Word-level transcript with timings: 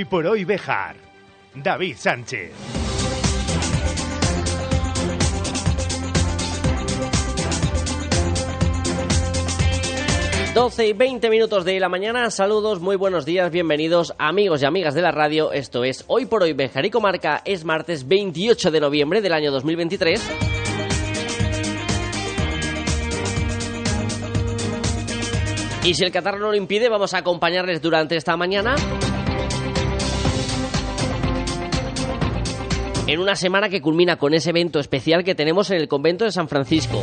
Hoy 0.00 0.06
por 0.06 0.26
hoy 0.26 0.44
Bejar. 0.46 0.96
David 1.54 1.94
Sánchez. 1.98 2.52
12 10.54 10.86
y 10.86 10.92
20 10.94 11.28
minutos 11.28 11.66
de 11.66 11.78
la 11.78 11.90
mañana, 11.90 12.30
saludos, 12.30 12.80
muy 12.80 12.96
buenos 12.96 13.26
días, 13.26 13.50
bienvenidos 13.50 14.14
amigos 14.16 14.62
y 14.62 14.64
amigas 14.64 14.94
de 14.94 15.02
la 15.02 15.10
radio, 15.10 15.52
esto 15.52 15.84
es 15.84 16.02
Hoy 16.06 16.24
por 16.24 16.44
Hoy 16.44 16.54
Bejar 16.54 16.86
y 16.86 16.90
Comarca, 16.90 17.42
es 17.44 17.66
martes 17.66 18.08
28 18.08 18.70
de 18.70 18.80
noviembre 18.80 19.20
del 19.20 19.34
año 19.34 19.52
2023. 19.52 20.30
Y 25.84 25.92
si 25.92 26.04
el 26.04 26.10
catarro 26.10 26.38
no 26.38 26.48
lo 26.48 26.54
impide, 26.54 26.88
vamos 26.88 27.12
a 27.12 27.18
acompañarles 27.18 27.82
durante 27.82 28.16
esta 28.16 28.34
mañana 28.38 28.76
en 33.12 33.18
una 33.18 33.34
semana 33.34 33.68
que 33.68 33.80
culmina 33.80 34.16
con 34.16 34.34
ese 34.34 34.50
evento 34.50 34.78
especial 34.78 35.24
que 35.24 35.34
tenemos 35.34 35.68
en 35.72 35.78
el 35.78 35.88
convento 35.88 36.24
de 36.24 36.30
San 36.30 36.48
Francisco. 36.48 37.02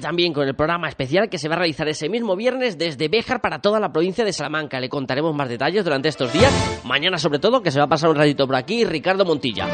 también 0.00 0.34
con 0.34 0.46
el 0.46 0.54
programa 0.54 0.86
especial 0.86 1.30
que 1.30 1.38
se 1.38 1.48
va 1.48 1.54
a 1.54 1.58
realizar 1.60 1.88
ese 1.88 2.10
mismo 2.10 2.36
viernes 2.36 2.76
desde 2.76 3.08
Béjar 3.08 3.40
para 3.40 3.62
toda 3.62 3.80
la 3.80 3.90
provincia 3.90 4.22
de 4.22 4.34
Salamanca. 4.34 4.78
Le 4.78 4.90
contaremos 4.90 5.34
más 5.34 5.48
detalles 5.48 5.82
durante 5.82 6.10
estos 6.10 6.30
días, 6.30 6.52
mañana 6.84 7.16
sobre 7.16 7.38
todo, 7.38 7.62
que 7.62 7.70
se 7.70 7.78
va 7.78 7.86
a 7.86 7.88
pasar 7.88 8.10
un 8.10 8.16
ratito 8.16 8.46
por 8.46 8.54
aquí, 8.54 8.84
Ricardo 8.84 9.24
Montilla. 9.24 9.66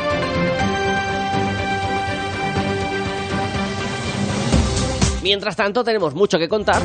Mientras 5.24 5.56
tanto, 5.56 5.82
tenemos 5.82 6.14
mucho 6.14 6.38
que 6.38 6.48
contar. 6.48 6.80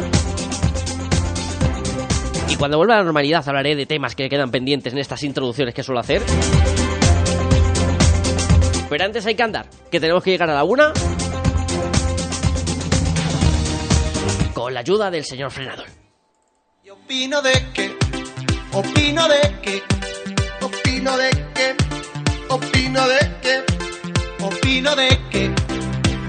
Y 2.48 2.56
cuando 2.58 2.78
vuelva 2.78 2.96
a 2.96 2.98
la 2.98 3.04
normalidad 3.04 3.48
hablaré 3.48 3.76
de 3.76 3.86
temas 3.86 4.16
que 4.16 4.30
quedan 4.30 4.52
pendientes 4.52 4.94
en 4.94 5.00
estas 5.00 5.24
introducciones 5.24 5.74
que 5.74 5.84
suelo 5.84 6.00
hacer. 6.00 6.22
Pero 8.90 9.04
antes 9.04 9.26
hay 9.26 9.36
que 9.36 9.44
andar, 9.44 9.68
que 9.92 10.00
tenemos 10.00 10.24
que 10.24 10.32
llegar 10.32 10.50
a 10.50 10.54
la 10.54 10.64
una 10.64 10.94
con 14.54 14.74
la 14.74 14.80
ayuda 14.80 15.12
del 15.12 15.26
señor 15.26 15.52
frenador. 15.52 15.88
Y 16.84 16.90
opino 16.90 17.42
de 17.42 17.52
que, 17.74 17.96
opino 18.72 19.28
de 19.28 19.62
que, 19.62 19.84
opino 20.62 21.18
de 21.18 21.30
que, 21.54 21.76
opino 22.50 23.08
de 23.08 23.20
que, 23.42 23.64
opino 24.42 24.96
de 24.96 25.20
que, 25.30 25.52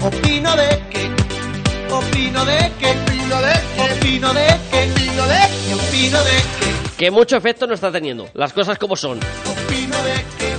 opino 0.01 0.55
de 0.57 0.83
que, 0.89 1.93
opino 1.93 2.45
de 2.45 2.71
que, 2.79 3.16
opino 3.27 3.41
de 3.41 3.53
que, 3.75 3.81
opino 3.81 4.33
de 4.33 4.47
que, 4.71 4.87
opino 4.87 5.27
de 5.27 5.39
que, 5.67 5.73
opino 5.73 6.23
de 6.23 6.31
que. 6.31 6.97
Que 6.97 7.11
mucho 7.11 7.35
efecto 7.35 7.67
no 7.67 7.73
está 7.73 7.91
teniendo, 7.91 8.27
las 8.33 8.53
cosas 8.53 8.77
como 8.77 8.95
son. 8.95 9.17
Opino 9.17 9.97
de 10.03 10.13
que, 10.37 10.55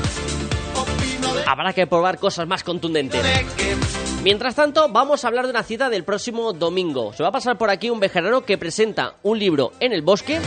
opino 0.78 1.34
de 1.34 1.44
Habrá 1.46 1.72
que 1.72 1.86
probar 1.86 2.18
cosas 2.18 2.46
más 2.46 2.62
contundentes. 2.62 3.22
Mientras 4.22 4.54
tanto, 4.54 4.88
vamos 4.90 5.24
a 5.24 5.28
hablar 5.28 5.46
de 5.46 5.50
una 5.50 5.62
cita 5.62 5.88
del 5.88 6.04
próximo 6.04 6.52
domingo. 6.52 7.12
Se 7.14 7.22
va 7.22 7.30
a 7.30 7.32
pasar 7.32 7.56
por 7.56 7.70
aquí 7.70 7.88
un 7.88 8.00
vejerano 8.00 8.42
que 8.42 8.58
presenta 8.58 9.14
un 9.22 9.38
libro 9.38 9.72
en 9.80 9.92
el 9.92 10.02
bosque 10.02 10.38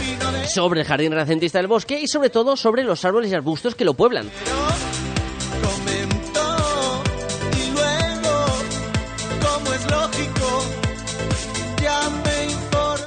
sobre 0.47 0.81
el 0.81 0.85
jardín 0.85 1.11
renacentista 1.11 1.57
del 1.57 1.67
bosque 1.67 1.99
y 1.99 2.07
sobre 2.07 2.29
todo 2.29 2.55
sobre 2.55 2.83
los 2.83 3.03
árboles 3.03 3.31
y 3.31 3.35
arbustos 3.35 3.73
que 3.73 3.85
lo 3.85 3.95
pueblan. 3.95 4.29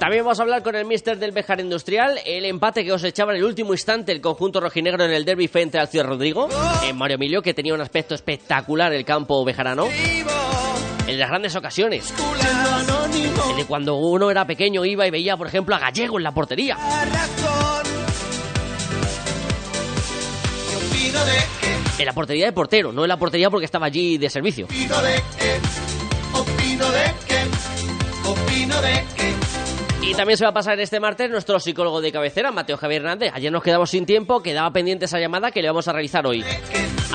También 0.05 0.23
vamos 0.23 0.39
a 0.39 0.43
hablar 0.43 0.63
con 0.63 0.75
el 0.75 0.85
mister 0.85 1.19
del 1.19 1.33
Bejar 1.33 1.61
Industrial, 1.61 2.21
el 2.27 2.45
empate 2.45 2.85
que 2.85 2.93
os 2.93 3.03
echaba 3.05 3.33
en 3.33 3.39
el 3.39 3.45
último 3.45 3.73
instante 3.73 4.13
el 4.13 4.21
conjunto 4.21 4.61
rojinegro 4.61 5.03
en 5.03 5.13
el 5.13 5.25
derby 5.25 5.49
frente 5.49 5.79
al 5.79 5.89
Ciudad 5.89 6.05
Rodrigo, 6.05 6.47
en 6.87 6.95
Mario 6.95 7.15
Emilio, 7.15 7.41
que 7.41 7.55
tenía 7.55 7.73
un 7.73 7.81
aspecto 7.81 8.15
espectacular 8.15 8.93
el 8.93 9.07
campo 9.07 9.43
bejarano, 9.47 9.87
en 11.07 11.19
las 11.19 11.31
grandes 11.31 11.57
ocasiones, 11.57 12.13
el 13.49 13.57
de 13.57 13.65
cuando 13.65 13.95
uno 13.95 14.31
era 14.31 14.47
pequeño 14.47 14.85
iba 14.85 15.07
y 15.07 15.11
veía, 15.11 15.39
por 15.39 15.47
ejemplo, 15.47 15.75
a 15.75 15.79
Gallego 15.79 16.19
en 16.19 16.25
la 16.25 16.35
portería. 16.35 16.77
En 21.99 22.05
la 22.05 22.13
portería 22.13 22.45
de 22.45 22.53
portero, 22.53 22.93
no 22.93 23.05
en 23.05 23.09
la 23.09 23.17
portería 23.17 23.49
porque 23.49 23.65
estaba 23.65 23.87
allí 23.87 24.19
de 24.19 24.29
servicio. 24.29 24.67
opino 24.67 25.01
de 25.01 25.23
que, 25.39 26.39
opino 26.39 26.91
de 26.91 27.15
que, 27.27 28.29
opino 28.29 28.83
de 28.83 29.05
que. 29.17 29.44
Y 30.07 30.15
también 30.15 30.37
se 30.37 30.45
va 30.45 30.51
a 30.51 30.55
pasar 30.55 30.79
este 30.81 31.01
martes 31.01 31.31
nuestro 31.31 31.59
psicólogo 31.59 32.01
de 32.03 32.13
cabecera, 32.13 32.53
Mateo 32.53 32.77
Javier 32.77 33.01
Hernández. 33.03 33.33
Ayer 33.35 33.51
nos 33.51 33.63
quedamos 33.63 33.89
sin 33.89 34.05
tiempo, 34.05 34.43
quedaba 34.43 34.71
pendiente 34.71 35.07
esa 35.07 35.19
llamada 35.19 35.51
que 35.51 35.63
le 35.63 35.69
vamos 35.69 35.89
a 35.89 35.93
realizar 35.93 36.27
hoy. 36.27 36.45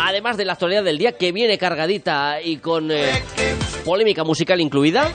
Además 0.01 0.37
de 0.37 0.45
la 0.45 0.53
actualidad 0.53 0.83
del 0.83 0.97
día, 0.97 1.11
que 1.11 1.31
viene 1.31 1.57
cargadita 1.59 2.41
y 2.41 2.57
con 2.57 2.91
eh, 2.91 3.11
polémica 3.85 4.23
musical 4.23 4.59
incluida. 4.59 5.11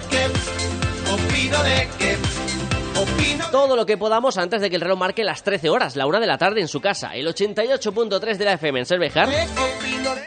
Todo 3.51 3.77
lo 3.77 3.87
que 3.87 3.97
podamos 3.97 4.39
antes 4.39 4.61
de 4.61 4.71
que 4.71 4.77
el 4.77 4.83
reloj 4.83 4.99
marque 4.99 5.25
las 5.25 5.43
13 5.43 5.69
horas, 5.69 5.97
la 5.97 6.07
una 6.07 6.21
de 6.21 6.27
la 6.27 6.39
tarde 6.39 6.61
en 6.61 6.69
su 6.69 6.81
casa, 6.81 7.15
el 7.15 7.27
88.3 7.27 8.37
de 8.37 8.45
la 8.45 8.53
FM 8.53 8.81
en 8.81 8.87
Cervejar. 8.87 9.29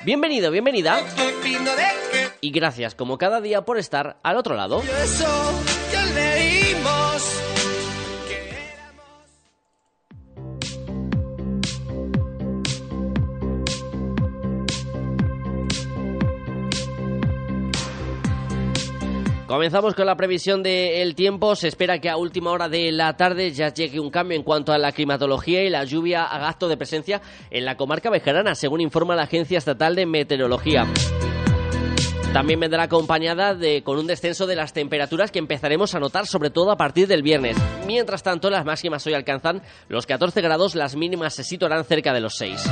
Bienvenido, 0.04 0.52
bienvenida. 0.52 1.00
Y 2.42 2.52
gracias 2.52 2.94
como 2.94 3.18
cada 3.18 3.40
día 3.40 3.64
por 3.64 3.78
estar 3.78 4.18
al 4.22 4.38
otro 4.38 4.56
lado. 4.56 4.82
Comenzamos 19.48 19.96
con 19.96 20.06
la 20.06 20.18
previsión 20.18 20.62
del 20.62 21.16
tiempo. 21.16 21.56
Se 21.56 21.70
espera 21.70 22.00
que 22.00 22.10
a 22.10 22.18
última 22.18 22.52
hora 22.52 22.68
de 22.68 22.92
la 22.92 23.16
tarde 23.16 23.52
ya 23.52 23.74
llegue 23.74 23.98
un 23.98 24.10
cambio 24.10 24.36
en 24.36 24.44
cuanto 24.44 24.74
a 24.74 24.78
la 24.78 24.92
climatología 24.92 25.64
y 25.64 25.70
la 25.70 25.86
lluvia 25.86 26.26
haga 26.26 26.50
acto 26.50 26.68
de 26.68 26.76
presencia 26.76 27.22
en 27.50 27.64
la 27.64 27.78
comarca 27.78 28.10
bejarana, 28.10 28.56
según 28.56 28.82
informa 28.82 29.16
la 29.16 29.24
Agencia 29.24 29.58
Estatal 29.58 29.96
de 29.96 30.06
Meteorología. 30.06 30.86
También 32.34 32.60
vendrá 32.60 32.84
acompañada 32.84 33.56
de, 33.56 33.84
con 33.84 33.98
un 33.98 34.06
descenso 34.06 34.48
de 34.48 34.58
las 34.58 34.74
temperaturas 34.74 35.32
que 35.32 35.40
empezaremos 35.40 35.96
a 35.96 36.00
notar 36.00 36.28
sobre 36.28 36.50
todo 36.50 36.70
a 36.72 36.78
partir 36.78 37.08
del 37.08 37.24
viernes. 37.24 37.56
Mientras 37.88 38.24
tanto, 38.24 38.50
las 38.50 38.66
máximas 38.66 39.08
hoy 39.08 39.14
alcanzan 39.14 39.62
los 39.88 40.06
14 40.06 40.42
grados, 40.42 40.76
las 40.76 40.98
mínimas 40.98 41.36
se 41.36 41.46
situarán 41.46 41.86
cerca 41.86 42.14
de 42.14 42.20
los 42.20 42.36
6. 42.36 42.70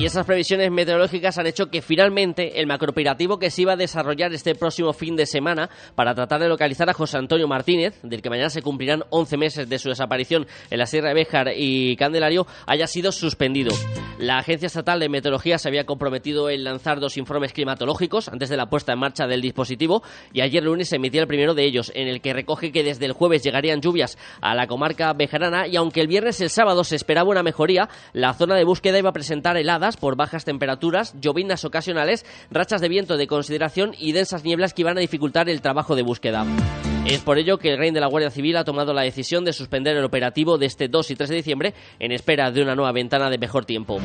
Y 0.00 0.06
esas 0.06 0.24
previsiones 0.24 0.70
meteorológicas 0.70 1.36
han 1.36 1.46
hecho 1.46 1.66
que 1.66 1.82
finalmente 1.82 2.58
el 2.58 2.66
macrooperativo 2.66 3.38
que 3.38 3.50
se 3.50 3.60
iba 3.60 3.74
a 3.74 3.76
desarrollar 3.76 4.32
este 4.32 4.54
próximo 4.54 4.94
fin 4.94 5.14
de 5.14 5.26
semana 5.26 5.68
para 5.94 6.14
tratar 6.14 6.40
de 6.40 6.48
localizar 6.48 6.88
a 6.88 6.94
José 6.94 7.18
Antonio 7.18 7.46
Martínez, 7.46 8.00
del 8.02 8.22
que 8.22 8.30
mañana 8.30 8.48
se 8.48 8.62
cumplirán 8.62 9.04
11 9.10 9.36
meses 9.36 9.68
de 9.68 9.78
su 9.78 9.90
desaparición 9.90 10.46
en 10.70 10.78
la 10.78 10.86
Sierra 10.86 11.08
de 11.08 11.16
Béjar 11.16 11.48
y 11.54 11.96
Candelario, 11.96 12.46
haya 12.66 12.86
sido 12.86 13.12
suspendido. 13.12 13.74
La 14.18 14.38
Agencia 14.38 14.68
Estatal 14.68 15.00
de 15.00 15.10
Meteorología 15.10 15.58
se 15.58 15.68
había 15.68 15.84
comprometido 15.84 16.48
en 16.48 16.64
lanzar 16.64 16.98
dos 16.98 17.18
informes 17.18 17.52
climatológicos 17.52 18.28
antes 18.28 18.48
de 18.48 18.56
la 18.56 18.70
puesta 18.70 18.94
en 18.94 19.00
marcha 19.00 19.26
del 19.26 19.42
dispositivo 19.42 20.02
y 20.32 20.40
ayer 20.40 20.62
lunes 20.62 20.88
se 20.88 20.96
emitía 20.96 21.20
el 21.20 21.26
primero 21.26 21.54
de 21.54 21.64
ellos, 21.64 21.92
en 21.94 22.08
el 22.08 22.22
que 22.22 22.32
recoge 22.32 22.72
que 22.72 22.84
desde 22.84 23.04
el 23.04 23.12
jueves 23.12 23.42
llegarían 23.42 23.82
lluvias 23.82 24.16
a 24.40 24.54
la 24.54 24.66
comarca 24.66 25.12
bejarana 25.12 25.66
y 25.66 25.76
aunque 25.76 26.00
el 26.00 26.08
viernes 26.08 26.40
y 26.40 26.44
el 26.44 26.50
sábado 26.50 26.84
se 26.84 26.96
esperaba 26.96 27.28
una 27.28 27.42
mejoría, 27.42 27.90
la 28.14 28.32
zona 28.32 28.56
de 28.56 28.64
búsqueda 28.64 28.98
iba 28.98 29.10
a 29.10 29.14
presentar 29.14 29.58
heladas 29.58 29.89
por 29.96 30.16
bajas 30.16 30.44
temperaturas, 30.44 31.14
llovinas 31.20 31.64
ocasionales, 31.64 32.24
rachas 32.50 32.80
de 32.80 32.88
viento 32.88 33.16
de 33.16 33.26
consideración 33.26 33.94
y 33.98 34.12
densas 34.12 34.44
nieblas 34.44 34.74
que 34.74 34.82
iban 34.82 34.96
a 34.98 35.00
dificultar 35.00 35.48
el 35.48 35.60
trabajo 35.60 35.96
de 35.96 36.02
búsqueda. 36.02 36.46
Es 37.06 37.20
por 37.20 37.38
ello 37.38 37.58
que 37.58 37.72
el 37.72 37.78
Rey 37.78 37.90
de 37.90 38.00
la 38.00 38.08
Guardia 38.08 38.30
Civil 38.30 38.56
ha 38.56 38.64
tomado 38.64 38.92
la 38.92 39.02
decisión 39.02 39.44
de 39.44 39.52
suspender 39.52 39.96
el 39.96 40.04
operativo 40.04 40.58
de 40.58 40.66
este 40.66 40.88
2 40.88 41.10
y 41.10 41.16
3 41.16 41.30
de 41.30 41.36
diciembre 41.36 41.74
en 41.98 42.12
espera 42.12 42.50
de 42.50 42.62
una 42.62 42.74
nueva 42.74 42.92
ventana 42.92 43.30
de 43.30 43.38
mejor 43.38 43.64
tiempo. 43.64 43.98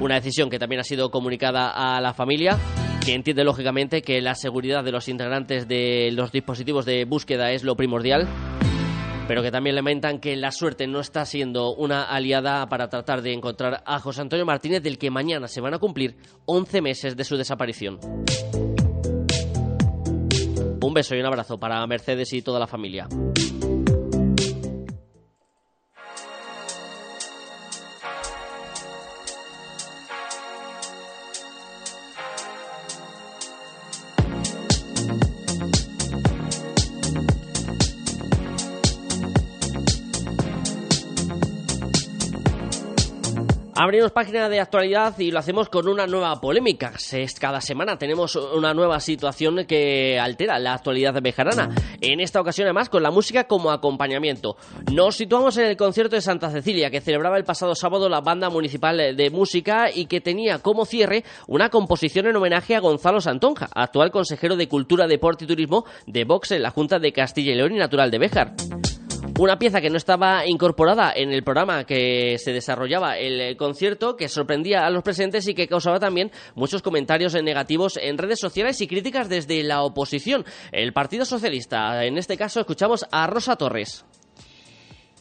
Una 0.00 0.14
decisión 0.14 0.50
que 0.50 0.58
también 0.58 0.80
ha 0.80 0.84
sido 0.84 1.10
comunicada 1.10 1.70
a 1.70 2.00
la 2.00 2.14
familia, 2.14 2.58
que 3.04 3.14
entiende 3.14 3.44
lógicamente 3.44 4.02
que 4.02 4.20
la 4.20 4.34
seguridad 4.34 4.84
de 4.84 4.92
los 4.92 5.08
integrantes 5.08 5.68
de 5.68 6.10
los 6.12 6.32
dispositivos 6.32 6.84
de 6.84 7.04
búsqueda 7.04 7.52
es 7.52 7.64
lo 7.64 7.76
primordial, 7.76 8.28
pero 9.26 9.42
que 9.42 9.50
también 9.50 9.76
lamentan 9.76 10.18
que 10.18 10.36
la 10.36 10.52
suerte 10.52 10.86
no 10.86 11.00
está 11.00 11.24
siendo 11.24 11.74
una 11.74 12.04
aliada 12.04 12.66
para 12.68 12.88
tratar 12.88 13.22
de 13.22 13.32
encontrar 13.32 13.82
a 13.86 13.98
José 13.98 14.20
Antonio 14.20 14.44
Martínez, 14.44 14.82
del 14.82 14.98
que 14.98 15.10
mañana 15.10 15.48
se 15.48 15.60
van 15.60 15.74
a 15.74 15.78
cumplir 15.78 16.16
11 16.46 16.82
meses 16.82 17.16
de 17.16 17.24
su 17.24 17.36
desaparición. 17.36 17.98
Un 20.82 20.92
beso 20.92 21.14
y 21.14 21.20
un 21.20 21.26
abrazo 21.26 21.58
para 21.58 21.86
Mercedes 21.86 22.32
y 22.34 22.42
toda 22.42 22.60
la 22.60 22.66
familia. 22.66 23.08
Abrimos 43.76 44.12
página 44.12 44.48
de 44.48 44.60
actualidad 44.60 45.18
y 45.18 45.32
lo 45.32 45.40
hacemos 45.40 45.68
con 45.68 45.88
una 45.88 46.06
nueva 46.06 46.40
polémica. 46.40 46.92
Cada 47.40 47.60
semana 47.60 47.98
tenemos 47.98 48.36
una 48.36 48.72
nueva 48.72 49.00
situación 49.00 49.64
que 49.66 50.16
altera 50.16 50.60
la 50.60 50.74
actualidad 50.74 51.12
de 51.12 51.20
bejarana. 51.20 51.74
En 52.00 52.20
esta 52.20 52.40
ocasión, 52.40 52.66
además, 52.66 52.88
con 52.88 53.02
la 53.02 53.10
música 53.10 53.48
como 53.48 53.72
acompañamiento. 53.72 54.56
Nos 54.92 55.16
situamos 55.16 55.56
en 55.56 55.66
el 55.66 55.76
concierto 55.76 56.14
de 56.14 56.22
Santa 56.22 56.50
Cecilia, 56.50 56.88
que 56.88 57.00
celebraba 57.00 57.36
el 57.36 57.42
pasado 57.42 57.74
sábado 57.74 58.08
la 58.08 58.20
banda 58.20 58.48
municipal 58.48 59.16
de 59.16 59.30
música 59.30 59.90
y 59.92 60.06
que 60.06 60.20
tenía 60.20 60.60
como 60.60 60.84
cierre 60.84 61.24
una 61.48 61.68
composición 61.68 62.26
en 62.26 62.36
homenaje 62.36 62.76
a 62.76 62.80
Gonzalo 62.80 63.20
Santonja, 63.20 63.68
actual 63.74 64.12
consejero 64.12 64.54
de 64.56 64.68
Cultura, 64.68 65.08
Deporte 65.08 65.46
y 65.46 65.48
Turismo 65.48 65.84
de 66.06 66.24
Vox 66.24 66.52
en 66.52 66.62
la 66.62 66.70
Junta 66.70 67.00
de 67.00 67.12
Castilla 67.12 67.50
y 67.50 67.56
León 67.56 67.74
y 67.74 67.78
Natural 67.78 68.08
de 68.12 68.18
Béjar. 68.18 68.54
Una 69.36 69.58
pieza 69.58 69.80
que 69.80 69.90
no 69.90 69.96
estaba 69.96 70.46
incorporada 70.46 71.12
en 71.12 71.32
el 71.32 71.42
programa 71.42 71.84
que 71.84 72.36
se 72.38 72.52
desarrollaba 72.52 73.18
el 73.18 73.56
concierto, 73.56 74.16
que 74.16 74.28
sorprendía 74.28 74.86
a 74.86 74.90
los 74.90 75.02
presentes 75.02 75.48
y 75.48 75.54
que 75.54 75.66
causaba 75.66 75.98
también 75.98 76.30
muchos 76.54 76.82
comentarios 76.82 77.34
negativos 77.42 77.98
en 78.00 78.16
redes 78.16 78.38
sociales 78.38 78.80
y 78.80 78.86
críticas 78.86 79.28
desde 79.28 79.64
la 79.64 79.82
oposición. 79.82 80.44
El 80.70 80.92
Partido 80.92 81.24
Socialista, 81.24 82.04
en 82.04 82.16
este 82.16 82.36
caso, 82.36 82.60
escuchamos 82.60 83.06
a 83.10 83.26
Rosa 83.26 83.56
Torres 83.56 84.04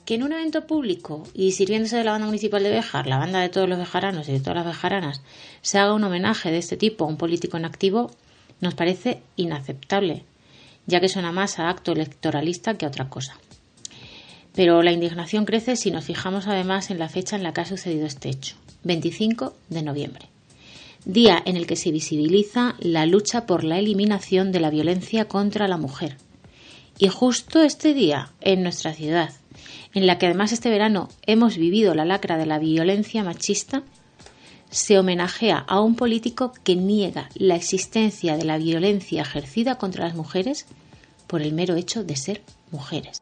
que 0.05 0.15
en 0.15 0.23
un 0.23 0.33
evento 0.33 0.67
público 0.67 1.23
y 1.33 1.53
sirviéndose 1.53 1.95
de 1.95 2.03
la 2.03 2.11
banda 2.11 2.27
municipal 2.27 2.61
de 2.61 2.69
Bejar, 2.69 3.07
la 3.07 3.17
banda 3.17 3.39
de 3.39 3.47
todos 3.47 3.69
los 3.69 3.79
bejaranos 3.79 4.27
y 4.27 4.33
de 4.33 4.39
todas 4.41 4.57
las 4.57 4.65
bejaranas, 4.65 5.21
se 5.61 5.79
haga 5.79 5.93
un 5.93 6.03
homenaje 6.03 6.51
de 6.51 6.57
este 6.57 6.75
tipo 6.75 7.05
a 7.05 7.07
un 7.07 7.15
político 7.15 7.55
en 7.55 7.63
activo, 7.63 8.11
nos 8.59 8.75
parece 8.75 9.23
inaceptable, 9.37 10.25
ya 10.87 10.99
que 10.99 11.07
suena 11.07 11.31
más 11.31 11.57
a 11.57 11.69
acto 11.69 11.93
electoralista 11.93 12.73
que 12.73 12.85
a 12.85 12.89
otra 12.89 13.07
cosa. 13.09 13.39
Pero 14.55 14.83
la 14.83 14.91
indignación 14.91 15.45
crece 15.45 15.75
si 15.75 15.89
nos 15.89 16.05
fijamos 16.05 16.47
además 16.47 16.91
en 16.91 16.99
la 16.99 17.09
fecha 17.09 17.35
en 17.35 17.43
la 17.43 17.53
que 17.53 17.61
ha 17.61 17.65
sucedido 17.65 18.05
este 18.05 18.29
hecho, 18.29 18.55
25 18.83 19.53
de 19.69 19.81
noviembre, 19.81 20.27
día 21.05 21.41
en 21.45 21.57
el 21.57 21.65
que 21.65 21.75
se 21.75 21.91
visibiliza 21.91 22.75
la 22.79 23.05
lucha 23.05 23.45
por 23.45 23.63
la 23.63 23.79
eliminación 23.79 24.51
de 24.51 24.59
la 24.59 24.69
violencia 24.69 25.25
contra 25.25 25.67
la 25.67 25.77
mujer. 25.77 26.17
Y 26.99 27.07
justo 27.07 27.63
este 27.63 27.95
día, 27.95 28.31
en 28.41 28.61
nuestra 28.61 28.93
ciudad, 28.93 29.31
en 29.93 30.05
la 30.05 30.19
que 30.19 30.27
además 30.27 30.51
este 30.51 30.69
verano 30.69 31.09
hemos 31.25 31.57
vivido 31.57 31.95
la 31.95 32.05
lacra 32.05 32.37
de 32.37 32.45
la 32.45 32.59
violencia 32.59 33.23
machista, 33.23 33.83
se 34.69 34.97
homenajea 34.97 35.57
a 35.57 35.79
un 35.81 35.95
político 35.95 36.53
que 36.63 36.75
niega 36.75 37.29
la 37.35 37.55
existencia 37.55 38.37
de 38.37 38.43
la 38.43 38.57
violencia 38.57 39.21
ejercida 39.21 39.77
contra 39.77 40.05
las 40.05 40.15
mujeres 40.15 40.65
por 41.27 41.41
el 41.41 41.53
mero 41.53 41.75
hecho 41.75 42.03
de 42.03 42.15
ser 42.15 42.41
mujeres. 42.71 43.21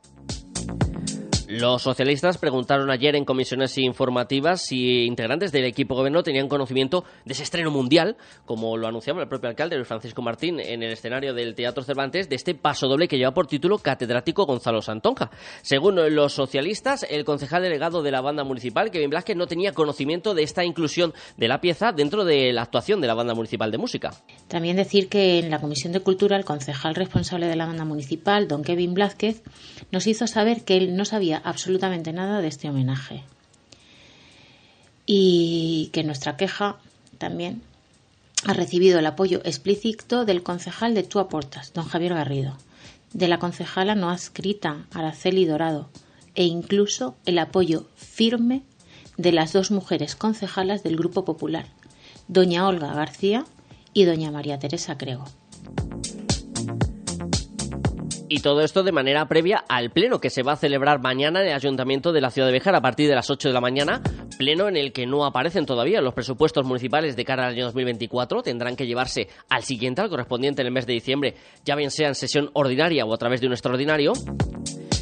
Los 1.52 1.82
socialistas 1.82 2.38
preguntaron 2.38 2.90
ayer 2.92 3.14
en 3.18 3.26
comisiones 3.26 3.78
informativas 3.78 4.62
si 4.62 5.04
integrantes 5.04 5.52
del 5.52 5.66
equipo 5.66 5.96
gobierno 5.96 6.24
tenían 6.24 6.48
conocimiento 6.48 7.04
de 7.26 7.34
ese 7.34 7.44
estreno 7.44 7.72
mundial, 7.72 8.16
como 8.46 8.78
lo 8.78 8.88
anunciaba 8.88 9.22
el 9.22 9.28
propio 9.28 9.50
alcalde 9.50 9.76
Luis 9.76 9.90
Francisco 9.90 10.22
Martín 10.22 10.62
en 10.62 10.82
el 10.82 10.94
escenario 10.94 11.34
del 11.34 11.54
Teatro 11.54 11.84
Cervantes, 11.84 12.30
de 12.30 12.38
este 12.38 12.56
paso 12.56 12.88
doble 12.88 13.10
que 13.10 13.18
lleva 13.18 13.34
por 13.34 13.48
título 13.48 13.80
catedrático 13.80 14.46
Gonzalo 14.46 14.82
Santonja. 14.82 15.30
Según 15.62 15.98
los 16.16 16.32
socialistas, 16.32 17.06
el 17.10 17.26
concejal 17.26 17.64
delegado 17.64 18.02
de 18.02 18.12
la 18.12 18.22
banda 18.22 18.46
municipal, 18.46 18.90
Kevin 18.90 19.10
Blasquez, 19.10 19.36
no 19.36 19.46
tenía 19.46 19.74
conocimiento 19.74 20.34
de 20.34 20.44
esta 20.44 20.64
inclusión 20.64 21.14
de 21.36 21.50
la 21.50 21.60
pieza 21.60 21.92
dentro 21.92 22.24
de 22.24 22.54
la 22.54 22.62
actuación 22.62 23.02
de 23.02 23.08
la 23.08 23.14
banda 23.14 23.34
municipal 23.34 23.72
de 23.72 23.78
música. 23.78 24.14
También 24.48 24.78
decir 24.78 25.10
que 25.10 25.40
en 25.40 25.50
la 25.50 25.60
Comisión 25.60 25.92
de 25.92 26.00
Cultura, 26.00 26.38
el 26.38 26.46
concejal 26.46 26.96
responsable 26.96 27.48
de 27.48 27.58
la 27.58 27.66
banda 27.66 27.84
municipal, 27.84 28.48
don 28.48 28.64
Kevin 28.64 28.94
Blázquez, 28.94 29.44
nos 29.92 30.08
hizo 30.08 30.28
saber 30.28 30.64
que 30.64 30.78
él 30.78 30.96
no 30.96 31.04
sabía 31.04 31.41
absolutamente 31.44 32.14
nada 32.14 32.42
de 32.42 32.48
este 32.48 32.70
homenaje. 32.70 33.24
Y 35.06 35.90
que 35.94 36.04
nuestra 36.04 36.38
queja 36.38 36.78
también 37.18 37.62
ha 38.46 38.54
recibido 38.54 39.00
el 39.00 39.06
apoyo 39.06 39.42
explícito 39.44 40.26
del 40.26 40.44
concejal 40.44 40.94
de 40.94 41.04
Tú 41.04 41.20
Aportas, 41.20 41.74
don 41.74 41.86
Javier 41.86 42.14
Garrido, 42.14 42.58
de 43.14 43.28
la 43.28 43.40
concejala 43.40 43.96
no 43.96 44.10
adscrita, 44.10 44.86
Araceli 44.94 45.46
Dorado, 45.46 45.90
e 46.34 46.46
incluso 46.46 47.16
el 47.26 47.40
apoyo 47.40 47.88
firme 47.96 48.64
de 49.18 49.32
las 49.32 49.54
dos 49.54 49.70
mujeres 49.72 50.16
concejalas 50.16 50.84
del 50.84 50.96
Grupo 50.96 51.26
Popular, 51.26 51.66
doña 52.28 52.68
Olga 52.68 52.94
García 52.94 53.46
y 53.94 54.06
doña 54.06 54.32
María 54.32 54.58
Teresa 54.58 54.98
Crego. 54.98 55.26
Y 58.34 58.40
todo 58.40 58.62
esto 58.62 58.82
de 58.82 58.94
manera 58.94 59.28
previa 59.28 59.66
al 59.68 59.92
pleno 59.92 60.22
que 60.22 60.30
se 60.30 60.42
va 60.42 60.54
a 60.54 60.56
celebrar 60.56 61.02
mañana 61.02 61.42
en 61.42 61.50
el 61.50 61.54
Ayuntamiento 61.54 62.14
de 62.14 62.22
la 62.22 62.30
Ciudad 62.30 62.48
de 62.48 62.54
Bejar 62.54 62.74
a 62.76 62.82
partir 62.82 63.10
de 63.10 63.16
las 63.16 63.30
8 63.30 63.50
de 63.50 63.54
la 63.54 63.60
mañana. 63.60 64.02
Pleno 64.38 64.70
en 64.70 64.78
el 64.78 64.94
que 64.94 65.06
no 65.06 65.26
aparecen 65.26 65.66
todavía 65.66 66.00
los 66.00 66.14
presupuestos 66.14 66.66
municipales 66.66 67.18
de 67.18 67.26
cara 67.26 67.48
al 67.48 67.56
año 67.56 67.66
2024. 67.66 68.42
Tendrán 68.42 68.78
que 68.78 68.88
llevarse 68.88 69.28
al 69.50 69.64
siguiente, 69.64 70.00
al 70.00 70.08
correspondiente 70.08 70.62
en 70.62 70.68
el 70.68 70.74
mes 70.74 70.88
de 70.88 70.94
diciembre, 70.94 71.36
ya 71.66 71.76
bien 71.76 71.92
sea 71.92 72.08
en 72.08 72.16
sesión 72.16 72.50
ordinaria 72.54 73.04
o 73.04 73.14
a 73.14 73.18
través 73.18 73.42
de 73.42 73.48
un 73.48 73.52
extraordinario 73.52 74.14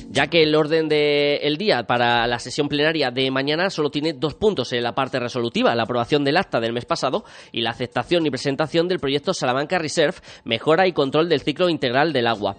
ya 0.09 0.25
que 0.25 0.41
el 0.41 0.55
orden 0.55 0.89
del 0.89 1.55
día 1.57 1.83
para 1.83 2.25
la 2.25 2.39
sesión 2.39 2.67
plenaria 2.67 3.11
de 3.11 3.29
mañana 3.29 3.69
solo 3.69 3.91
tiene 3.91 4.13
dos 4.13 4.33
puntos 4.33 4.73
en 4.73 4.81
la 4.81 4.95
parte 4.95 5.19
resolutiva, 5.19 5.75
la 5.75 5.83
aprobación 5.83 6.23
del 6.23 6.37
acta 6.37 6.59
del 6.59 6.73
mes 6.73 6.85
pasado 6.85 7.25
y 7.51 7.61
la 7.61 7.69
aceptación 7.69 8.25
y 8.25 8.31
presentación 8.31 8.87
del 8.87 8.97
proyecto 8.97 9.35
Salamanca 9.35 9.77
Reserve, 9.77 10.17
mejora 10.45 10.87
y 10.87 10.93
control 10.93 11.29
del 11.29 11.41
ciclo 11.41 11.69
integral 11.69 12.11
del 12.11 12.25
agua. 12.25 12.55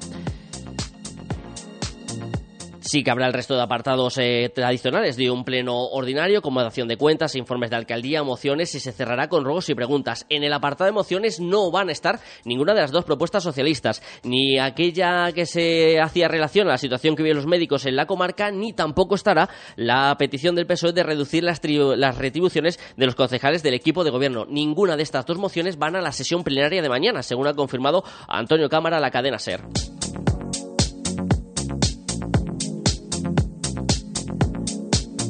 Sí 2.91 3.05
que 3.05 3.13
habrá 3.13 3.29
el 3.29 3.33
resto 3.33 3.55
de 3.55 3.63
apartados 3.63 4.19
eh, 4.19 4.51
tradicionales 4.53 5.17
de 5.17 5.31
un 5.31 5.45
pleno 5.45 5.77
ordinario, 5.77 6.43
como 6.43 6.61
dación 6.61 6.89
de 6.89 6.97
cuentas, 6.97 7.37
informes 7.37 7.71
de 7.71 7.77
alcaldía, 7.77 8.25
mociones 8.25 8.75
y 8.75 8.81
se 8.81 8.91
cerrará 8.91 9.29
con 9.29 9.45
ruegos 9.45 9.71
y 9.71 9.77
preguntas. 9.77 10.27
En 10.29 10.43
el 10.43 10.53
apartado 10.53 10.87
de 10.87 10.93
mociones 10.93 11.39
no 11.39 11.71
van 11.71 11.89
a 11.89 11.93
estar 11.93 12.19
ninguna 12.45 12.75
de 12.75 12.81
las 12.81 12.91
dos 12.91 13.05
propuestas 13.05 13.45
socialistas, 13.45 14.03
ni 14.25 14.59
aquella 14.59 15.31
que 15.31 15.47
se 15.47 16.01
hacía 16.01 16.27
relación 16.27 16.67
a 16.67 16.73
la 16.73 16.79
situación 16.79 17.15
que 17.15 17.23
viven 17.23 17.37
los 17.37 17.47
médicos 17.47 17.87
en 17.87 17.95
la 17.95 18.07
comarca, 18.07 18.51
ni 18.51 18.73
tampoco 18.73 19.15
estará 19.15 19.49
la 19.77 20.17
petición 20.19 20.57
del 20.57 20.67
PSOE 20.67 20.93
de 20.93 21.05
reducir 21.05 21.45
las, 21.45 21.61
las 21.97 22.19
retribuciones 22.19 22.81
de 22.97 23.07
los 23.07 23.15
concejales 23.15 23.63
del 23.63 23.75
equipo 23.75 24.03
de 24.03 24.11
gobierno. 24.11 24.47
Ninguna 24.47 24.97
de 24.97 25.05
estas 25.05 25.25
dos 25.27 25.39
mociones 25.39 25.79
van 25.79 25.95
a 25.95 26.01
la 26.01 26.11
sesión 26.11 26.43
plenaria 26.43 26.83
de 26.83 26.89
mañana, 26.89 27.23
según 27.23 27.47
ha 27.47 27.55
confirmado 27.55 28.03
Antonio 28.27 28.69
Cámara 28.69 28.99
la 28.99 29.13
cadena 29.13 29.39
SER. 29.39 29.61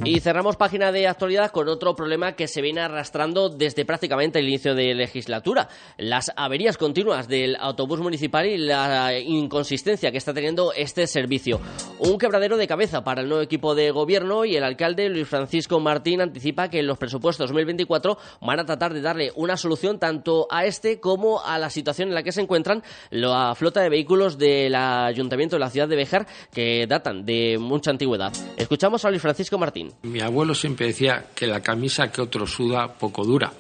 Y 0.03 0.21
cerramos 0.21 0.57
página 0.57 0.93
de 0.93 1.07
actualidad 1.07 1.51
con 1.51 1.69
otro 1.69 1.95
problema 1.95 2.33
que 2.33 2.49
se 2.49 2.63
viene 2.63 2.81
arrastrando 2.81 3.51
desde 3.51 3.85
prácticamente 3.85 4.39
el 4.39 4.49
inicio 4.49 4.75
de 4.75 4.95
legislatura. 4.95 5.69
Las 5.99 6.33
averías 6.37 6.79
continuas 6.79 7.29
del 7.29 7.55
autobús 7.57 8.01
municipal 8.01 8.47
y 8.47 8.57
la 8.57 9.19
inconsistencia 9.19 10.11
que 10.11 10.17
está 10.17 10.33
teniendo 10.33 10.73
este 10.73 11.07
servicio. 11.07 11.61
Un 11.99 12.17
quebradero 12.17 12.57
de 12.57 12.67
cabeza 12.67 13.05
para 13.05 13.21
el 13.21 13.29
nuevo 13.29 13.43
equipo 13.43 13.75
de 13.75 13.91
gobierno 13.91 14.47
y 14.47 14.57
el 14.57 14.65
alcalde 14.65 15.11
Luis 15.11 15.29
Francisco 15.29 15.79
Martín 15.81 16.23
anticipa 16.23 16.71
que 16.71 16.79
en 16.79 16.87
los 16.87 16.97
presupuestos 16.97 17.49
2024 17.49 18.17
van 18.41 18.59
a 18.59 18.65
tratar 18.65 18.95
de 18.95 19.03
darle 19.03 19.33
una 19.37 19.59
solución 19.59 19.99
tanto 19.99 20.47
a 20.51 20.65
este 20.65 20.99
como 20.99 21.45
a 21.45 21.59
la 21.59 21.69
situación 21.69 22.09
en 22.09 22.15
la 22.15 22.23
que 22.23 22.33
se 22.33 22.41
encuentran 22.41 22.83
la 23.11 23.55
flota 23.55 23.83
de 23.83 23.91
vehículos 23.91 24.39
del 24.39 24.75
ayuntamiento 24.75 25.57
de 25.57 25.61
la 25.61 25.71
ciudad 25.71 25.89
de 25.89 25.97
Bejar 25.97 26.27
que 26.51 26.87
datan 26.87 27.27
de 27.27 27.59
mucha 27.61 27.91
antigüedad. 27.91 28.33
Escuchamos 28.57 29.05
a 29.05 29.11
Luis 29.11 29.21
Francisco 29.21 29.59
Martín. 29.59 29.90
Mi 30.03 30.21
abuelo 30.21 30.55
siempre 30.55 30.87
decía 30.87 31.27
que 31.35 31.47
la 31.47 31.63
camisa 31.63 32.11
que 32.11 32.21
otro 32.21 32.47
suda 32.47 32.95
poco 32.95 33.25
dura. 33.25 33.53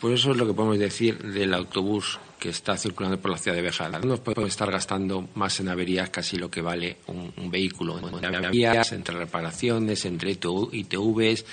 Pues 0.00 0.20
eso 0.20 0.32
es 0.32 0.36
lo 0.36 0.46
que 0.46 0.52
podemos 0.52 0.78
decir 0.78 1.18
del 1.18 1.54
autobús 1.54 2.18
que 2.38 2.50
está 2.50 2.76
circulando 2.76 3.18
por 3.18 3.30
la 3.30 3.38
ciudad 3.38 3.56
de 3.56 3.62
Bejar. 3.62 4.04
No 4.04 4.16
podemos 4.18 4.50
estar 4.50 4.70
gastando 4.70 5.28
más 5.34 5.60
en 5.60 5.68
averías 5.68 6.10
casi 6.10 6.36
lo 6.36 6.50
que 6.50 6.60
vale 6.60 6.98
un, 7.06 7.50
vehículo. 7.50 7.98
Entre 7.98 8.36
averías, 8.36 8.92
entre 8.92 9.16
reparaciones, 9.16 10.04
entre 10.04 10.32
ITVs, 10.32 11.46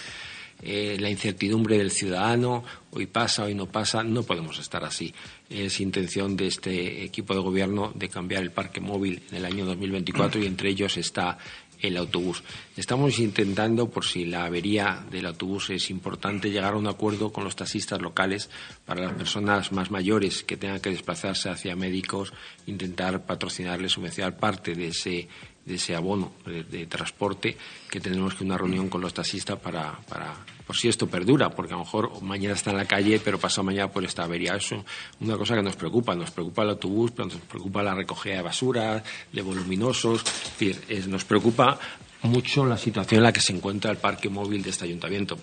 eh, 0.63 0.97
la 0.99 1.09
incertidumbre 1.09 1.77
del 1.77 1.91
ciudadano, 1.91 2.63
hoy 2.91 3.07
pasa, 3.07 3.45
hoy 3.45 3.55
no 3.55 3.67
pasa, 3.67 4.03
no 4.03 4.23
podemos 4.23 4.59
estar 4.59 4.83
así. 4.83 5.13
Es 5.49 5.79
intención 5.79 6.35
de 6.35 6.47
este 6.47 7.03
equipo 7.03 7.33
de 7.33 7.39
gobierno 7.39 7.91
de 7.95 8.09
cambiar 8.09 8.43
el 8.43 8.51
parque 8.51 8.81
móvil 8.81 9.23
en 9.31 9.37
el 9.37 9.45
año 9.45 9.65
2024 9.65 10.41
y 10.41 10.45
entre 10.45 10.69
ellos 10.69 10.97
está 10.97 11.37
el 11.81 11.97
autobús. 11.97 12.43
Estamos 12.77 13.19
intentando, 13.19 13.89
por 13.89 14.05
si 14.05 14.25
la 14.25 14.45
avería 14.45 15.05
del 15.09 15.25
autobús 15.25 15.69
es 15.69 15.89
importante, 15.89 16.51
llegar 16.51 16.73
a 16.73 16.77
un 16.77 16.87
acuerdo 16.87 17.31
con 17.31 17.43
los 17.43 17.55
taxistas 17.55 18.01
locales 18.01 18.49
para 18.85 19.01
las 19.01 19.13
personas 19.13 19.71
más 19.71 19.91
mayores 19.91 20.43
que 20.43 20.57
tengan 20.57 20.79
que 20.79 20.91
desplazarse 20.91 21.49
hacia 21.49 21.75
médicos, 21.75 22.33
intentar 22.67 23.25
patrocinarles, 23.25 23.93
subvencionar 23.93 24.37
parte 24.37 24.75
de 24.75 24.87
ese 24.87 25.27
de 25.65 25.75
ese 25.75 25.95
abono 25.95 26.33
de, 26.45 26.87
transporte 26.87 27.55
que 27.89 27.99
tenemos 27.99 28.33
que 28.33 28.43
una 28.43 28.57
reunión 28.57 28.89
con 28.89 29.01
los 29.01 29.13
taxistas 29.13 29.59
para, 29.59 29.99
para, 30.09 30.33
por 30.71 30.77
si 30.77 30.87
esto 30.87 31.05
perdura, 31.05 31.49
porque 31.49 31.73
a 31.73 31.75
lo 31.75 31.83
mejor 31.83 32.21
mañana 32.21 32.55
está 32.55 32.71
en 32.71 32.77
la 32.77 32.85
calle, 32.85 33.19
pero 33.19 33.37
pasado 33.37 33.65
mañana 33.65 33.91
por 33.91 34.05
esta 34.05 34.23
avería. 34.23 34.55
Eso 34.55 34.75
es 34.75 34.83
una 35.19 35.35
cosa 35.35 35.53
que 35.53 35.61
nos 35.61 35.75
preocupa. 35.75 36.15
Nos 36.15 36.31
preocupa 36.31 36.63
el 36.63 36.69
autobús, 36.69 37.11
pero 37.11 37.27
nos 37.27 37.39
preocupa 37.39 37.83
la 37.83 37.93
recogida 37.93 38.35
de 38.35 38.41
basura, 38.41 39.03
de 39.33 39.41
voluminosos. 39.41 40.21
Es 40.21 40.57
decir, 40.57 41.09
nos 41.09 41.25
preocupa 41.25 41.77
mucho 42.21 42.65
la 42.65 42.77
situación 42.77 43.17
en 43.17 43.23
la 43.23 43.33
que 43.33 43.41
se 43.41 43.51
encuentra 43.51 43.91
el 43.91 43.97
parque 43.97 44.29
móvil 44.29 44.63
de 44.63 44.69
este 44.69 44.85
ayuntamiento. 44.85 45.37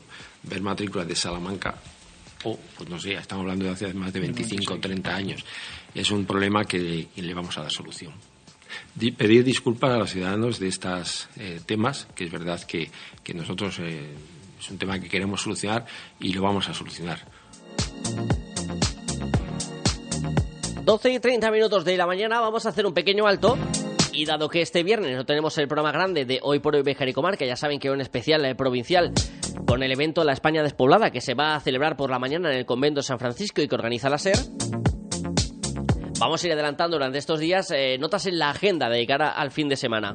Ver 0.45 0.63
matrículas 0.63 1.07
de 1.07 1.15
Salamanca 1.15 1.75
o, 2.45 2.59
pues 2.79 2.89
no 2.89 2.99
sé, 2.99 3.13
estamos 3.13 3.43
hablando 3.43 3.67
de 3.67 3.73
hace 3.73 3.93
más 3.93 4.11
de 4.11 4.21
25 4.21 4.73
o 4.73 4.79
30 4.79 5.15
años. 5.15 5.45
Es 5.95 6.11
un 6.11 6.25
problema 6.25 6.65
que, 6.65 7.09
le 7.15 7.35
vamos 7.35 7.59
a 7.59 7.65
dar 7.65 7.71
solución. 7.71 8.15
pedir 9.19 9.45
disculpas 9.45 9.91
a 9.91 9.99
los 9.99 10.11
ciudadanos 10.11 10.59
de 10.59 10.69
estos 10.69 11.29
eh, 11.37 11.61
temas, 11.67 12.09
que 12.15 12.25
es 12.25 12.31
verdad 12.31 12.63
que, 12.63 12.91
nosotros 13.35 13.79
eh, 13.81 14.15
es 14.59 14.71
un 14.71 14.79
tema 14.79 14.99
que 14.99 15.09
queremos 15.09 15.43
solucionar 15.43 15.87
y 16.21 16.33
lo 16.33 16.43
vamos 16.43 16.69
a 16.69 16.75
solucionar. 16.75 17.21
12 20.85 21.12
y 21.12 21.21
30 21.21 21.50
minutos 21.50 21.85
de 21.85 21.97
la 21.97 22.07
mañana 22.07 22.41
vamos 22.41 22.65
a 22.65 22.71
hacer 22.71 22.87
un 22.87 22.95
pequeño 22.95 23.27
alto 23.27 23.59
y 24.12 24.25
dado 24.25 24.49
que 24.49 24.62
este 24.62 24.83
viernes 24.83 25.17
no 25.17 25.27
tenemos 25.27 25.57
el 25.59 25.69
programa 25.69 25.93
grande 25.93 26.25
de 26.25 26.41
Hoy 26.43 26.61
por 26.61 26.75
Hoy 26.75 26.83
Bejar 26.83 27.09
y 27.09 27.12
Comarca, 27.12 27.45
ya 27.45 27.57
saben 27.57 27.79
que 27.79 27.88
es 27.88 27.95
un 27.95 28.00
especial 28.00 28.45
eh, 28.47 28.55
provincial 28.55 29.12
con 29.67 29.83
el 29.83 29.93
evento 29.93 30.25
La 30.25 30.33
España 30.33 30.62
Despoblada 30.62 31.11
que 31.11 31.21
se 31.21 31.35
va 31.35 31.55
a 31.55 31.61
celebrar 31.61 31.97
por 31.97 32.11
la 32.11 32.19
mañana 32.19 32.50
en 32.50 32.59
el 32.59 32.65
convento 32.65 33.03
San 33.03 33.19
Francisco 33.19 33.61
y 33.61 33.69
que 33.69 33.75
organiza 33.75 34.09
la 34.09 34.19
SER. 34.19 34.38
Vamos 36.19 36.43
a 36.43 36.47
ir 36.47 36.53
adelantando 36.55 36.97
durante 36.97 37.19
estos 37.19 37.38
días 37.38 37.71
eh, 37.71 37.99
notas 37.99 38.27
en 38.27 38.38
la 38.38 38.50
agenda 38.50 38.88
de 38.88 39.07
cara 39.07 39.29
al 39.29 39.50
fin 39.50 39.69
de 39.69 39.77
semana. 39.77 40.15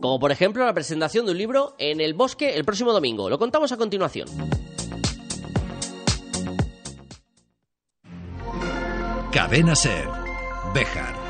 Como 0.00 0.18
por 0.18 0.32
ejemplo 0.32 0.64
la 0.64 0.74
presentación 0.74 1.26
de 1.26 1.32
un 1.32 1.38
libro 1.38 1.74
en 1.78 2.00
el 2.00 2.14
bosque 2.14 2.54
el 2.54 2.64
próximo 2.64 2.92
domingo. 2.92 3.28
Lo 3.28 3.38
contamos 3.38 3.70
a 3.72 3.76
continuación. 3.76 4.28
Cadena 9.32 9.76
Ser. 9.76 10.08
Bejar. 10.74 11.29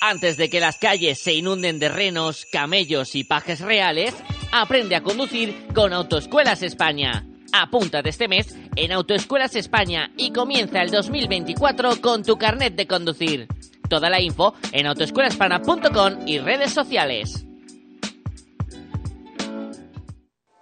Antes 0.00 0.36
de 0.36 0.48
que 0.48 0.60
las 0.60 0.78
calles 0.78 1.18
se 1.18 1.34
inunden 1.34 1.80
de 1.80 1.88
renos, 1.88 2.46
camellos 2.52 3.16
y 3.16 3.24
pajes 3.24 3.60
reales, 3.60 4.14
aprende 4.52 4.94
a 4.94 5.02
conducir 5.02 5.66
con 5.74 5.92
Autoescuelas 5.92 6.62
España. 6.62 7.26
Apúntate 7.52 8.10
este 8.10 8.28
mes 8.28 8.56
en 8.76 8.92
Autoescuelas 8.92 9.56
España 9.56 10.12
y 10.16 10.30
comienza 10.32 10.82
el 10.82 10.90
2024 10.90 12.00
con 12.00 12.22
tu 12.22 12.36
carnet 12.36 12.76
de 12.76 12.86
conducir. 12.86 13.48
Toda 13.88 14.08
la 14.08 14.20
info 14.20 14.54
en 14.70 14.86
autoescuelaspana.com 14.86 16.28
y 16.28 16.38
redes 16.38 16.72
sociales. 16.72 17.47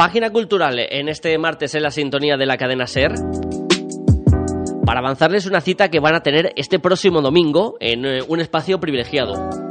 Página 0.00 0.30
cultural 0.30 0.78
en 0.78 1.10
este 1.10 1.36
martes 1.36 1.74
en 1.74 1.82
la 1.82 1.90
sintonía 1.90 2.38
de 2.38 2.46
la 2.46 2.56
cadena 2.56 2.86
Ser. 2.86 3.12
Para 4.86 5.00
avanzarles 5.00 5.44
una 5.44 5.60
cita 5.60 5.90
que 5.90 6.00
van 6.00 6.14
a 6.14 6.22
tener 6.22 6.54
este 6.56 6.78
próximo 6.78 7.20
domingo 7.20 7.76
en 7.80 8.06
eh, 8.06 8.22
un 8.26 8.40
espacio 8.40 8.80
privilegiado. 8.80 9.68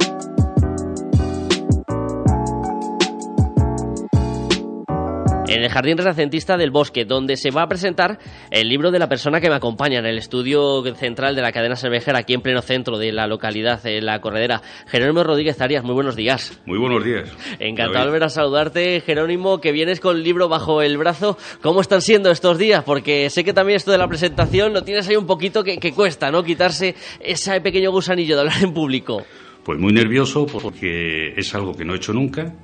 En 5.50 5.64
el 5.64 5.68
Jardín 5.68 5.98
Renacentista 5.98 6.56
del 6.56 6.70
Bosque, 6.70 7.04
donde 7.04 7.36
se 7.36 7.50
va 7.50 7.62
a 7.62 7.68
presentar 7.68 8.18
el 8.52 8.68
libro 8.68 8.92
de 8.92 9.00
la 9.00 9.08
persona 9.08 9.40
que 9.40 9.50
me 9.50 9.56
acompaña 9.56 9.98
en 9.98 10.06
el 10.06 10.16
estudio 10.16 10.82
central 10.94 11.34
de 11.34 11.42
la 11.42 11.50
cadena 11.50 11.74
cervejera, 11.74 12.20
aquí 12.20 12.34
en 12.34 12.40
pleno 12.40 12.62
centro 12.62 12.98
de 12.98 13.10
la 13.10 13.26
localidad, 13.26 13.84
en 13.84 14.06
la 14.06 14.20
corredera. 14.20 14.62
Jerónimo 14.86 15.24
Rodríguez 15.24 15.60
Arias, 15.60 15.82
muy 15.82 15.94
buenos 15.94 16.14
días. 16.14 16.60
Muy 16.66 16.78
buenos 16.78 17.04
días. 17.04 17.36
Encantado 17.58 18.04
de 18.04 18.10
volver 18.10 18.24
a 18.24 18.28
saludarte, 18.28 19.00
Jerónimo, 19.00 19.60
que 19.60 19.72
vienes 19.72 19.98
con 19.98 20.16
el 20.16 20.22
libro 20.22 20.48
bajo 20.48 20.82
el 20.82 20.96
brazo. 20.96 21.36
¿Cómo 21.60 21.80
están 21.80 22.00
siendo 22.00 22.30
estos 22.30 22.56
días? 22.56 22.84
Porque 22.84 23.28
sé 23.28 23.42
que 23.42 23.52
también 23.52 23.76
esto 23.76 23.90
de 23.90 23.98
la 23.98 24.06
presentación 24.06 24.72
lo 24.72 24.84
tienes 24.84 25.08
ahí 25.08 25.16
un 25.16 25.26
poquito 25.26 25.64
que, 25.64 25.78
que 25.78 25.92
cuesta, 25.92 26.30
¿no? 26.30 26.44
Quitarse 26.44 26.94
ese 27.18 27.60
pequeño 27.60 27.90
gusanillo 27.90 28.36
de 28.36 28.40
hablar 28.42 28.62
en 28.62 28.72
público. 28.72 29.24
Pues 29.64 29.80
muy 29.80 29.92
nervioso 29.92 30.46
porque 30.46 31.34
es 31.36 31.52
algo 31.56 31.74
que 31.74 31.84
no 31.84 31.94
he 31.94 31.96
hecho 31.96 32.12
nunca 32.12 32.54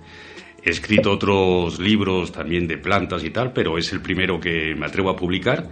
He 0.66 0.70
escrito 0.70 1.12
otros 1.12 1.78
libros 1.78 2.32
también 2.32 2.66
de 2.66 2.76
plantas 2.76 3.22
y 3.22 3.30
tal, 3.30 3.52
pero 3.52 3.78
es 3.78 3.92
el 3.92 4.00
primero 4.00 4.40
que 4.40 4.74
me 4.74 4.86
atrevo 4.86 5.10
a 5.10 5.14
publicar 5.14 5.68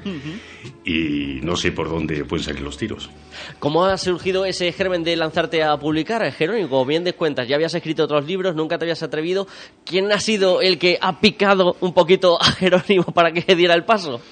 y 0.84 1.40
no 1.42 1.56
sé 1.56 1.72
por 1.72 1.88
dónde 1.88 2.24
pueden 2.24 2.44
salir 2.44 2.60
los 2.60 2.78
tiros. 2.78 3.10
¿Cómo 3.58 3.86
ha 3.86 3.98
surgido 3.98 4.44
ese 4.44 4.70
germen 4.70 5.02
de 5.02 5.16
lanzarte 5.16 5.64
a 5.64 5.76
publicar, 5.78 6.30
Jerónimo? 6.30 6.68
Como 6.68 6.86
bien 6.86 7.02
de 7.02 7.12
cuentas, 7.12 7.48
ya 7.48 7.56
habías 7.56 7.74
escrito 7.74 8.04
otros 8.04 8.24
libros, 8.24 8.54
nunca 8.54 8.78
te 8.78 8.84
habías 8.84 9.02
atrevido. 9.02 9.48
¿Quién 9.84 10.12
ha 10.12 10.20
sido 10.20 10.60
el 10.62 10.78
que 10.78 10.96
ha 11.00 11.20
picado 11.20 11.76
un 11.80 11.92
poquito 11.92 12.40
a 12.40 12.52
Jerónimo 12.52 13.06
para 13.12 13.32
que 13.32 13.56
diera 13.56 13.74
el 13.74 13.82
paso? 13.82 14.22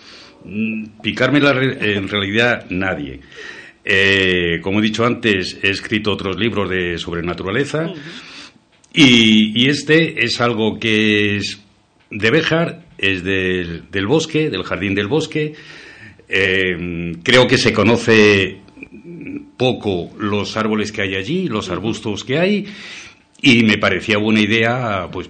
Mm, 0.45 1.01
picarme 1.03 1.41
en 1.41 2.09
realidad 2.09 2.67
nadie. 2.71 3.19
Eh, 3.85 4.61
como 4.63 4.79
he 4.79 4.83
dicho 4.83 5.05
antes, 5.05 5.59
he 5.61 5.71
escrito 5.71 6.13
otros 6.13 6.37
libros 6.37 6.71
de 6.71 6.99
sobre 6.99 7.23
naturaleza. 7.23 7.93
Y, 8.95 9.69
este 9.69 10.25
es 10.25 10.41
algo 10.41 10.79
que 10.79 11.37
es 11.37 11.61
de 12.11 12.31
Béjar, 12.31 12.85
es 12.99 13.25
del, 13.25 14.07
bosque, 14.07 14.51
del 14.51 14.65
jardín 14.65 14.95
del 14.95 15.09
bosque. 15.09 15.55
Eh, 16.29 17.13
creo 17.23 17.47
que 17.47 17.59
se 17.59 17.73
conoce 17.73 18.59
poco 19.57 20.11
los 20.19 20.57
árboles 20.57 20.93
que 20.93 21.03
hay 21.03 21.15
allí, 21.15 21.49
los 21.49 21.71
arbustos 21.71 22.25
que 22.25 22.39
hay, 22.39 22.67
y 23.45 23.65
me 23.65 23.77
parecía 23.77 24.19
buena 24.19 24.41
idea 24.41 25.09
pues 25.11 25.29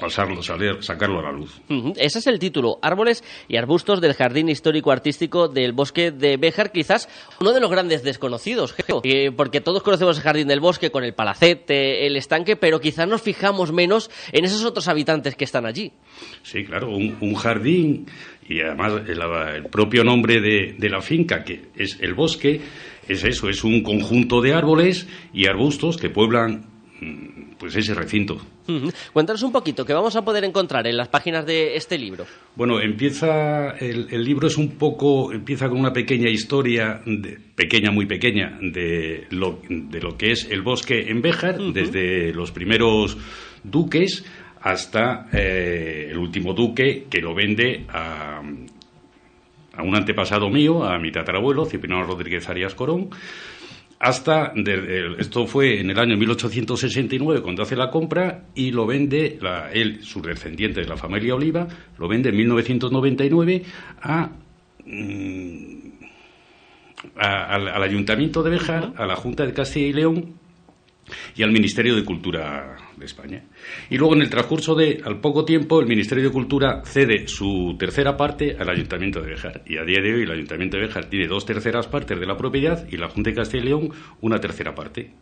pasarlo, 0.00 0.42
sacarlo 0.42 1.20
a 1.20 1.22
la 1.22 1.30
luz. 1.30 1.62
Ese 1.96 2.18
es 2.18 2.26
el 2.26 2.40
título, 2.40 2.80
Árboles 2.82 3.22
y 3.46 3.56
arbustos 3.56 4.00
del 4.00 4.14
Jardín 4.14 4.48
Histórico 4.48 4.90
Artístico 4.90 5.46
del 5.46 5.72
Bosque 5.72 6.10
de 6.10 6.36
Béjar, 6.38 6.72
quizás 6.72 7.08
uno 7.40 7.52
de 7.52 7.60
los 7.60 7.70
grandes 7.70 8.02
desconocidos, 8.02 8.74
eh, 9.04 9.30
porque 9.30 9.60
todos 9.60 9.84
conocemos 9.84 10.16
el 10.16 10.24
Jardín 10.24 10.48
del 10.48 10.58
Bosque 10.58 10.90
con 10.90 11.04
el 11.04 11.14
palacete, 11.14 12.04
el 12.04 12.16
estanque, 12.16 12.56
pero 12.56 12.80
quizás 12.80 13.06
nos 13.06 13.22
fijamos 13.22 13.72
menos 13.72 14.10
en 14.32 14.44
esos 14.44 14.64
otros 14.64 14.88
habitantes 14.88 15.36
que 15.36 15.44
están 15.44 15.64
allí. 15.64 15.92
Sí, 16.42 16.64
claro, 16.64 16.90
un, 16.90 17.34
jardín 17.34 18.06
y 18.48 18.60
además 18.60 19.02
el, 19.06 19.66
propio 19.70 20.02
nombre 20.02 20.40
de, 20.40 20.74
de 20.76 20.90
la 20.90 21.00
finca, 21.00 21.44
que 21.44 21.66
es 21.76 21.96
el 22.00 22.14
bosque, 22.14 22.60
es 23.06 23.22
eso, 23.22 23.48
es 23.48 23.62
un 23.62 23.84
conjunto 23.84 24.40
de 24.40 24.52
árboles 24.52 25.06
y 25.32 25.46
arbustos 25.46 25.96
que 25.96 26.10
pueblan 26.10 26.66
mm, 27.00 27.41
pues 27.62 27.76
ese 27.76 27.94
recinto. 27.94 28.38
Cuéntanos 29.12 29.40
un 29.44 29.52
poquito, 29.52 29.84
¿qué 29.84 29.92
vamos 29.92 30.16
a 30.16 30.24
poder 30.24 30.42
encontrar 30.42 30.84
en 30.88 30.96
las 30.96 31.06
páginas 31.06 31.46
de 31.46 31.76
este 31.76 31.96
libro? 31.96 32.26
Bueno, 32.56 32.80
empieza, 32.80 33.70
el, 33.78 34.24
libro 34.24 34.48
es 34.48 34.56
un 34.58 34.70
poco, 34.70 35.32
empieza 35.32 35.68
con 35.68 35.78
una 35.78 35.92
pequeña 35.92 36.28
historia, 36.28 37.00
pequeña, 37.54 37.92
muy 37.92 38.06
pequeña, 38.06 38.58
de 38.60 39.28
lo, 39.30 39.60
de 39.68 40.00
lo 40.00 40.16
que 40.16 40.32
es 40.32 40.50
el 40.50 40.62
bosque 40.62 41.08
en 41.08 41.22
Béjar, 41.22 41.60
desde 41.72 42.34
los 42.34 42.50
primeros 42.50 43.16
duques 43.62 44.24
hasta 44.60 45.28
eh, 45.32 46.08
el 46.10 46.18
último 46.18 46.54
duque 46.54 47.06
que 47.08 47.20
lo 47.20 47.32
vende 47.32 47.84
a, 47.90 48.42
a 49.76 49.82
un 49.84 49.94
antepasado 49.94 50.50
mío, 50.50 50.82
a 50.82 50.98
mi 50.98 51.12
tatarabuelo, 51.12 51.64
Cipriano 51.64 52.02
Rodríguez 52.02 52.48
Arias 52.48 52.74
Corón, 52.74 53.10
hasta, 54.02 54.52
esto 55.18 55.46
fue 55.46 55.78
en 55.78 55.90
el 55.90 55.98
año 56.00 56.16
1869 56.16 57.40
cuando 57.40 57.62
hace 57.62 57.76
la 57.76 57.88
compra 57.88 58.46
y 58.52 58.72
lo 58.72 58.84
vende, 58.84 59.38
él, 59.72 60.02
su 60.02 60.20
descendiente 60.20 60.80
de 60.80 60.88
la 60.88 60.96
familia 60.96 61.36
Oliva, 61.36 61.68
lo 61.98 62.08
vende 62.08 62.30
en 62.30 62.36
1999 62.36 63.62
mm, 64.84 65.64
a, 67.16 67.54
al, 67.54 67.82
Ayuntamiento 67.84 68.42
de 68.42 68.50
Bejar, 68.50 68.92
a 68.96 69.06
la 69.06 69.14
Junta 69.14 69.46
de 69.46 69.52
Castilla 69.52 69.86
y 69.86 69.92
León 69.92 70.34
y 71.36 71.42
al 71.42 71.52
Ministerio 71.52 71.94
de 71.94 72.04
Cultura 72.04 72.76
de 72.96 73.04
España. 73.04 73.42
Y 73.90 73.96
luego, 73.96 74.14
en 74.14 74.22
el 74.22 74.30
transcurso 74.30 74.74
de, 74.74 75.00
al 75.04 75.20
poco 75.20 75.44
tiempo, 75.44 75.80
el 75.80 75.86
Ministerio 75.86 76.24
de 76.24 76.30
Cultura 76.30 76.82
cede 76.84 77.26
su 77.28 77.76
tercera 77.78 78.16
parte 78.16 78.56
al 78.58 78.68
Ayuntamiento 78.68 79.20
de 79.20 79.30
Béjar. 79.30 79.62
Y 79.66 79.76
a 79.78 79.84
día 79.84 80.00
de 80.02 80.14
hoy, 80.14 80.22
el 80.22 80.30
Ayuntamiento 80.30 80.76
de 80.76 80.86
Béjar 80.86 81.06
tiene 81.06 81.26
dos 81.26 81.44
terceras 81.44 81.86
partes 81.86 82.18
de 82.18 82.26
la 82.26 82.36
propiedad 82.36 82.86
y 82.90 82.96
la 82.96 83.08
Junta 83.08 83.30
de 83.30 83.36
Castilla 83.36 83.62
y 83.62 83.66
León 83.66 83.90
una 84.20 84.38
tercera 84.38 84.74
parte. 84.74 85.12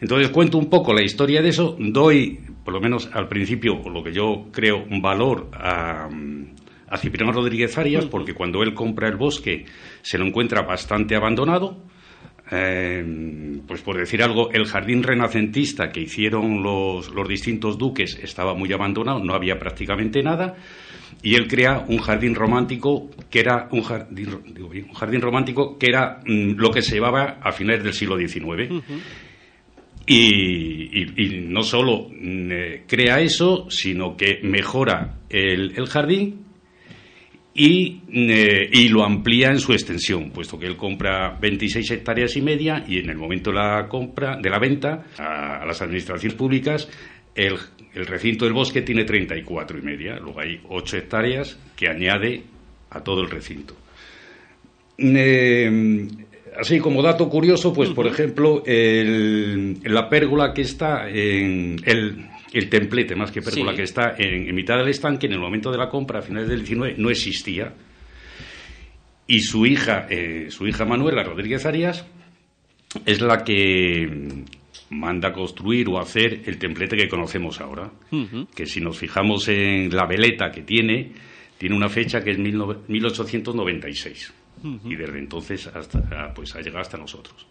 Entonces, 0.00 0.30
cuento 0.30 0.58
un 0.58 0.68
poco 0.68 0.92
la 0.92 1.02
historia 1.02 1.42
de 1.42 1.50
eso. 1.50 1.76
Doy, 1.78 2.40
por 2.64 2.74
lo 2.74 2.80
menos 2.80 3.08
al 3.12 3.28
principio, 3.28 3.80
lo 3.88 4.02
que 4.02 4.12
yo 4.12 4.48
creo, 4.50 4.82
un 4.90 5.00
valor 5.00 5.48
a, 5.52 6.08
a 6.88 6.96
Cipriano 6.98 7.32
Rodríguez 7.32 7.78
Arias, 7.78 8.06
porque 8.06 8.34
cuando 8.34 8.62
él 8.62 8.74
compra 8.74 9.08
el 9.08 9.16
bosque 9.16 9.64
se 10.02 10.18
lo 10.18 10.26
encuentra 10.26 10.62
bastante 10.62 11.14
abandonado 11.14 11.84
eh, 12.54 13.60
pues 13.66 13.80
por 13.80 13.96
decir 13.96 14.22
algo, 14.22 14.50
el 14.52 14.66
jardín 14.66 15.02
renacentista 15.02 15.90
que 15.90 16.00
hicieron 16.00 16.62
los, 16.62 17.08
los, 17.08 17.26
distintos 17.26 17.78
duques 17.78 18.18
estaba 18.22 18.54
muy 18.54 18.70
abandonado, 18.72 19.24
no 19.24 19.32
había 19.32 19.58
prácticamente 19.58 20.22
nada, 20.22 20.56
y 21.22 21.34
él 21.34 21.48
crea 21.48 21.82
un 21.88 21.98
jardín 21.98 22.34
romántico 22.34 23.08
que 23.30 23.40
era 23.40 23.68
un 23.70 23.82
jardín, 23.82 24.28
un 24.86 24.92
jardín 24.92 25.22
romántico 25.22 25.78
que 25.78 25.86
era 25.86 26.20
mm, 26.26 26.56
lo 26.56 26.70
que 26.70 26.82
se 26.82 26.96
llevaba 26.96 27.38
a 27.40 27.52
finales 27.52 27.84
del 27.84 27.94
siglo 27.94 28.18
XIX. 28.18 28.84
y, 30.06 31.06
no 31.48 31.62
solo 31.62 32.08
mm, 32.10 32.52
eh, 32.52 32.82
crea 32.86 33.20
eso, 33.20 33.70
sino 33.70 34.14
que 34.14 34.40
mejora 34.42 35.20
el, 35.30 35.72
el 35.74 35.86
jardín 35.86 36.51
eh, 37.54 38.70
y, 38.72 38.88
lo 38.88 39.04
amplía 39.04 39.48
en 39.48 39.58
su 39.58 39.72
extensión, 39.72 40.30
puesto 40.30 40.58
que 40.58 40.66
él 40.66 40.76
compra 40.76 41.36
26 41.38 41.90
hectáreas 41.90 42.34
y 42.36 42.42
media 42.42 42.82
y 42.88 42.98
en 42.98 43.10
el 43.10 43.18
momento 43.18 43.50
de 43.50 43.56
la 43.56 43.88
compra, 43.88 44.38
de 44.40 44.48
la 44.48 44.58
venta 44.58 45.04
a, 45.18 45.66
las 45.66 45.82
administraciones 45.82 46.36
públicas, 46.36 46.88
el, 47.34 47.58
recinto 47.94 48.46
del 48.46 48.54
bosque 48.54 48.80
tiene 48.80 49.04
34 49.04 49.78
y 49.78 49.82
media. 49.82 50.16
Luego 50.16 50.40
hay 50.40 50.60
8 50.66 50.96
hectáreas 50.96 51.58
que 51.76 51.88
añade 51.88 52.42
a 52.88 53.02
todo 53.02 53.20
el 53.20 53.30
recinto. 53.30 53.76
Eh, 54.96 56.08
así 56.58 56.78
como 56.78 57.02
dato 57.02 57.28
curioso, 57.28 57.72
pues 57.74 57.90
por 57.90 58.06
ejemplo, 58.06 58.62
la 58.64 60.08
pérgola 60.08 60.54
que 60.54 60.62
está 60.62 61.06
en 61.10 61.76
el, 61.84 62.31
el 62.58 62.68
templete, 62.68 63.14
más 63.16 63.30
que 63.30 63.42
pérgola, 63.42 63.74
que 63.74 63.82
está 63.82 64.14
en, 64.18 64.54
mitad 64.54 64.76
del 64.76 64.88
estanque, 64.88 65.26
en 65.26 65.32
el 65.32 65.40
momento 65.40 65.70
de 65.70 65.78
la 65.78 65.88
compra, 65.88 66.18
a 66.20 66.22
finales 66.22 66.48
del 66.48 66.60
19, 66.60 66.94
no 66.98 67.10
existía. 67.10 67.72
Y 69.26 69.40
su 69.40 69.64
hija, 69.66 70.06
eh, 70.10 70.46
su 70.50 70.66
hija 70.66 70.84
Manuela 70.84 71.22
Rodríguez 71.22 71.64
Arias, 71.64 72.06
es 73.06 73.20
la 73.20 73.44
que 73.44 74.44
manda 74.90 75.32
construir 75.32 75.88
o 75.88 75.98
hacer 75.98 76.42
el 76.44 76.58
templete 76.58 76.96
que 76.96 77.08
conocemos 77.08 77.60
ahora. 77.60 77.90
Que 78.54 78.66
si 78.66 78.80
nos 78.80 78.98
fijamos 78.98 79.48
en 79.48 79.94
la 79.94 80.06
veleta 80.06 80.50
que 80.50 80.62
tiene, 80.62 81.12
tiene 81.56 81.74
una 81.74 81.88
fecha 81.88 82.22
que 82.22 82.32
es 82.32 82.38
1896. 82.38 84.34
Y 84.84 84.94
desde 84.94 85.18
entonces 85.18 85.66
hasta, 85.66 86.32
pues 86.34 86.54
ha 86.54 86.60
llegado 86.60 86.80
hasta 86.80 86.96
nosotros. 86.96 87.46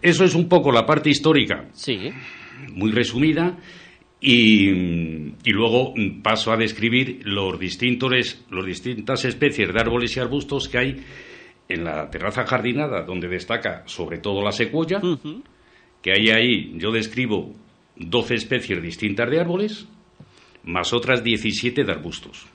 Eso 0.00 0.24
es 0.24 0.34
un 0.34 0.48
poco 0.48 0.70
la 0.70 0.86
parte 0.86 1.10
histórica. 1.10 1.68
Sí. 1.72 2.10
Muy 2.72 2.92
resumida. 2.92 3.56
Y, 4.26 4.70
luego 5.52 5.92
paso 6.22 6.50
a 6.50 6.56
describir 6.56 7.20
los 7.26 7.58
distintos, 7.58 8.42
los 8.48 8.64
distintas 8.64 9.22
especies 9.26 9.70
de 9.70 9.78
árboles 9.78 10.16
y 10.16 10.20
arbustos 10.20 10.66
que 10.66 10.78
hay 10.78 11.04
en 11.68 11.84
la 11.84 12.08
terraza 12.08 12.46
jardinada, 12.46 13.02
donde 13.02 13.28
destaca 13.28 13.82
sobre 13.84 14.16
todo 14.18 14.40
la 14.40 14.52
secuoya, 14.52 14.98
que 16.00 16.12
hay 16.12 16.30
ahí, 16.30 16.72
yo 16.78 16.90
describo 16.90 17.54
12 17.96 18.34
especies 18.36 18.82
distintas 18.82 19.28
de 19.28 19.40
árboles, 19.40 19.86
más 20.62 20.94
otras 20.94 21.22
17 21.22 21.84
de 21.84 21.92
arbustos. 21.92 22.46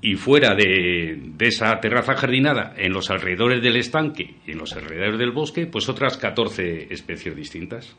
Y 0.00 0.14
fuera 0.14 0.54
de, 0.54 1.18
de, 1.36 1.46
esa 1.48 1.80
terraza 1.80 2.14
jardinada, 2.14 2.74
en 2.76 2.92
los 2.92 3.10
alrededores 3.10 3.60
del 3.60 3.74
estanque 3.74 4.36
y 4.46 4.52
en 4.52 4.58
los 4.58 4.72
alrededores 4.74 5.18
del 5.18 5.32
bosque, 5.32 5.66
pues 5.66 5.88
otras 5.88 6.16
14 6.16 6.92
especies 6.94 7.34
distintas 7.34 7.96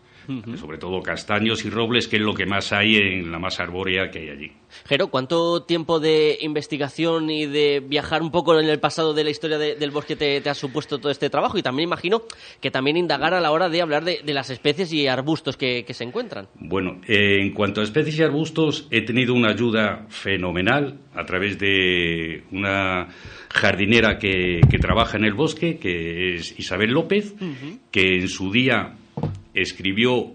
sobre 0.60 0.78
todo 0.78 1.02
castaños 1.02 1.66
y 1.66 1.70
robles, 1.70 2.08
que 2.08 2.18
es 2.18 2.22
lo 2.22 2.34
que 2.34 2.46
más 2.46 2.74
hay 2.74 2.96
en 2.96 3.32
la 3.32 3.40
más 3.40 3.60
arbórea 3.60 4.10
que 4.10 4.20
hay 4.20 4.30
allí. 4.30 4.52
Jero, 4.86 5.08
¿cuánto 5.08 5.64
tiempo 5.64 6.00
de 6.00 6.38
investigación 6.42 7.30
y 7.30 7.46
de 7.46 7.80
viajar 7.80 8.22
un 8.22 8.32
poco 8.32 8.60
en 8.60 8.68
el 8.68 8.80
pasado 8.80 9.14
de 9.14 9.24
la 9.24 9.30
historia 9.30 9.58
del 9.58 9.92
bosque 9.92 10.16
te, 10.16 10.50
ha 10.50 10.54
supuesto 10.54 11.00
todo 11.00 11.12
este 11.12 11.30
trabajo? 11.30 11.58
Y 11.58 11.64
también 11.64 11.88
imagino 11.88 12.24
que 12.60 12.72
también 12.72 12.98
indagar 12.98 13.34
a 13.34 13.42
la 13.42 13.52
hora 13.52 13.70
de 13.70 13.82
hablar 13.82 14.04
de, 14.04 14.22
las 14.34 14.50
especies 14.50 14.92
y 14.92 15.08
arbustos 15.08 15.58
que, 15.58 15.86
se 15.96 16.04
encuentran. 16.04 16.50
Bueno, 16.56 17.00
eh, 17.08 17.40
en 17.42 17.54
cuanto 17.54 17.80
a 17.80 17.84
especies 17.86 18.20
y 18.20 18.24
arbustos, 18.24 18.88
he 18.92 19.02
tenido 19.04 19.34
una 19.34 19.52
ayuda 19.52 20.06
fenomenal 20.10 21.00
a 21.14 21.26
través 21.26 21.58
de 21.58 22.44
una 22.52 23.08
jardinera 23.50 24.18
que, 24.18 24.60
trabaja 24.82 25.18
en 25.18 25.24
el 25.24 25.34
bosque, 25.34 25.78
que 25.78 26.36
es 26.36 26.60
Isabel 26.60 26.92
López, 26.92 27.34
que 27.92 28.18
en 28.18 28.28
su 28.28 28.52
día 28.52 28.94
escribió, 29.56 30.34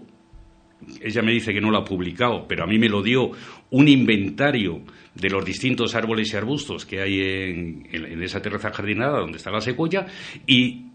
ella 1.01 1.21
me 1.21 1.31
dice 1.31 1.53
que 1.53 1.61
no 1.61 1.71
lo 1.71 1.77
ha 1.77 1.85
publicado, 1.85 2.47
pero 2.47 2.63
a 2.63 2.67
mí 2.67 2.77
me 2.79 2.89
lo 2.89 3.01
dio, 3.01 3.31
un 3.69 3.87
inventario 3.87 4.81
de 5.15 5.29
los 5.29 5.45
distintos 5.45 5.95
árboles 5.95 6.33
y 6.33 6.37
arbustos 6.37 6.85
que 6.85 7.01
hay 7.01 7.19
en, 7.19 8.23
esa 8.23 8.41
terraza 8.41 8.71
jardinada 8.71 9.19
donde 9.19 9.37
está 9.37 9.51
la 9.51 9.61
secuoya 9.61 10.05
y 10.47 10.85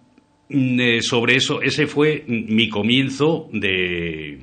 mm, 0.49 0.81
eh, 0.81 1.03
sobre 1.03 1.37
eso, 1.37 1.63
ese 1.63 1.87
fue 1.87 2.25
mi 2.27 2.69
comienzo 2.69 3.49
de, 3.53 4.39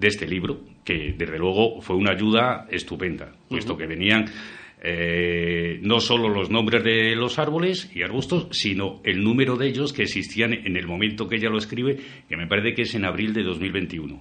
este 0.00 0.26
libro, 0.26 0.60
que 0.84 1.14
desde 1.16 1.38
luego 1.38 1.80
fue 1.80 1.96
una 1.96 2.12
ayuda 2.12 2.66
estupenda, 2.70 3.32
puesto 3.48 3.76
que 3.76 3.86
venían 3.86 4.26
eh, 4.82 5.80
no 5.82 6.00
solo 6.00 6.28
los 6.28 6.50
nombres 6.50 6.84
de 6.84 7.16
los 7.16 7.38
árboles 7.38 7.90
y 7.94 8.02
arbustos, 8.02 8.48
sino 8.52 9.00
el 9.04 9.22
número 9.22 9.56
de 9.56 9.68
ellos 9.68 9.92
que 9.92 10.02
existían 10.02 10.52
en 10.52 10.76
el 10.76 10.86
momento 10.86 11.28
que 11.28 11.36
ella 11.36 11.50
lo 11.50 11.58
escribe, 11.58 11.98
que 12.28 12.36
me 12.36 12.46
parece 12.46 12.74
que 12.74 12.82
es 12.82 12.94
en 12.94 13.04
abril 13.04 13.32
de 13.32 13.42
2021. 13.42 14.20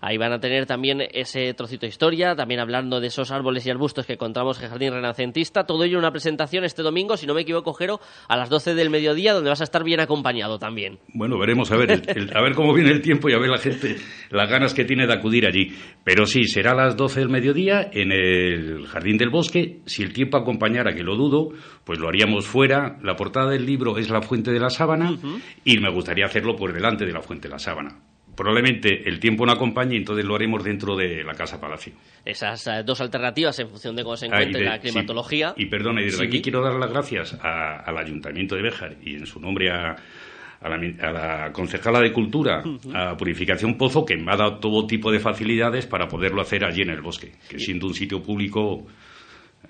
Ahí 0.00 0.16
van 0.16 0.32
a 0.32 0.40
tener 0.40 0.66
también 0.66 1.02
ese 1.12 1.54
trocito 1.54 1.82
de 1.82 1.88
historia, 1.88 2.34
también 2.34 2.60
hablando 2.60 3.00
de 3.00 3.08
esos 3.08 3.30
árboles 3.30 3.66
y 3.66 3.70
arbustos 3.70 4.06
que 4.06 4.14
encontramos 4.14 4.58
en 4.58 4.64
el 4.64 4.70
Jardín 4.70 4.92
Renacentista. 4.92 5.64
Todo 5.64 5.84
ello 5.84 5.94
en 5.94 6.00
una 6.00 6.10
presentación 6.10 6.64
este 6.64 6.82
domingo, 6.82 7.16
si 7.16 7.26
no 7.26 7.34
me 7.34 7.42
equivoco, 7.42 7.72
Jero, 7.74 8.00
a 8.28 8.36
las 8.36 8.48
12 8.48 8.74
del 8.74 8.90
mediodía, 8.90 9.32
donde 9.32 9.50
vas 9.50 9.60
a 9.60 9.64
estar 9.64 9.84
bien 9.84 10.00
acompañado 10.00 10.58
también. 10.58 10.98
Bueno, 11.14 11.38
veremos 11.38 11.70
a 11.70 11.76
ver, 11.76 11.90
a 12.34 12.42
ver 12.42 12.54
cómo 12.54 12.74
viene 12.74 12.90
el 12.90 13.00
tiempo 13.00 13.28
y 13.28 13.34
a 13.34 13.38
ver 13.38 13.50
la 13.50 13.58
gente, 13.58 13.96
las 14.30 14.50
ganas 14.50 14.74
que 14.74 14.84
tiene 14.84 15.06
de 15.06 15.14
acudir 15.14 15.46
allí. 15.46 15.74
Pero 16.04 16.26
sí, 16.26 16.44
será 16.44 16.72
a 16.72 16.74
las 16.74 16.96
12 16.96 17.20
del 17.20 17.28
mediodía 17.28 17.88
en 17.92 18.12
el 18.12 18.86
Jardín 18.86 19.18
del 19.18 19.30
Bosque. 19.30 19.80
Si 19.86 20.02
el 20.02 20.12
tiempo 20.12 20.36
acompañara, 20.36 20.94
que 20.94 21.02
lo 21.02 21.16
dudo, 21.16 21.50
pues 21.84 21.98
lo 21.98 22.08
haríamos 22.08 22.46
fuera. 22.46 22.98
La 23.02 23.16
portada 23.16 23.50
del 23.50 23.66
libro 23.66 23.98
es 23.98 24.10
la 24.10 24.22
fuente 24.22 24.50
de 24.50 24.60
la 24.60 24.70
sábana 24.70 25.16
y 25.64 25.78
me 25.78 25.90
gustaría 25.92 26.26
hacerlo 26.26 26.56
por 26.56 26.72
delante 26.72 27.04
de 27.04 27.12
la 27.12 27.20
fuente 27.20 27.48
de 27.48 27.52
la 27.52 27.58
sábana 27.58 27.98
probablemente 28.38 29.08
el 29.08 29.18
tiempo 29.18 29.44
no 29.44 29.50
acompañe, 29.50 29.96
entonces 29.96 30.24
lo 30.24 30.36
haremos 30.36 30.62
dentro 30.62 30.96
de 30.96 31.24
la 31.24 31.34
Casa 31.34 31.60
Palacio. 31.60 31.92
Esas 32.24 32.64
eh, 32.68 32.82
dos 32.84 33.00
alternativas 33.00 33.58
en 33.58 33.68
función 33.68 33.96
de 33.96 34.04
cómo 34.04 34.16
se 34.16 34.26
encuentre 34.26 34.64
la 34.64 34.78
climatología. 34.78 35.54
y 35.56 35.66
perdone, 35.66 36.04
desde 36.04 36.24
aquí 36.24 36.40
quiero 36.40 36.62
dar 36.62 36.74
las 36.74 36.88
gracias 36.88 37.36
al 37.42 37.98
Ayuntamiento 37.98 38.54
de 38.54 38.62
Béjar 38.62 38.96
y 39.02 39.16
en 39.16 39.26
su 39.26 39.40
nombre 39.40 39.72
a, 39.72 39.96
la, 40.62 41.50
concejala 41.52 42.00
de 42.00 42.12
Cultura, 42.12 42.62
a 42.94 43.16
Purificación 43.16 43.76
Pozo, 43.76 44.04
que 44.04 44.16
me 44.16 44.32
ha 44.32 44.36
dado 44.36 44.58
todo 44.58 44.86
tipo 44.86 45.10
de 45.10 45.18
facilidades 45.18 45.86
para 45.86 46.06
poderlo 46.06 46.40
hacer 46.40 46.64
allí 46.64 46.82
en 46.82 46.90
el 46.90 47.00
bosque, 47.00 47.32
que 47.48 47.58
siendo 47.58 47.88
un 47.88 47.94
sitio 47.94 48.22
público 48.22 48.86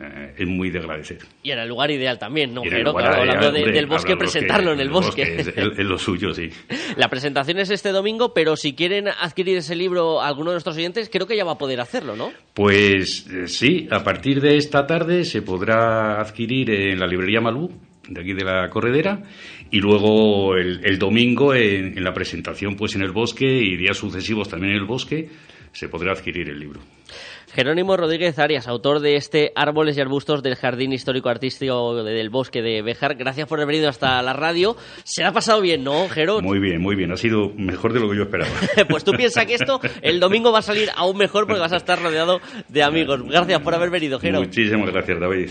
eh, 0.00 0.34
es 0.38 0.46
muy 0.46 0.70
de 0.70 0.78
agradecer. 0.78 1.18
Y 1.42 1.50
en 1.50 1.58
el 1.58 1.68
lugar 1.68 1.90
ideal 1.90 2.18
también, 2.18 2.54
¿no? 2.54 2.62
Pero, 2.62 2.94
claro, 2.94 3.20
hablando 3.20 3.50
del 3.50 3.86
bosque, 3.86 4.16
presentarlo 4.16 4.72
en 4.72 4.80
el 4.80 4.90
bosque. 4.90 5.22
es, 5.38 5.78
lo 5.78 5.98
suyo, 5.98 6.32
sí. 6.32 6.50
La 6.96 7.08
presentación 7.08 7.58
es 7.58 7.70
este 7.70 7.90
domingo, 7.90 8.32
pero 8.32 8.54
si 8.54 8.74
quieren 8.74 9.08
adquirir 9.08 9.56
ese 9.56 9.74
libro 9.74 10.20
alguno 10.20 10.50
de 10.50 10.54
nuestros 10.54 10.76
oyentes, 10.76 11.10
creo 11.12 11.26
que 11.26 11.36
ya 11.36 11.44
va 11.44 11.52
a 11.52 11.58
poder 11.58 11.80
hacerlo, 11.80 12.14
¿no? 12.14 12.30
Pues 12.54 13.26
eh, 13.28 13.48
sí, 13.48 13.88
a 13.90 14.04
partir 14.04 14.40
de 14.40 14.56
esta 14.56 14.86
tarde 14.86 15.24
se 15.24 15.42
podrá 15.42 16.20
adquirir 16.20 16.70
en 16.70 17.00
la 17.00 17.06
librería 17.06 17.40
Malú, 17.40 17.68
de 18.08 18.20
aquí 18.20 18.34
de 18.34 18.44
la 18.44 18.68
corredera, 18.70 19.22
y 19.70 19.80
luego 19.80 20.54
el, 20.54 20.98
domingo 20.98 21.54
en, 21.54 21.98
en 21.98 22.04
la 22.04 22.12
presentación 22.12 22.76
pues 22.76 22.94
en 22.94 23.02
el 23.02 23.10
bosque 23.10 23.46
y 23.46 23.76
días 23.76 23.96
sucesivos 23.96 24.48
también 24.48 24.74
en 24.74 24.78
el 24.78 24.86
bosque 24.86 25.28
se 25.72 25.88
podrá 25.88 26.12
adquirir 26.12 26.48
el 26.48 26.58
libro. 26.58 26.80
Jerónimo 27.52 27.96
Rodríguez 27.96 28.38
Arias, 28.38 28.68
autor 28.68 29.00
de 29.00 29.16
este 29.16 29.52
Árboles 29.54 29.96
y 29.96 30.00
Arbustos 30.00 30.42
del 30.42 30.56
Jardín 30.56 30.92
Histórico 30.92 31.28
Artístico 31.28 32.02
del 32.02 32.30
Bosque 32.30 32.62
de 32.62 32.82
Bejar. 32.82 33.16
Gracias 33.16 33.48
por 33.48 33.58
haber 33.58 33.68
venido 33.68 33.88
hasta 33.88 34.20
la 34.22 34.32
radio. 34.32 34.76
Se 35.04 35.24
ha 35.24 35.32
pasado 35.32 35.60
bien, 35.60 35.82
¿no, 35.84 36.08
Jerón? 36.08 36.44
Muy 36.44 36.58
bien, 36.58 36.80
muy 36.80 36.96
bien. 36.96 37.12
Ha 37.12 37.16
sido 37.16 37.50
mejor 37.56 37.92
de 37.92 38.00
lo 38.00 38.10
que 38.10 38.16
yo 38.16 38.22
esperaba. 38.24 38.50
pues 38.88 39.04
tú 39.04 39.12
piensas 39.12 39.46
que 39.46 39.54
esto 39.54 39.80
el 40.02 40.20
domingo 40.20 40.52
va 40.52 40.60
a 40.60 40.62
salir 40.62 40.88
aún 40.96 41.16
mejor 41.16 41.46
porque 41.46 41.60
vas 41.60 41.72
a 41.72 41.78
estar 41.78 42.00
rodeado 42.00 42.40
de 42.68 42.82
amigos. 42.82 43.22
Gracias 43.24 43.60
por 43.60 43.74
haber 43.74 43.90
venido, 43.90 44.18
Jerón. 44.18 44.42
Muchísimas 44.42 44.90
gracias, 44.92 45.18
David. 45.18 45.50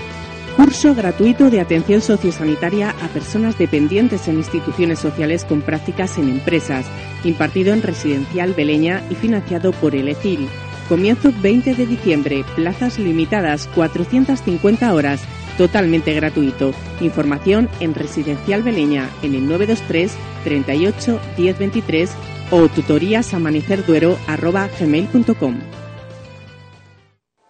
Curso 0.55 0.93
gratuito 0.93 1.49
de 1.49 1.59
atención 1.61 2.01
sociosanitaria 2.01 2.89
a 2.89 3.07
personas 3.07 3.57
dependientes 3.57 4.27
en 4.27 4.35
instituciones 4.35 4.99
sociales 4.99 5.45
con 5.45 5.61
prácticas 5.61 6.17
en 6.17 6.27
empresas, 6.29 6.85
impartido 7.23 7.73
en 7.73 7.81
Residencial 7.81 8.53
Beleña 8.53 9.01
y 9.09 9.15
financiado 9.15 9.71
por 9.71 9.95
el 9.95 10.09
ECIL. 10.09 10.49
Comienzo 10.89 11.31
20 11.41 11.73
de 11.73 11.85
diciembre, 11.85 12.43
plazas 12.55 12.99
limitadas, 12.99 13.69
450 13.73 14.93
horas, 14.93 15.21
totalmente 15.57 16.13
gratuito. 16.13 16.73
Información 16.99 17.69
en 17.79 17.95
Residencial 17.95 18.61
Beleña 18.61 19.09
en 19.23 19.35
el 19.35 19.47
923 19.47 20.11
38 20.43 21.17
1023 21.37 22.11
o 22.51 22.67
tutoríasamanecerduero.com. 22.67 25.55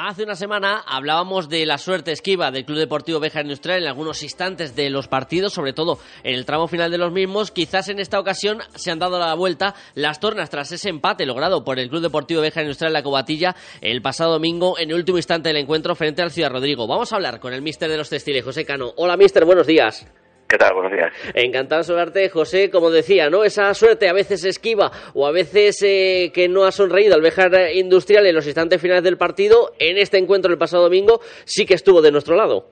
Hace 0.00 0.22
una 0.22 0.36
semana 0.36 0.84
hablábamos 0.86 1.48
de 1.48 1.66
la 1.66 1.76
suerte 1.76 2.12
esquiva 2.12 2.52
del 2.52 2.64
Club 2.64 2.78
Deportivo 2.78 3.18
Beja 3.18 3.40
Industrial 3.40 3.82
en 3.82 3.88
algunos 3.88 4.22
instantes 4.22 4.76
de 4.76 4.90
los 4.90 5.08
partidos, 5.08 5.52
sobre 5.52 5.72
todo 5.72 5.98
en 6.22 6.34
el 6.36 6.46
tramo 6.46 6.68
final 6.68 6.92
de 6.92 6.98
los 6.98 7.10
mismos. 7.10 7.50
Quizás 7.50 7.88
en 7.88 7.98
esta 7.98 8.20
ocasión 8.20 8.60
se 8.76 8.92
han 8.92 9.00
dado 9.00 9.18
la 9.18 9.34
vuelta 9.34 9.74
las 9.96 10.20
tornas 10.20 10.50
tras 10.50 10.70
ese 10.70 10.88
empate 10.88 11.26
logrado 11.26 11.64
por 11.64 11.80
el 11.80 11.88
Club 11.88 12.02
Deportivo 12.02 12.42
Beja 12.42 12.60
Industrial 12.60 12.90
en 12.90 12.92
la 12.92 13.02
Cobatilla 13.02 13.56
el 13.80 14.00
pasado 14.00 14.34
domingo 14.34 14.78
en 14.78 14.90
el 14.90 14.96
último 14.98 15.18
instante 15.18 15.48
del 15.48 15.56
encuentro 15.56 15.96
frente 15.96 16.22
al 16.22 16.30
Ciudad 16.30 16.52
Rodrigo. 16.52 16.86
Vamos 16.86 17.12
a 17.12 17.16
hablar 17.16 17.40
con 17.40 17.52
el 17.52 17.62
mister 17.62 17.90
de 17.90 17.96
los 17.96 18.08
textiles, 18.08 18.44
José 18.44 18.64
Cano. 18.64 18.92
Hola, 18.98 19.16
mister, 19.16 19.44
buenos 19.44 19.66
días. 19.66 20.06
¿Qué 20.48 20.56
tal? 20.56 20.72
Buenos 20.72 20.92
días. 20.92 21.12
Encantado 21.34 21.80
de 21.80 21.84
saludarte, 21.84 22.28
José. 22.30 22.70
Como 22.70 22.90
decía, 22.90 23.28
¿no? 23.28 23.44
Esa 23.44 23.74
suerte 23.74 24.08
a 24.08 24.14
veces 24.14 24.46
esquiva 24.46 24.90
o 25.12 25.26
a 25.26 25.30
veces 25.30 25.82
eh, 25.82 26.30
que 26.32 26.48
no 26.48 26.64
ha 26.64 26.72
sonreído 26.72 27.14
al 27.14 27.20
Bejar 27.20 27.52
Industrial 27.74 28.26
en 28.26 28.34
los 28.34 28.46
instantes 28.46 28.80
finales 28.80 29.04
del 29.04 29.18
partido, 29.18 29.72
en 29.78 29.98
este 29.98 30.16
encuentro 30.16 30.50
el 30.50 30.56
pasado 30.56 30.84
domingo 30.84 31.20
sí 31.44 31.66
que 31.66 31.74
estuvo 31.74 32.00
de 32.00 32.12
nuestro 32.12 32.34
lado. 32.34 32.64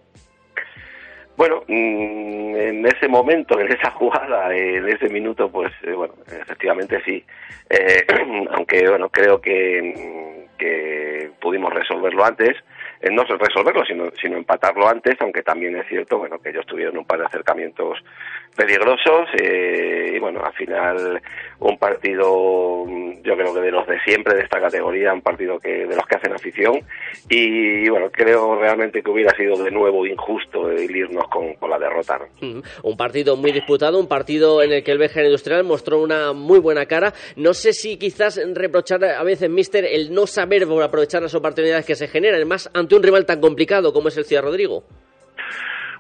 Bueno, 1.36 1.64
mm, 1.68 2.56
en 2.56 2.86
ese 2.86 3.08
momento, 3.08 3.60
en 3.60 3.70
esa 3.70 3.90
jugada, 3.90 4.56
en 4.56 4.88
ese 4.88 5.10
minuto, 5.10 5.50
pues 5.50 5.70
eh, 5.82 5.92
bueno, 5.92 6.14
efectivamente 6.26 7.02
sí. 7.04 7.22
Eh, 7.68 8.06
aunque 8.52 8.88
bueno, 8.88 9.10
creo 9.10 9.38
que, 9.38 10.46
que 10.56 11.30
pudimos 11.38 11.74
resolverlo 11.74 12.24
antes 12.24 12.56
no 13.11 13.24
resolverlo, 13.24 13.85
sino, 13.85 14.11
sino 14.20 14.37
empatarlo 14.37 14.88
antes, 14.88 15.16
aunque 15.20 15.42
también 15.42 15.76
es 15.76 15.87
cierto 15.88 16.18
bueno 16.18 16.38
que 16.38 16.50
ellos 16.50 16.66
tuvieron 16.66 16.96
un 16.98 17.04
par 17.04 17.20
de 17.20 17.26
acercamientos 17.26 17.98
peligrosos 18.56 19.28
eh, 19.38 20.12
y 20.14 20.18
bueno, 20.18 20.42
al 20.42 20.52
final 20.54 21.20
un 21.59 21.78
partido, 21.78 22.85
yo 23.22 23.37
creo 23.37 23.54
que 23.54 23.61
de 23.61 23.70
los 23.70 23.87
de 23.87 24.00
siempre 24.00 24.35
de 24.35 24.42
esta 24.42 24.61
categoría, 24.61 25.12
un 25.12 25.20
partido 25.20 25.59
que 25.59 25.87
de 25.87 25.94
los 25.94 26.06
que 26.06 26.16
hacen 26.16 26.32
afición 26.32 26.80
y 27.28 27.88
bueno, 27.88 28.09
creo 28.11 28.59
realmente 28.59 29.02
que 29.02 29.11
hubiera 29.11 29.37
sido 29.37 29.62
de 29.62 29.70
nuevo 29.70 30.06
injusto 30.06 30.70
el 30.70 30.94
irnos 30.94 31.28
con, 31.28 31.54
la 31.68 31.78
derrota. 31.78 32.18
Un 32.82 32.96
partido 32.96 33.37
muy 33.37 33.52
disputado, 33.52 33.98
un 33.98 34.09
partido 34.09 34.62
en 34.62 34.72
el 34.72 34.85
que 34.85 34.92
el 34.92 34.98
Beja 34.98 35.22
Industrial 35.22 35.64
mostró 35.64 36.00
una 36.00 36.32
muy 36.32 36.59
buena 36.59 36.87
cara. 36.87 37.12
No 37.35 37.54
sé 37.54 37.72
si 37.72 37.98
quizás 37.98 38.40
reprochar 38.54 39.04
a 39.04 39.22
veces, 39.24 39.50
Mister, 39.50 39.85
el 39.85 40.14
no 40.14 40.26
saber 40.26 40.64
aprovechar 40.82 41.22
las 41.22 41.35
oportunidades 41.35 41.85
que 41.85 41.94
se 41.94 42.09
generan, 42.09 42.46
más 42.46 42.70
un 42.94 43.03
rival 43.03 43.27
tan 43.27 43.40
complicado 43.40 43.92
como 43.92 44.09
es 44.09 44.16
el 44.16 44.25
Ciudad 44.25 44.42
Rodrigo. 44.42 44.85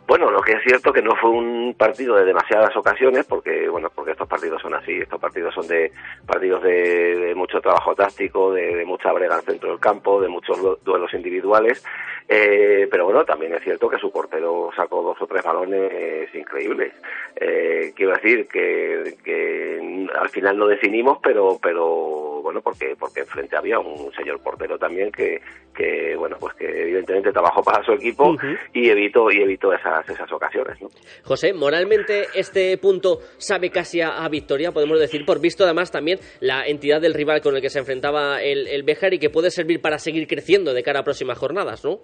Bueno, 0.06 0.30
lo 0.30 0.40
que 0.40 0.52
es 0.52 0.62
cierto 0.62 0.92
que 0.92 1.02
no 1.02 1.16
fue 1.16 1.30
un 1.30 1.74
partido 1.76 2.14
de 2.14 2.24
demasiadas 2.24 2.76
ocasiones, 2.76 3.26
porque 3.26 3.68
bueno, 3.68 3.90
porque 3.92 4.12
estos 4.12 4.28
partidos 4.28 4.62
son 4.62 4.74
así, 4.74 4.98
estos 4.98 5.20
partidos 5.20 5.52
son 5.52 5.66
de 5.66 5.90
partidos 6.24 6.62
de, 6.62 7.32
mucho 7.34 7.60
trabajo 7.60 7.94
táctico, 7.94 8.52
de, 8.52 8.84
mucha 8.84 9.12
brega 9.12 9.34
al 9.34 9.42
centro 9.42 9.70
del 9.70 9.80
campo, 9.80 10.20
de 10.20 10.28
muchos 10.28 10.84
duelos 10.84 11.12
individuales, 11.12 11.84
eh, 12.28 12.86
pero 12.88 13.04
bueno, 13.04 13.24
también 13.24 13.54
es 13.54 13.62
cierto 13.64 13.88
que 13.88 13.98
su 13.98 14.12
portero 14.12 14.70
sacó 14.76 15.02
dos 15.02 15.20
o 15.20 15.26
tres 15.26 15.42
balones 15.42 16.32
increíbles. 16.34 16.92
Eh, 17.34 17.92
quiero 17.96 18.12
decir 18.12 18.46
que, 18.46 19.16
que 19.24 20.06
al 20.16 20.28
final 20.28 20.56
no 20.56 20.68
definimos, 20.68 21.18
pero 21.20 21.58
pero 21.60 22.42
bueno, 22.42 22.60
porque 22.60 22.94
porque 22.98 23.20
enfrente 23.20 23.56
había 23.56 23.80
un 23.80 24.12
señor 24.12 24.40
portero 24.40 24.78
también 24.78 25.10
que, 25.10 25.42
que 25.74 26.16
bueno, 26.16 26.36
pues 26.40 26.54
que 26.54 26.82
evidentemente 26.82 27.32
trabajó 27.32 27.62
para 27.62 27.84
su 27.84 27.92
equipo 27.92 28.36
y 28.72 28.88
evitó 28.88 29.30
y 29.30 29.42
evitó 29.42 29.72
esa 29.72 29.95
esas, 30.08 30.30
ocasiones. 30.32 30.80
¿no? 30.80 30.88
José, 31.24 31.52
moralmente 31.52 32.26
este 32.34 32.76
punto 32.78 33.18
sabe 33.38 33.70
casi 33.70 34.00
a, 34.00 34.26
victoria, 34.28 34.72
podemos 34.72 34.98
decir, 34.98 35.24
por 35.24 35.40
visto 35.40 35.64
además 35.64 35.90
también 35.90 36.18
la 36.40 36.66
entidad 36.66 37.00
del 37.00 37.14
rival 37.14 37.40
con 37.40 37.54
el 37.54 37.62
que 37.62 37.70
se 37.70 37.78
enfrentaba 37.78 38.42
el, 38.42 38.66
el 38.66 38.82
Bejar 38.82 39.14
y 39.14 39.18
que 39.18 39.30
puede 39.30 39.50
servir 39.50 39.80
para 39.80 39.98
seguir 39.98 40.26
creciendo 40.26 40.74
de 40.74 40.82
cara 40.82 41.00
a 41.00 41.04
próximas 41.04 41.38
jornadas, 41.38 41.84
¿no? 41.84 42.00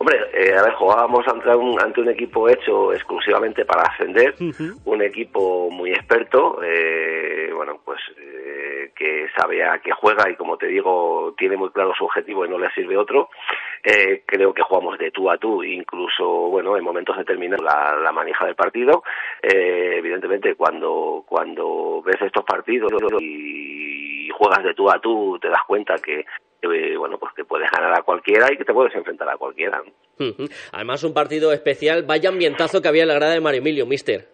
Hombre, 0.00 0.16
eh, 0.32 0.56
a 0.56 0.62
ver, 0.62 0.72
jugábamos 0.72 1.28
ante 1.28 1.54
un, 1.54 1.78
ante 1.78 2.00
un 2.00 2.08
equipo 2.08 2.48
hecho 2.48 2.90
exclusivamente 2.94 3.66
para 3.66 3.82
ascender, 3.82 4.34
un 4.86 5.02
equipo 5.02 5.68
muy 5.70 5.90
experto, 5.90 6.58
eh, 6.62 7.50
bueno, 7.54 7.82
pues 7.84 8.00
eh, 8.16 8.92
que 8.96 9.26
sabe 9.36 9.62
a 9.62 9.78
qué 9.80 9.90
juega 9.92 10.30
y 10.30 10.36
como 10.36 10.56
te 10.56 10.68
digo, 10.68 11.34
tiene 11.36 11.58
muy 11.58 11.68
claro 11.68 11.92
su 11.98 12.06
objetivo 12.06 12.46
y 12.46 12.48
no 12.48 12.58
le 12.58 12.70
sirve 12.70 12.96
otro. 12.96 13.28
Creo 14.26 14.52
que 14.52 14.62
jugamos 14.62 14.98
de 14.98 15.10
tú 15.10 15.30
a 15.30 15.38
tú, 15.38 15.62
incluso, 15.62 16.24
bueno, 16.50 16.76
en 16.76 16.84
momentos 16.84 17.16
determinados 17.16 17.64
la, 17.64 17.96
la 18.02 18.12
manija 18.12 18.44
del 18.46 18.54
partido. 18.54 19.02
eh, 19.42 19.94
evidentemente 19.98 20.54
cuando 20.54 21.24
cuando 21.26 22.02
ves 22.02 22.20
estos 22.20 22.44
partidos 22.44 22.90
y 23.20 24.28
juegas 24.30 24.64
de 24.64 24.74
tú 24.74 24.90
a 24.90 24.98
tú 25.00 25.38
te 25.40 25.48
das 25.48 25.62
cuenta 25.66 25.94
que 25.96 26.24
eh, 26.62 26.96
bueno 26.96 27.18
pues 27.18 27.32
que 27.34 27.44
puedes 27.44 27.70
ganar 27.70 27.92
a 27.98 28.02
cualquiera 28.02 28.52
y 28.52 28.56
que 28.56 28.64
te 28.64 28.72
puedes 28.72 28.94
enfrentar 28.94 29.28
a 29.28 29.36
cualquiera. 29.36 29.82
Además 30.72 31.02
un 31.04 31.14
partido 31.14 31.52
especial. 31.52 32.04
Vaya 32.06 32.28
ambientazo 32.28 32.82
que 32.82 32.88
había 32.88 33.02
en 33.02 33.08
la 33.08 33.14
grada 33.14 33.32
de 33.34 33.40
Mario 33.40 33.60
Emilio 33.60 33.86
mister. 33.86 34.28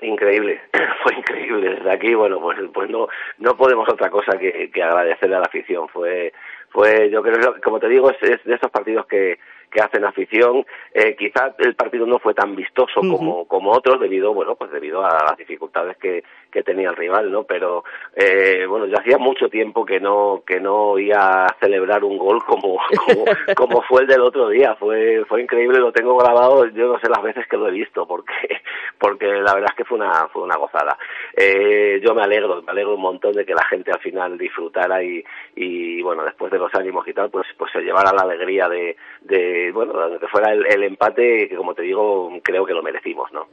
Increíble 0.00 0.60
fue 1.02 1.14
increíble. 1.16 1.76
Desde 1.76 1.90
aquí 1.92 2.14
bueno 2.14 2.40
pues 2.40 2.58
pues 2.72 2.90
no 2.90 3.08
no 3.38 3.56
podemos 3.56 3.88
otra 3.88 4.10
cosa 4.10 4.38
que, 4.38 4.70
que 4.72 4.82
agradecerle 4.82 5.36
a 5.36 5.40
la 5.40 5.46
afición. 5.46 5.88
Fue 5.88 6.32
fue 6.70 7.10
yo 7.10 7.22
creo 7.22 7.60
como 7.62 7.80
te 7.80 7.88
digo 7.88 8.10
es 8.10 8.44
de 8.44 8.54
esos 8.54 8.70
partidos 8.70 9.06
que 9.06 9.38
que 9.70 9.80
hacen 9.80 10.04
afición. 10.04 10.64
Eh, 10.92 11.16
quizás 11.16 11.52
el 11.58 11.74
partido 11.74 12.06
no 12.06 12.18
fue 12.18 12.34
tan 12.34 12.56
vistoso 12.56 13.00
como, 13.00 13.46
como 13.46 13.72
otros 13.72 14.00
debido, 14.00 14.34
bueno, 14.34 14.54
pues 14.54 14.70
debido 14.70 15.04
a 15.04 15.24
las 15.24 15.36
dificultades 15.36 15.96
que, 15.98 16.24
que 16.50 16.62
tenía 16.62 16.90
el 16.90 16.96
rival, 16.96 17.30
¿no? 17.30 17.44
Pero, 17.44 17.84
eh, 18.14 18.64
bueno, 18.68 18.86
yo 18.86 18.98
hacía 18.98 19.18
mucho 19.18 19.48
tiempo 19.48 19.84
que 19.84 20.00
no, 20.00 20.42
que 20.46 20.60
no 20.60 20.98
iba 20.98 21.46
a 21.46 21.56
celebrar 21.60 22.04
un 22.04 22.18
gol 22.18 22.42
como, 22.44 22.78
como, 23.06 23.24
como 23.56 23.82
fue 23.82 24.02
el 24.02 24.08
del 24.08 24.22
otro 24.22 24.48
día. 24.48 24.74
Fue, 24.76 25.24
fue 25.26 25.42
increíble, 25.42 25.78
lo 25.78 25.92
tengo 25.92 26.16
grabado, 26.16 26.66
yo 26.66 26.92
no 26.92 26.98
sé 27.00 27.08
las 27.08 27.22
veces 27.22 27.46
que 27.48 27.56
lo 27.56 27.68
he 27.68 27.72
visto, 27.72 28.06
porque, 28.06 28.34
porque 28.98 29.26
la 29.26 29.54
verdad 29.54 29.70
es 29.70 29.76
que 29.76 29.84
fue 29.84 29.98
una, 29.98 30.28
fue 30.28 30.42
una 30.42 30.56
gozada. 30.56 30.96
Eh, 31.36 32.00
yo 32.02 32.14
me 32.14 32.22
alegro, 32.22 32.62
me 32.62 32.72
alegro 32.72 32.94
un 32.94 33.02
montón 33.02 33.32
de 33.32 33.44
que 33.44 33.54
la 33.54 33.64
gente 33.64 33.92
al 33.92 34.00
final 34.00 34.38
disfrutara 34.38 35.02
y, 35.02 35.22
y 35.56 36.02
bueno, 36.02 36.24
después 36.24 36.50
de 36.50 36.58
los 36.58 36.74
ánimos 36.74 37.06
y 37.06 37.12
tal, 37.12 37.30
pues, 37.30 37.46
pues 37.56 37.70
se 37.72 37.80
llevara 37.80 38.12
la 38.12 38.22
alegría 38.22 38.68
de, 38.68 38.96
de 39.20 39.57
bueno, 39.72 39.92
que 40.18 40.26
fuera 40.28 40.52
el, 40.52 40.82
empate, 40.82 41.48
que 41.48 41.56
como 41.56 41.74
te 41.74 41.82
digo, 41.82 42.30
creo 42.42 42.64
que 42.64 42.72
lo 42.72 42.82
merecimos, 42.82 43.30
¿no? 43.32 43.48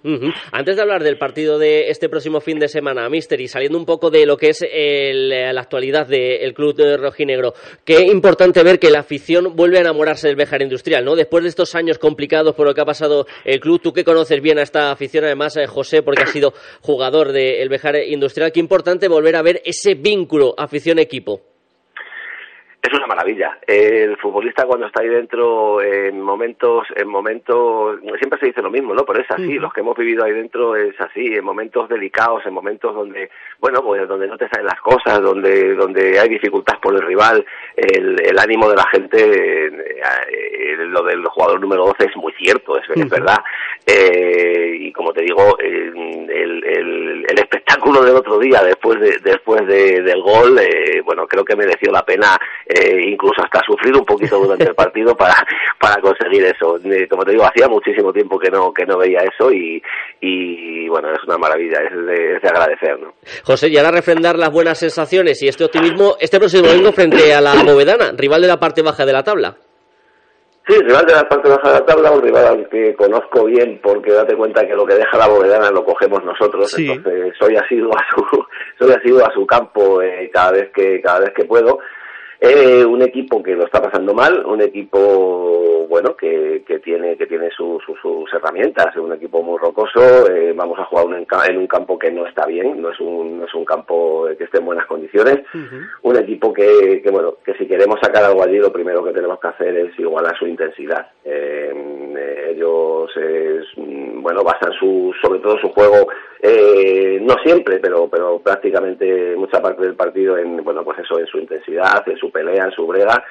Antes 0.51 0.75
de 0.75 0.81
hablar 0.81 1.03
del 1.03 1.17
partido 1.17 1.59
de 1.59 1.89
este 1.89 2.09
próximo 2.09 2.39
fin 2.41 2.59
de 2.59 2.67
semana, 2.67 3.07
Mister, 3.09 3.39
y 3.41 3.47
saliendo 3.47 3.77
un 3.77 3.85
poco 3.85 4.09
de 4.09 4.25
lo 4.25 4.37
que 4.37 4.49
es 4.49 4.65
la 4.71 5.61
actualidad 5.61 6.07
del 6.07 6.53
club 6.53 6.75
de 6.75 6.97
rojinegro, 6.97 7.53
qué 7.83 8.01
importante 8.05 8.63
ver 8.63 8.79
que 8.79 8.89
la 8.89 8.99
afición 8.99 9.55
vuelve 9.55 9.77
a 9.77 9.81
enamorarse 9.81 10.27
del 10.27 10.35
Bejar 10.35 10.61
Industrial, 10.61 11.03
¿no? 11.03 11.15
Después 11.15 11.43
de 11.43 11.49
estos 11.49 11.75
años 11.75 11.99
complicados 11.99 12.55
por 12.55 12.67
lo 12.67 12.73
que 12.73 12.81
ha 12.81 12.85
pasado 12.85 13.25
el 13.43 13.59
club, 13.59 13.81
tú 13.81 13.93
que 13.93 14.03
conoces 14.03 14.41
bien 14.41 14.59
a 14.59 14.63
esta 14.63 14.91
afición, 14.91 15.25
además, 15.25 15.57
eh, 15.57 15.67
José, 15.67 16.01
porque 16.03 16.23
has 16.23 16.31
sido 16.31 16.53
jugador 16.81 17.31
del 17.31 17.69
Bejar 17.69 17.95
Industrial, 17.95 18.51
qué 18.51 18.59
importante 18.59 19.07
volver 19.07 19.35
a 19.35 19.41
ver 19.41 19.61
ese 19.65 19.95
vínculo 19.95 20.53
afición-equipo 20.57 21.54
es 22.85 22.93
una 22.93 23.07
maravilla. 23.07 23.57
El 23.65 24.17
futbolista 24.17 24.65
cuando 24.65 24.87
está 24.87 25.01
ahí 25.01 25.09
dentro 25.09 25.81
en 25.81 26.21
momentos, 26.21 26.87
en 26.95 27.07
momentos, 27.07 27.99
siempre 28.17 28.39
se 28.39 28.47
dice 28.47 28.61
lo 28.61 28.69
mismo, 28.69 28.93
¿no? 28.93 29.03
Pero 29.05 29.21
es 29.21 29.31
así, 29.31 29.59
los 29.59 29.73
que 29.73 29.81
hemos 29.81 29.97
vivido 29.97 30.23
ahí 30.23 30.31
dentro 30.31 30.75
es 30.75 30.99
así, 30.99 31.33
en 31.33 31.43
momentos 31.43 31.89
delicados, 31.89 32.45
en 32.45 32.53
momentos 32.53 32.93
donde, 32.93 33.29
bueno, 33.59 33.81
pues 33.83 34.07
donde 34.07 34.27
no 34.27 34.37
te 34.37 34.49
salen 34.49 34.67
las 34.67 34.79
cosas, 34.81 35.21
donde, 35.21 35.75
donde 35.75 36.19
hay 36.19 36.29
dificultad 36.29 36.79
por 36.81 36.95
el 36.95 37.01
rival, 37.01 37.45
el, 37.75 38.21
el 38.23 38.39
ánimo 38.39 38.69
de 38.69 38.75
la 38.75 38.87
gente, 38.91 39.67
eh, 39.67 40.77
lo 40.77 41.03
del 41.03 41.25
jugador 41.25 41.59
número 41.59 41.85
12 41.85 42.05
es 42.05 42.15
muy 42.15 42.33
cierto, 42.33 42.77
es, 42.77 43.09
verdad. 43.09 43.37
Eh, 43.85 44.77
y 44.79 44.91
como 44.91 45.13
te 45.13 45.23
digo, 45.23 45.57
el, 45.59 46.29
el, 46.29 47.25
el, 47.27 47.39
espectáculo 47.39 48.01
del 48.03 48.15
otro 48.15 48.39
día, 48.39 48.61
después 48.63 48.99
de, 48.99 49.19
después 49.23 49.65
de, 49.67 50.01
del 50.01 50.21
gol, 50.21 50.57
eh, 50.59 51.01
bueno, 51.03 51.27
creo 51.27 51.43
que 51.43 51.55
mereció 51.55 51.91
la 51.91 52.03
pena 52.03 52.37
eh, 52.75 53.09
incluso 53.09 53.41
hasta 53.41 53.61
sufrir 53.65 53.95
un 53.95 54.05
poquito 54.05 54.37
durante 54.37 54.65
el 54.65 54.75
partido 54.75 55.15
para, 55.15 55.33
para 55.79 55.95
conseguir 56.01 56.43
eso. 56.43 56.77
Eh, 56.83 57.07
como 57.07 57.23
te 57.23 57.31
digo, 57.31 57.45
hacía 57.45 57.69
muchísimo 57.69 58.11
tiempo 58.11 58.37
que 58.37 58.49
no, 58.49 58.73
que 58.73 58.85
no 58.85 58.97
veía 58.97 59.19
eso 59.19 59.51
y, 59.51 59.81
y 60.19 60.89
bueno, 60.89 61.09
es 61.11 61.23
una 61.25 61.37
maravilla, 61.37 61.79
es 61.79 62.05
de, 62.05 62.49
agradecer. 62.49 62.99
¿no? 62.99 63.13
José, 63.43 63.69
y 63.69 63.77
ahora 63.77 63.91
refrendar 63.91 64.37
las 64.37 64.51
buenas 64.51 64.77
sensaciones 64.77 65.41
y 65.41 65.47
este 65.47 65.63
optimismo 65.63 66.15
este 66.19 66.37
próximo 66.37 66.67
domingo 66.67 66.91
frente 66.91 67.33
a 67.33 67.39
la 67.39 67.63
Bovedana, 67.63 68.11
rival 68.17 68.41
de 68.41 68.47
la 68.47 68.59
parte 68.59 68.81
baja 68.81 69.05
de 69.05 69.13
la 69.13 69.23
tabla. 69.23 69.55
Sí, 70.67 70.73
rival 70.81 71.05
de 71.05 71.13
la 71.13 71.29
parte 71.29 71.47
baja 71.47 71.67
de 71.67 71.79
la 71.79 71.85
tabla, 71.85 72.11
un 72.11 72.23
rival 72.23 72.45
al 72.45 72.69
que 72.69 72.95
conozco 72.95 73.45
bien 73.45 73.79
porque 73.83 74.11
date 74.11 74.35
cuenta 74.35 74.65
que 74.65 74.75
lo 74.75 74.85
que 74.85 74.95
deja 74.95 75.15
la 75.15 75.27
bovedana 75.27 75.69
lo 75.69 75.85
cogemos 75.85 76.23
nosotros, 76.23 76.73
entonces 76.79 77.35
soy 77.39 77.55
asiduo 77.55 77.91
a 77.95 78.03
su, 78.09 78.45
soy 78.79 78.95
asiduo 78.95 79.23
a 79.23 79.31
su 79.31 79.45
campo 79.45 80.01
eh, 80.01 80.29
cada 80.33 80.53
vez 80.53 80.71
que, 80.73 80.99
cada 81.01 81.19
vez 81.19 81.33
que 81.35 81.45
puedo 81.45 81.79
eh, 82.39 82.83
un 82.85 83.01
equipo 83.01 83.41
que 83.41 83.55
lo 83.55 83.65
está 83.65 83.81
pasando 83.81 84.13
mal, 84.13 84.45
un 84.45 84.61
equipo 84.61 85.85
bueno 85.87 86.15
que, 86.15 86.63
que 86.67 86.79
tiene 86.79 87.15
que 87.15 87.27
tiene 87.27 87.49
sus 87.51 87.81
herramientas, 88.33 88.95
un 88.97 89.13
equipo 89.13 89.41
muy 89.41 89.57
rocoso. 89.57 90.29
Eh, 90.29 90.53
vamos 90.55 90.79
a 90.79 90.85
jugar 90.85 91.05
en 91.47 91.57
un 91.57 91.67
campo 91.67 91.97
que 91.97 92.11
no 92.11 92.25
está 92.25 92.45
bien, 92.45 92.81
no 92.81 92.89
es 92.89 92.99
un, 92.99 93.39
no 93.39 93.45
es 93.45 93.53
un 93.53 93.65
campo 93.65 94.27
que 94.37 94.43
esté 94.43 94.57
en 94.59 94.65
buenas 94.65 94.85
condiciones. 94.87 95.41
Un 96.01 96.17
equipo 96.17 96.51
que, 96.53 97.01
que 97.01 97.11
bueno 97.11 97.35
que 97.43 97.53
si 97.53 97.67
queremos 97.67 97.99
sacar 98.01 98.23
algo 98.23 98.43
allí, 98.43 98.57
lo 98.57 98.71
primero 98.71 99.03
que 99.03 99.13
tenemos 99.13 99.39
que 99.39 99.47
hacer 99.47 99.75
es 99.77 99.99
igualar 99.99 100.37
su 100.37 100.47
intensidad. 100.47 101.07
Eh, 101.23 101.73
ellos 102.49 103.11
bueno 104.17 104.43
basan 104.43 104.73
su 104.73 105.13
sobre 105.21 105.39
todo 105.39 105.57
su 105.59 105.69
juego 105.69 106.07
eh, 106.47 107.19
no 107.21 107.35
siempre, 107.43 107.79
pero, 107.79 108.07
pero 108.07 108.39
prácticamente 108.39 109.35
mucha 109.35 109.59
parte 109.61 109.81
del 109.81 109.95
partido 109.95 110.37
en, 110.37 110.63
bueno, 110.63 110.83
pues 110.83 110.99
eso, 110.99 111.19
en 111.19 111.25
su 111.25 111.39
intensidad, 111.39 112.07
en 112.07 112.17
su 112.17 112.24
pelea, 112.31 112.65
en 112.65 112.71
su 112.71 112.85
brega, 112.87 113.23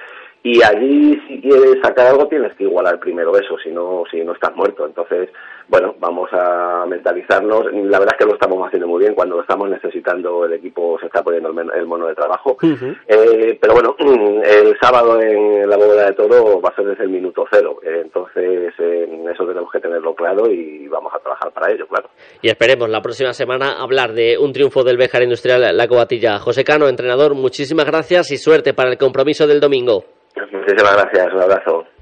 y 0.42 0.62
allí 0.62 1.20
si 1.26 1.40
quieres 1.40 1.76
sacar 1.82 2.08
algo 2.08 2.28
tienes 2.28 2.52
que 2.54 2.64
igualar 2.64 3.00
primero 3.00 3.36
eso, 3.36 3.56
si 3.58 3.70
no, 3.70 4.04
si 4.10 4.22
no 4.22 4.32
estás 4.32 4.54
muerto. 4.54 4.84
Entonces, 4.84 5.30
bueno, 5.68 5.94
vamos 5.98 6.28
a 6.32 6.84
mentalizarnos. 6.86 7.64
La 7.72 7.98
verdad 7.98 8.14
es 8.14 8.18
que 8.18 8.26
lo 8.26 8.34
estamos 8.34 8.66
haciendo 8.66 8.88
muy 8.88 9.00
bien. 9.00 9.14
Cuando 9.14 9.36
lo 9.36 9.42
estamos 9.42 9.68
necesitando, 9.68 10.44
el 10.44 10.54
equipo 10.54 10.98
se 11.00 11.06
está 11.06 11.22
poniendo 11.22 11.50
el, 11.50 11.86
mono 11.86 12.06
de 12.06 12.14
trabajo. 12.14 12.56
Eh, 13.06 13.58
pero 13.60 13.74
bueno, 13.74 13.96
el 14.44 14.76
sábado 14.80 15.20
en 15.20 15.68
la 15.68 15.76
bóveda 15.76 16.06
de 16.06 16.12
toro 16.12 16.60
va 16.60 16.70
a 16.70 16.76
ser 16.76 16.86
desde 16.86 17.04
el 17.04 17.10
minuto 17.10 17.44
cero. 17.50 17.78
entonces, 17.82 18.72
eso 18.78 19.46
tenemos 19.46 19.70
que 19.72 19.80
tenerlo 19.80 20.14
claro 20.14 20.50
y 20.50 20.86
vamos 20.88 21.12
a 21.14 21.18
trabajar 21.18 21.50
para 21.52 21.72
ello, 21.72 21.86
claro. 21.86 22.08
Y 22.42 22.48
esperemos 22.48 22.88
la 22.88 23.00
próxima 23.00 23.32
semana 23.32 23.80
hablar 23.80 24.12
de 24.12 24.38
un 24.38 24.52
triunfo 24.52 24.84
del 24.84 24.96
Bejar 24.96 25.22
Industrial 25.22 25.76
La 25.76 25.88
Cobatilla. 25.88 26.38
José 26.38 26.64
Cano, 26.64 26.88
entrenador, 26.88 27.34
muchísimas 27.34 27.86
gracias 27.86 28.30
y 28.30 28.36
suerte 28.36 28.74
para 28.74 28.90
el 28.90 28.98
compromiso 28.98 29.46
del 29.46 29.60
domingo. 29.60 30.04
Muchísimas 30.52 30.96
gracias, 30.96 31.32
un 31.32 31.40
abrazo. 31.40 31.93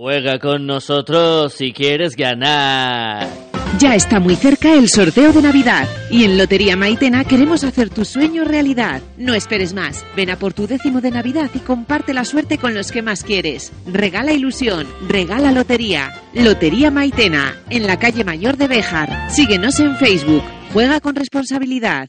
Juega 0.00 0.38
con 0.38 0.64
nosotros 0.64 1.54
si 1.54 1.72
quieres 1.72 2.14
ganar. 2.14 3.26
Ya 3.80 3.96
está 3.96 4.20
muy 4.20 4.36
cerca 4.36 4.72
el 4.74 4.88
sorteo 4.88 5.32
de 5.32 5.42
Navidad 5.42 5.88
y 6.08 6.22
en 6.22 6.38
Lotería 6.38 6.76
Maitena 6.76 7.24
queremos 7.24 7.64
hacer 7.64 7.90
tu 7.90 8.04
sueño 8.04 8.44
realidad. 8.44 9.02
No 9.16 9.34
esperes 9.34 9.74
más. 9.74 10.06
Ven 10.14 10.30
a 10.30 10.38
por 10.38 10.52
tu 10.54 10.68
décimo 10.68 11.00
de 11.00 11.10
Navidad 11.10 11.50
y 11.52 11.58
comparte 11.58 12.14
la 12.14 12.24
suerte 12.24 12.58
con 12.58 12.74
los 12.74 12.92
que 12.92 13.02
más 13.02 13.24
quieres. 13.24 13.72
Regala 13.86 14.30
ilusión, 14.30 14.86
regala 15.08 15.50
lotería. 15.50 16.12
Lotería 16.32 16.92
Maitena, 16.92 17.56
en 17.68 17.88
la 17.88 17.98
calle 17.98 18.22
Mayor 18.22 18.56
de 18.56 18.68
Béjar. 18.68 19.28
Síguenos 19.32 19.80
en 19.80 19.96
Facebook. 19.96 20.44
Juega 20.72 21.00
con 21.00 21.16
responsabilidad. 21.16 22.08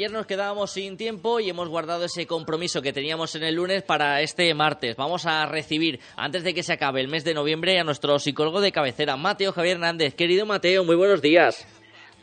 Ayer 0.00 0.12
nos 0.12 0.24
quedábamos 0.24 0.70
sin 0.70 0.96
tiempo 0.96 1.40
y 1.40 1.50
hemos 1.50 1.68
guardado 1.68 2.06
ese 2.06 2.26
compromiso 2.26 2.80
que 2.80 2.94
teníamos 2.94 3.34
en 3.36 3.42
el 3.42 3.56
lunes 3.56 3.82
para 3.82 4.22
este 4.22 4.54
martes. 4.54 4.96
Vamos 4.96 5.26
a 5.26 5.44
recibir, 5.44 6.00
antes 6.16 6.42
de 6.42 6.54
que 6.54 6.62
se 6.62 6.72
acabe 6.72 7.02
el 7.02 7.08
mes 7.08 7.22
de 7.22 7.34
noviembre, 7.34 7.78
a 7.78 7.84
nuestro 7.84 8.18
psicólogo 8.18 8.62
de 8.62 8.72
cabecera, 8.72 9.18
Mateo 9.18 9.52
Javier 9.52 9.74
Hernández. 9.74 10.14
Querido 10.14 10.46
Mateo, 10.46 10.84
muy 10.84 10.96
buenos 10.96 11.20
días. 11.20 11.66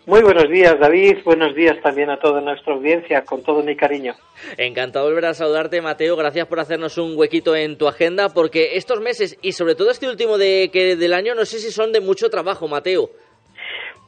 Muy 0.08 0.24
buenos 0.24 0.50
días, 0.50 0.74
David. 0.80 1.18
Buenos 1.24 1.54
días 1.54 1.80
también 1.84 2.10
a 2.10 2.18
toda 2.18 2.42
nuestra 2.42 2.74
audiencia, 2.74 3.22
con 3.24 3.44
todo 3.44 3.62
mi 3.62 3.76
cariño. 3.76 4.16
Encantado 4.58 5.06
de 5.06 5.12
volver 5.12 5.30
a 5.30 5.36
saludarte, 5.36 5.80
Mateo. 5.80 6.16
Gracias 6.16 6.48
por 6.48 6.60
hacernos 6.60 6.98
un 6.98 7.16
huequito 7.16 7.56
en 7.56 7.78
tu 7.78 7.88
agenda, 7.88 8.30
porque 8.30 8.76
estos 8.78 9.02
meses 9.02 9.38
y 9.44 9.52
sobre 9.52 9.76
todo 9.76 9.92
este 9.92 10.10
último 10.10 10.40
de, 10.40 10.72
que, 10.74 10.96
del 10.96 11.14
año, 11.14 11.36
no 11.36 11.46
sé 11.46 11.60
si 11.60 11.70
son 11.70 11.92
de 11.92 12.02
mucho 12.02 12.32
trabajo, 12.32 12.68
Mateo. 12.68 13.12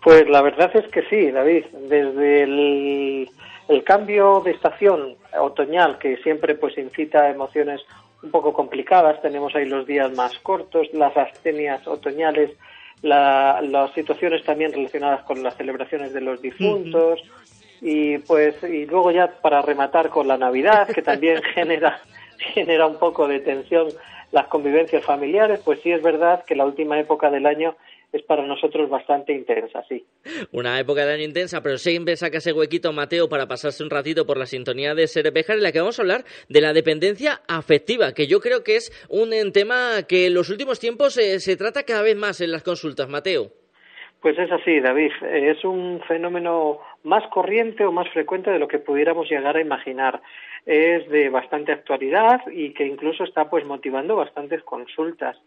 Pues 0.02 0.28
la 0.28 0.42
verdad 0.42 0.72
es 0.74 0.90
que 0.92 1.04
sí, 1.04 1.30
David. 1.30 1.66
Desde 1.88 2.44
el 2.44 3.30
el 3.70 3.84
cambio 3.84 4.42
de 4.44 4.52
estación 4.52 5.16
otoñal, 5.40 5.98
que 6.00 6.18
siempre 6.18 6.56
pues 6.56 6.78
incita 6.78 7.22
a 7.22 7.30
emociones 7.30 7.82
un 8.22 8.32
poco 8.32 8.52
complicadas, 8.52 9.22
tenemos 9.22 9.56
ahí 9.56 9.66
los 9.66 9.86
días 9.86 10.12
más 10.16 10.38
cortos, 10.40 10.88
las 10.94 11.16
astenias 11.16 11.88
otoñales 11.88 12.52
las 13.02 13.94
situaciones 13.94 14.44
también 14.44 14.74
relacionadas 14.74 15.24
con 15.24 15.42
las 15.42 15.56
celebraciones 15.56 16.14
de 16.14 16.20
los 16.20 16.42
difuntos 16.42 17.22
y 17.82 18.18
pues 18.18 18.62
y 18.62 18.86
luego 18.88 19.12
ya 19.12 19.28
para 19.42 19.62
rematar 19.62 20.10
con 20.10 20.28
la 20.28 20.38
Navidad 20.38 20.90
que 20.90 21.02
también 21.02 21.42
genera 21.54 22.02
genera 22.54 22.88
un 22.88 22.98
poco 22.98 23.26
de 23.28 23.40
tensión 23.40 23.88
las 24.32 24.48
convivencias 24.48 25.04
familiares, 25.04 25.62
pues 25.64 25.80
sí 25.82 25.92
es 25.92 26.04
verdad 26.04 26.44
que 26.46 26.56
la 26.56 26.66
última 26.66 27.00
época 27.00 27.32
del 27.32 27.46
año 27.46 27.76
es 28.12 28.24
para 28.24 28.45
nosotros 28.45 28.89
bastante 28.89 29.34
intensa, 29.34 29.84
sí. 29.88 30.04
Una 30.52 30.80
época 30.80 31.06
de 31.06 31.13
año 31.13 31.24
intensa, 31.24 31.62
pero 31.62 31.78
siempre 31.78 32.15
saca 32.15 32.39
ese 32.39 32.54
huequito 32.54 32.91
Mateo 32.91 33.30
para 33.30 33.48
pasarse 33.48 33.84
un 33.84 33.89
ratito 33.89 34.26
por 34.26 34.38
la 34.38 34.45
sintonía 34.45 34.95
de 34.95 35.08
Serebejar 35.08 35.58
en 35.58 35.63
la 35.63 35.72
que 35.72 35.80
vamos 35.80 36.00
a 36.00 36.02
hablar 36.02 36.24
de 36.48 36.62
la 36.62 36.74
dependencia 36.74 37.41
afectiva, 37.48 38.13
que 38.13 38.28
yo 38.28 38.39
creo 38.39 38.63
que 38.63 38.78
es 38.78 38.91
un 39.10 39.30
tema 39.52 40.04
que 40.08 40.28
en 40.28 40.34
los 40.34 40.50
últimos 40.50 40.80
tiempos 40.80 41.17
eh, 41.17 41.39
se 41.39 41.56
trata 41.56 41.84
cada 41.84 42.02
vez 42.02 42.15
más 42.15 42.41
en 42.41 42.52
las 42.52 42.63
consultas, 42.63 43.08
Mateo. 43.10 43.52
Pues 44.22 44.38
es 44.38 44.52
así, 44.52 44.82
David. 44.82 45.12
Es 45.32 45.63
un 45.63 46.02
fenómeno 46.06 46.80
más 47.04 47.26
corriente 47.28 47.86
o 47.86 47.91
más 47.93 48.10
frecuente 48.10 48.52
de 48.52 48.60
lo 48.60 48.67
que 48.67 48.80
pudiéramos 48.80 49.30
llegar 49.30 49.56
a 49.56 49.62
imaginar. 49.62 50.22
Es 50.65 51.08
de 51.10 51.30
bastante 51.30 51.72
actualidad 51.72 52.41
y 52.52 52.74
que 52.74 52.86
incluso 52.86 53.24
está 53.24 53.50
pues 53.50 53.65
motivando 53.65 54.17
bastantes 54.17 54.62
consultas. 54.63 55.38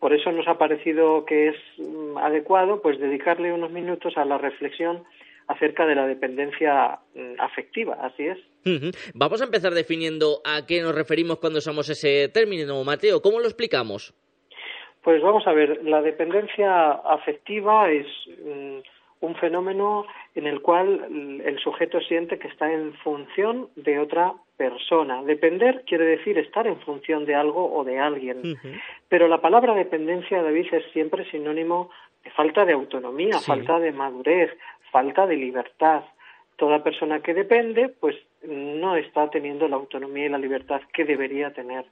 Por 0.00 0.14
eso 0.14 0.32
nos 0.32 0.48
ha 0.48 0.58
parecido 0.58 1.24
que 1.26 1.48
es 1.48 1.56
mm, 1.78 2.16
adecuado 2.18 2.80
pues 2.82 2.98
dedicarle 2.98 3.52
unos 3.52 3.70
minutos 3.70 4.16
a 4.16 4.24
la 4.24 4.38
reflexión 4.38 5.04
acerca 5.46 5.86
de 5.86 5.94
la 5.94 6.06
dependencia 6.06 6.98
mm, 7.14 7.38
afectiva, 7.38 7.98
así 8.00 8.26
es. 8.26 8.38
Vamos 9.14 9.40
a 9.40 9.44
empezar 9.44 9.72
definiendo 9.72 10.40
a 10.44 10.66
qué 10.66 10.80
nos 10.80 10.94
referimos 10.94 11.38
cuando 11.38 11.58
usamos 11.58 11.88
ese 11.88 12.28
término, 12.28 12.82
Mateo. 12.82 13.20
¿Cómo 13.20 13.40
lo 13.40 13.46
explicamos? 13.46 14.14
Pues 15.02 15.22
vamos 15.22 15.46
a 15.46 15.52
ver, 15.52 15.82
la 15.84 16.02
dependencia 16.02 16.92
afectiva 16.92 17.90
es 17.90 18.06
mm, 18.44 18.78
un 19.20 19.34
fenómeno 19.36 20.06
en 20.34 20.46
el 20.46 20.62
cual 20.62 21.40
el 21.44 21.58
sujeto 21.58 22.00
siente 22.00 22.38
que 22.38 22.48
está 22.48 22.72
en 22.72 22.94
función 22.94 23.68
de 23.76 23.98
otra 23.98 24.32
persona. 24.56 25.22
Depender 25.22 25.84
quiere 25.86 26.04
decir 26.04 26.38
estar 26.38 26.66
en 26.66 26.80
función 26.80 27.26
de 27.26 27.34
algo 27.34 27.72
o 27.72 27.84
de 27.84 27.98
alguien. 27.98 28.58
Pero 29.08 29.28
la 29.28 29.40
palabra 29.40 29.74
dependencia, 29.74 30.42
David, 30.42 30.72
es 30.72 30.84
siempre 30.92 31.30
sinónimo 31.30 31.90
de 32.24 32.30
falta 32.30 32.64
de 32.64 32.72
autonomía, 32.72 33.38
falta 33.40 33.78
de 33.78 33.92
madurez, 33.92 34.50
falta 34.90 35.26
de 35.26 35.36
libertad. 35.36 36.02
Toda 36.56 36.82
persona 36.82 37.20
que 37.20 37.34
depende, 37.34 37.88
pues 37.88 38.16
no 38.42 38.96
está 38.96 39.30
teniendo 39.30 39.68
la 39.68 39.76
autonomía 39.76 40.26
y 40.26 40.30
la 40.30 40.38
libertad 40.38 40.80
que 40.92 41.04
debería 41.04 41.52
tener. 41.52 41.84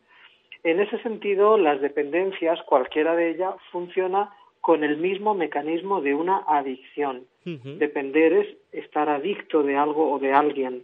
En 0.65 0.81
ese 0.81 0.99
sentido, 1.03 1.57
las 1.57 1.81
dependencias, 1.81 2.61
cualquiera 2.63 3.15
de 3.15 3.31
ellas, 3.31 3.55
funciona 3.71 4.31
con 4.69 4.85
el 4.85 4.99
mismo 4.99 5.33
mecanismo 5.33 6.03
de 6.03 6.15
una 6.15 6.45
adicción. 6.47 7.25
Depender 7.43 8.35
es 8.35 8.49
estar 8.71 9.09
adicto 9.09 9.63
de 9.63 9.75
algo 9.79 10.13
o 10.13 10.19
de 10.19 10.35
alguien. 10.35 10.83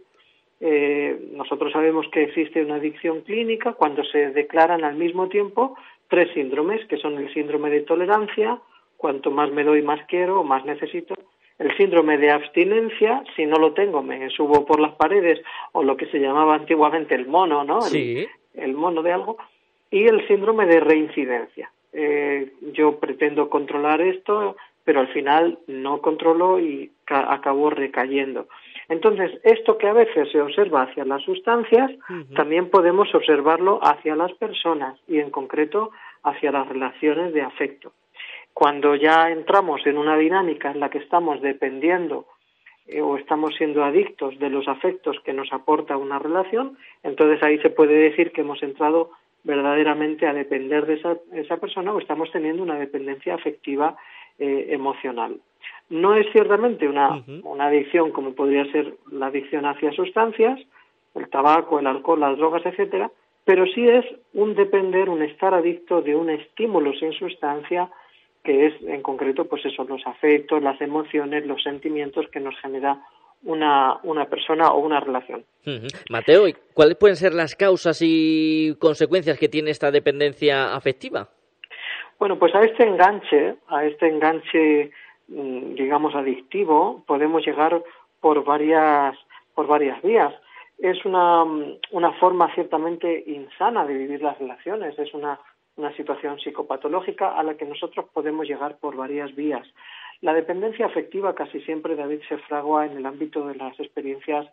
Eh, 0.59 1.29
nosotros 1.33 1.71
sabemos 1.71 2.07
que 2.11 2.23
existe 2.23 2.65
una 2.65 2.77
adicción 2.77 3.21
clínica 3.21 3.73
cuando 3.73 4.03
se 4.03 4.31
declaran 4.31 4.83
al 4.83 4.95
mismo 4.95 5.29
tiempo 5.29 5.77
tres 6.07 6.33
síndromes, 6.33 6.83
que 6.87 6.97
son 6.97 7.19
el 7.19 7.31
síndrome 7.31 7.69
de 7.69 7.81
tolerancia, 7.81 8.59
cuanto 8.97 9.29
más 9.29 9.51
me 9.51 9.63
doy 9.63 9.83
más 9.83 10.03
quiero 10.07 10.39
o 10.39 10.43
más 10.43 10.65
necesito, 10.65 11.13
el 11.59 11.77
síndrome 11.77 12.17
de 12.17 12.31
abstinencia, 12.31 13.23
si 13.35 13.45
no 13.45 13.57
lo 13.57 13.73
tengo 13.73 14.01
me 14.01 14.31
subo 14.31 14.65
por 14.65 14.79
las 14.79 14.95
paredes, 14.95 15.41
o 15.73 15.83
lo 15.83 15.95
que 15.95 16.07
se 16.07 16.17
llamaba 16.17 16.55
antiguamente 16.55 17.13
el 17.13 17.27
mono, 17.27 17.63
¿no? 17.63 17.81
el 18.55 18.73
mono 18.73 19.03
de 19.03 19.11
algo, 19.11 19.37
y 19.91 20.05
el 20.05 20.27
síndrome 20.27 20.65
de 20.65 20.79
reincidencia. 20.79 21.69
Eh, 21.97 22.51
yo 22.73 22.99
pretendo 22.99 23.49
controlar 23.49 24.01
esto, 24.01 24.57
pero 24.83 24.99
al 24.99 25.07
final 25.13 25.59
no 25.67 26.01
controlo 26.01 26.59
y 26.59 26.91
acabo 27.07 27.69
recayendo. 27.69 28.47
Entonces, 28.89 29.31
esto 29.43 29.77
que 29.77 29.87
a 29.87 29.93
veces 29.93 30.29
se 30.29 30.41
observa 30.41 30.83
hacia 30.83 31.05
las 31.05 31.23
sustancias, 31.23 31.91
también 32.35 32.69
podemos 32.69 33.13
observarlo 33.15 33.79
hacia 33.81 34.15
las 34.15 34.33
personas 34.33 34.99
y 35.07 35.19
en 35.19 35.31
concreto 35.31 35.91
hacia 36.23 36.51
las 36.51 36.67
relaciones 36.67 37.33
de 37.33 37.41
afecto. 37.41 37.93
Cuando 38.53 38.95
ya 38.95 39.29
entramos 39.31 39.85
en 39.87 39.97
una 39.97 40.17
dinámica 40.17 40.71
en 40.71 40.81
la 40.81 40.89
que 40.89 40.97
estamos 40.97 41.41
dependiendo 41.41 42.25
eh, 42.87 43.01
o 43.01 43.15
estamos 43.17 43.55
siendo 43.55 43.85
adictos 43.85 44.37
de 44.39 44.49
los 44.49 44.67
afectos 44.67 45.17
que 45.23 45.33
nos 45.33 45.51
aporta 45.53 45.95
una 45.95 46.19
relación, 46.19 46.77
entonces 47.03 47.41
ahí 47.41 47.57
se 47.59 47.69
puede 47.69 47.95
decir 47.95 48.33
que 48.33 48.41
hemos 48.41 48.61
entrado 48.61 49.11
verdaderamente 49.45 50.27
a 50.27 50.33
depender 50.33 50.85
de 50.85 50.95
esa, 50.95 51.17
esa 51.33 51.57
persona 51.57 51.93
o 51.93 51.99
estamos 51.99 52.29
teniendo 52.31 52.63
una 52.63 52.77
dependencia 52.77 53.35
afectiva 53.35 53.95
eh, 54.37 54.67
emocional. 54.69 55.39
No 55.89 56.15
es 56.15 56.27
ciertamente 56.31 56.87
una, 56.87 57.23
una 57.43 57.67
adicción 57.67 58.11
como 58.11 58.33
podría 58.33 58.69
ser 58.71 58.95
la 59.11 59.27
adicción 59.27 59.65
hacia 59.65 59.91
sustancias, 59.93 60.59
el 61.13 61.29
tabaco, 61.29 61.79
el 61.79 61.87
alcohol, 61.87 62.19
las 62.19 62.37
drogas, 62.37 62.65
etcétera, 62.65 63.11
pero 63.45 63.65
sí 63.67 63.87
es 63.87 64.03
un 64.33 64.55
depender, 64.55 65.09
un 65.09 65.21
estar 65.21 65.53
adicto 65.53 66.01
de 66.01 66.15
un 66.15 66.31
estímulo 66.31 66.93
sin 66.93 67.13
sustancia 67.13 67.89
que 68.43 68.67
es 68.67 68.73
en 68.83 69.01
concreto 69.01 69.45
pues 69.45 69.65
eso, 69.65 69.83
los 69.85 70.05
afectos, 70.05 70.61
las 70.61 70.79
emociones, 70.81 71.45
los 71.45 71.61
sentimientos 71.63 72.27
que 72.29 72.39
nos 72.39 72.55
genera 72.59 72.99
una, 73.45 73.97
una 74.03 74.25
persona 74.25 74.71
o 74.71 74.79
una 74.79 74.99
relación. 74.99 75.45
Mateo, 76.09 76.45
¿cuáles 76.73 76.97
pueden 76.97 77.15
ser 77.15 77.33
las 77.33 77.55
causas 77.55 77.99
y 78.01 78.75
consecuencias 78.79 79.39
que 79.39 79.49
tiene 79.49 79.71
esta 79.71 79.91
dependencia 79.91 80.75
afectiva? 80.75 81.29
Bueno, 82.19 82.37
pues 82.37 82.53
a 82.55 82.61
este 82.61 82.83
enganche, 82.83 83.55
a 83.67 83.85
este 83.85 84.07
enganche, 84.07 84.91
mm, 85.27 85.75
digamos, 85.75 86.15
adictivo, 86.15 87.03
podemos 87.07 87.45
llegar 87.45 87.81
por 88.21 88.43
varias, 88.43 89.17
por 89.53 89.67
varias 89.67 90.01
vías. 90.01 90.33
Es 90.77 91.03
una, 91.05 91.45
mm, 91.45 91.77
una 91.91 92.11
forma 92.13 92.53
ciertamente 92.53 93.23
insana 93.27 93.85
de 93.85 93.95
vivir 93.95 94.21
las 94.21 94.37
relaciones, 94.39 94.97
es 94.97 95.13
una, 95.13 95.39
una 95.77 95.95
situación 95.95 96.39
psicopatológica 96.39 97.37
a 97.37 97.43
la 97.43 97.55
que 97.55 97.65
nosotros 97.65 98.05
podemos 98.13 98.47
llegar 98.47 98.77
por 98.77 98.95
varias 98.95 99.35
vías. 99.35 99.67
La 100.25 100.33
dependencia 100.33 100.87
afectiva 100.87 101.35
casi 101.35 101.61
siempre, 101.61 101.95
David, 101.95 102.21
se 102.27 102.39
fragua 102.39 102.87
en 102.87 102.97
el 102.97 103.05
ámbito 103.05 103.45
de 103.47 103.53
las 103.53 103.79
experiencias 103.79 104.47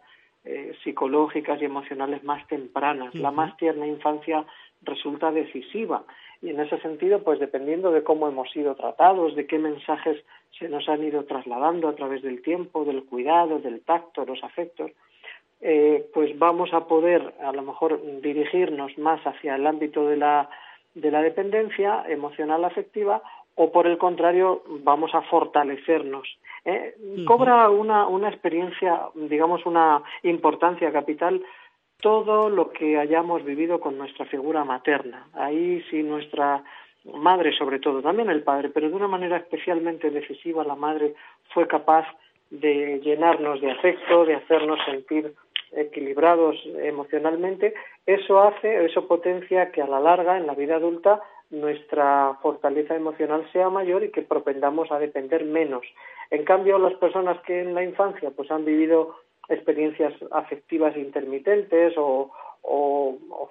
eh, 0.44 0.74
psicológicas 0.84 1.62
y 1.62 1.64
emocionales 1.64 2.22
más 2.24 2.46
tempranas. 2.46 3.14
La 3.14 3.30
más 3.30 3.56
tierna 3.56 3.86
infancia 3.86 4.44
resulta 4.82 5.32
decisiva 5.32 6.04
y 6.42 6.50
en 6.50 6.60
ese 6.60 6.78
sentido, 6.80 7.22
pues 7.22 7.40
dependiendo 7.40 7.90
de 7.90 8.02
cómo 8.02 8.28
hemos 8.28 8.50
sido 8.50 8.74
tratados, 8.74 9.34
de 9.34 9.46
qué 9.46 9.58
mensajes 9.58 10.22
se 10.58 10.68
nos 10.68 10.86
han 10.90 11.02
ido 11.04 11.24
trasladando 11.24 11.88
a 11.88 11.94
través 11.94 12.20
del 12.20 12.42
tiempo, 12.42 12.84
del 12.84 13.04
cuidado, 13.04 13.58
del 13.58 13.80
tacto, 13.80 14.26
los 14.26 14.44
afectos, 14.44 14.90
eh, 15.62 16.04
pues 16.12 16.38
vamos 16.38 16.74
a 16.74 16.86
poder 16.86 17.32
a 17.40 17.50
lo 17.50 17.62
mejor 17.62 17.98
dirigirnos 18.20 18.98
más 18.98 19.26
hacia 19.26 19.54
el 19.54 19.66
ámbito 19.66 20.06
de 20.06 20.18
la, 20.18 20.50
de 20.94 21.10
la 21.10 21.22
dependencia 21.22 22.04
emocional 22.08 22.62
afectiva 22.66 23.22
o 23.54 23.70
por 23.70 23.86
el 23.86 23.98
contrario 23.98 24.62
vamos 24.82 25.14
a 25.14 25.22
fortalecernos. 25.22 26.26
¿eh? 26.64 26.94
Cobra 27.26 27.68
una, 27.70 28.06
una 28.06 28.28
experiencia, 28.28 29.00
digamos, 29.14 29.66
una 29.66 30.02
importancia 30.22 30.92
capital 30.92 31.42
todo 32.00 32.50
lo 32.50 32.70
que 32.72 32.98
hayamos 32.98 33.44
vivido 33.44 33.78
con 33.78 33.96
nuestra 33.96 34.26
figura 34.26 34.64
materna. 34.64 35.28
Ahí 35.34 35.82
sí 35.88 36.02
nuestra 36.02 36.64
madre 37.04 37.52
sobre 37.56 37.78
todo, 37.78 38.02
también 38.02 38.30
el 38.30 38.42
padre, 38.42 38.68
pero 38.68 38.88
de 38.88 38.94
una 38.94 39.08
manera 39.08 39.36
especialmente 39.36 40.10
decisiva 40.10 40.64
la 40.64 40.76
madre 40.76 41.14
fue 41.52 41.66
capaz 41.66 42.06
de 42.50 43.00
llenarnos 43.00 43.60
de 43.60 43.70
afecto, 43.70 44.24
de 44.24 44.34
hacernos 44.34 44.78
sentir 44.84 45.34
equilibrados 45.72 46.56
emocionalmente, 46.82 47.74
eso 48.04 48.42
hace, 48.42 48.84
eso 48.84 49.08
potencia 49.08 49.72
que 49.72 49.80
a 49.80 49.86
la 49.86 50.00
larga, 50.00 50.36
en 50.36 50.46
la 50.46 50.54
vida 50.54 50.76
adulta, 50.76 51.20
nuestra 51.52 52.38
fortaleza 52.42 52.96
emocional 52.96 53.46
sea 53.52 53.68
mayor 53.68 54.02
y 54.02 54.10
que 54.10 54.22
propendamos 54.22 54.90
a 54.90 54.98
depender 54.98 55.44
menos. 55.44 55.82
En 56.30 56.44
cambio, 56.44 56.78
las 56.78 56.94
personas 56.94 57.40
que 57.42 57.60
en 57.60 57.74
la 57.74 57.84
infancia 57.84 58.30
pues 58.34 58.50
han 58.50 58.64
vivido 58.64 59.14
experiencias 59.48 60.14
afectivas 60.30 60.96
intermitentes 60.96 61.94
o, 61.96 62.30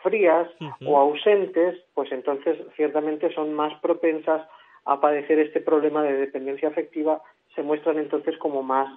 frías 0.02 0.50
o 0.84 0.98
ausentes, 0.98 1.80
pues 1.94 2.12
entonces 2.12 2.58
ciertamente 2.76 3.32
son 3.34 3.54
más 3.54 3.74
propensas 3.82 4.42
a 4.86 5.00
padecer 5.00 5.38
este 5.38 5.62
problema 5.62 6.02
de 6.02 6.14
dependencia 6.14 6.70
afectiva, 6.70 7.22
se 7.54 7.62
muestran 7.62 8.00
entonces 8.00 8.36
como 8.40 8.64
más, 8.64 8.92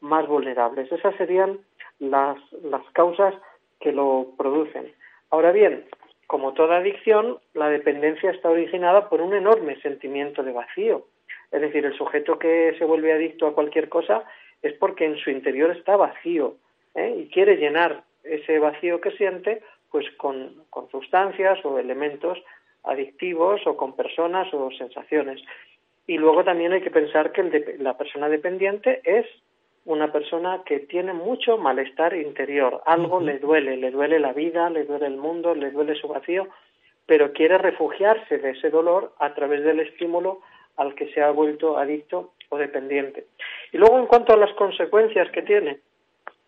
más 0.00 0.26
vulnerables. 0.28 0.92
Esas 0.92 1.14
serían 1.16 1.60
las, 1.98 2.36
las 2.62 2.82
causas 2.92 3.34
que 3.80 3.92
lo 3.92 4.26
producen. 4.36 4.92
Ahora 5.30 5.52
bien, 5.52 5.86
como 6.30 6.52
toda 6.52 6.76
adicción, 6.76 7.40
la 7.54 7.68
dependencia 7.70 8.30
está 8.30 8.50
originada 8.50 9.08
por 9.08 9.20
un 9.20 9.34
enorme 9.34 9.80
sentimiento 9.80 10.44
de 10.44 10.52
vacío. 10.52 11.08
Es 11.50 11.60
decir, 11.60 11.84
el 11.84 11.96
sujeto 11.98 12.38
que 12.38 12.72
se 12.78 12.84
vuelve 12.84 13.12
adicto 13.12 13.48
a 13.48 13.52
cualquier 13.52 13.88
cosa 13.88 14.22
es 14.62 14.72
porque 14.74 15.06
en 15.06 15.16
su 15.16 15.30
interior 15.30 15.72
está 15.72 15.96
vacío 15.96 16.54
¿eh? 16.94 17.16
y 17.18 17.28
quiere 17.30 17.56
llenar 17.56 18.04
ese 18.22 18.60
vacío 18.60 19.00
que 19.00 19.10
siente 19.10 19.60
pues 19.90 20.08
con, 20.18 20.54
sustancias 20.92 21.58
o 21.64 21.80
elementos 21.80 22.38
adictivos 22.84 23.66
o 23.66 23.76
con 23.76 23.96
personas 23.96 24.54
o 24.54 24.70
sensaciones. 24.70 25.42
Y 26.06 26.16
luego 26.16 26.44
también 26.44 26.72
hay 26.72 26.80
que 26.80 26.92
pensar 26.92 27.32
que 27.32 27.40
el 27.40 27.82
la 27.82 27.98
persona 27.98 28.28
dependiente 28.28 29.00
es 29.02 29.26
una 29.84 30.12
persona 30.12 30.62
que 30.64 30.80
tiene 30.80 31.12
mucho 31.12 31.58
malestar 31.58 32.14
interior, 32.14 32.82
algo 32.86 33.20
le 33.20 33.38
duele, 33.38 33.76
le 33.76 33.90
duele 33.90 34.18
la 34.18 34.32
vida, 34.32 34.68
le 34.70 34.84
duele 34.84 35.06
el 35.06 35.16
mundo, 35.16 35.54
le 35.54 35.70
duele 35.70 35.94
su 35.94 36.08
vacío, 36.08 36.48
pero 37.06 37.32
quiere 37.32 37.58
refugiarse 37.58 38.38
de 38.38 38.50
ese 38.50 38.70
dolor 38.70 39.12
a 39.18 39.34
través 39.34 39.64
del 39.64 39.80
estímulo 39.80 40.40
al 40.76 40.94
que 40.94 41.12
se 41.12 41.22
ha 41.22 41.30
vuelto 41.30 41.76
adicto 41.78 42.32
o 42.50 42.58
dependiente. 42.58 43.26
Y 43.72 43.78
luego, 43.78 43.98
en 43.98 44.06
cuanto 44.06 44.32
a 44.32 44.36
las 44.36 44.52
consecuencias 44.54 45.30
que 45.30 45.42
tiene, 45.42 45.80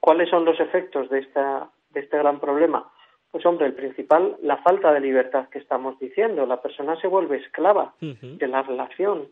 ¿cuáles 0.01 0.29
son 0.29 0.45
los 0.45 0.61
efectos 0.61 1.09
de, 1.11 1.21
esta, 1.21 1.69
de 1.91 2.01
este 2.01 2.19
gran 2.19 2.39
problema? 2.39 2.91
Pues 3.31 3.47
hombre, 3.47 3.67
el 3.67 3.75
principal, 3.75 4.37
la 4.43 4.59
falta 4.59 4.93
de 4.93 5.01
libertad 5.01 5.49
que 5.49 5.59
estamos 5.59 5.99
diciendo. 5.99 6.45
La 6.45 6.61
persona 6.61 7.01
se 7.01 7.09
vuelve 7.09 7.39
esclava 7.39 7.95
de 8.01 8.47
la 8.47 8.63
relación 8.63 9.29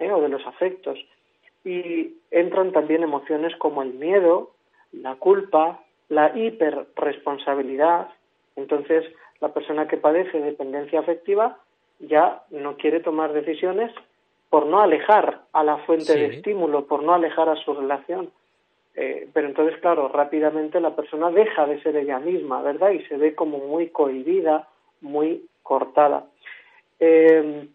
¿eh? 0.00 0.10
o 0.10 0.20
de 0.20 0.28
los 0.28 0.44
afectos. 0.46 0.98
Y 1.64 2.16
entran 2.30 2.72
también 2.72 3.02
emociones 3.02 3.56
como 3.56 3.82
el 3.82 3.94
miedo, 3.94 4.50
la 4.92 5.16
culpa, 5.16 5.80
la 6.08 6.36
hiperresponsabilidad. 6.36 8.08
Entonces, 8.56 9.04
la 9.40 9.52
persona 9.52 9.88
que 9.88 9.96
padece 9.96 10.40
dependencia 10.40 11.00
afectiva 11.00 11.58
ya 12.00 12.42
no 12.50 12.76
quiere 12.76 13.00
tomar 13.00 13.32
decisiones 13.32 13.92
por 14.50 14.66
no 14.66 14.80
alejar 14.80 15.42
a 15.52 15.64
la 15.64 15.78
fuente 15.78 16.14
de 16.14 16.26
estímulo, 16.26 16.86
por 16.86 17.02
no 17.02 17.14
alejar 17.14 17.48
a 17.48 17.56
su 17.56 17.74
relación. 17.74 18.30
Eh, 18.94 19.28
pero 19.32 19.48
entonces, 19.48 19.80
claro, 19.80 20.08
rápidamente 20.08 20.80
la 20.80 20.94
persona 20.94 21.30
deja 21.30 21.66
de 21.66 21.82
ser 21.82 21.96
ella 21.96 22.20
misma, 22.20 22.62
¿verdad? 22.62 22.90
Y 22.90 23.04
se 23.06 23.16
ve 23.16 23.34
como 23.34 23.58
muy 23.58 23.88
cohibida, 23.88 24.68
muy 25.00 25.46
cortada. 25.62 26.26
Eh, 27.00 27.66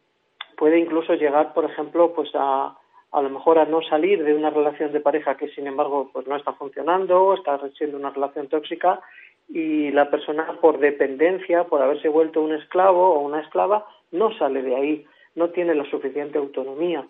puede 0.57 0.79
incluso 0.79 1.15
llegar, 1.15 1.53
por 1.53 1.65
ejemplo, 1.65 2.13
pues 2.13 2.29
a, 2.33 2.77
a 3.11 3.21
lo 3.21 3.29
mejor 3.29 3.57
a 3.57 3.65
no 3.65 3.81
salir 3.81 4.23
de 4.23 4.33
una 4.33 4.49
relación 4.49 4.91
de 4.91 4.99
pareja 4.99 5.35
que, 5.35 5.49
sin 5.49 5.67
embargo, 5.67 6.09
pues 6.13 6.27
no 6.27 6.35
está 6.35 6.53
funcionando, 6.53 7.33
está 7.33 7.59
siendo 7.77 7.97
una 7.97 8.11
relación 8.11 8.47
tóxica 8.47 8.99
y 9.47 9.91
la 9.91 10.11
persona, 10.11 10.57
por 10.61 10.79
dependencia, 10.79 11.63
por 11.63 11.81
haberse 11.81 12.07
vuelto 12.07 12.41
un 12.41 12.53
esclavo 12.53 13.15
o 13.15 13.19
una 13.19 13.41
esclava, 13.41 13.87
no 14.11 14.31
sale 14.37 14.61
de 14.61 14.75
ahí 14.75 15.05
no 15.35 15.49
tiene 15.49 15.73
la 15.73 15.85
suficiente 15.85 16.37
autonomía. 16.37 17.07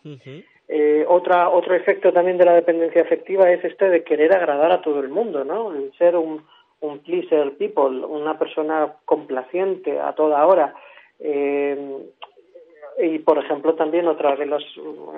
eh, 0.68 1.04
otra, 1.08 1.50
otro 1.50 1.74
efecto 1.74 2.14
también 2.14 2.38
de 2.38 2.45
la 2.45 2.54
dependencia 2.54 3.02
afectiva 3.02 3.50
es 3.52 3.64
este 3.66 3.89
de 3.89 4.04
querer 4.04 4.36
agradar 4.36 4.72
a 4.72 4.82
todo 4.82 5.00
el 5.00 5.10
mundo, 5.10 5.43
¿no? 5.43 5.74
El 5.74 5.91
ser 5.97 6.16
un, 6.16 6.45
un 6.82 7.00
pleaser 7.00 7.58
people, 7.58 8.06
una 8.06 8.38
persona 8.38 8.93
complaciente 9.06 10.00
a 10.00 10.14
toda 10.14 10.45
hora. 10.45 10.76
Eh, 11.20 11.97
y, 13.02 13.20
por 13.20 13.38
ejemplo, 13.38 13.76
también 13.76 14.08
otra 14.08 14.36
de 14.36 14.45
las, 14.45 14.64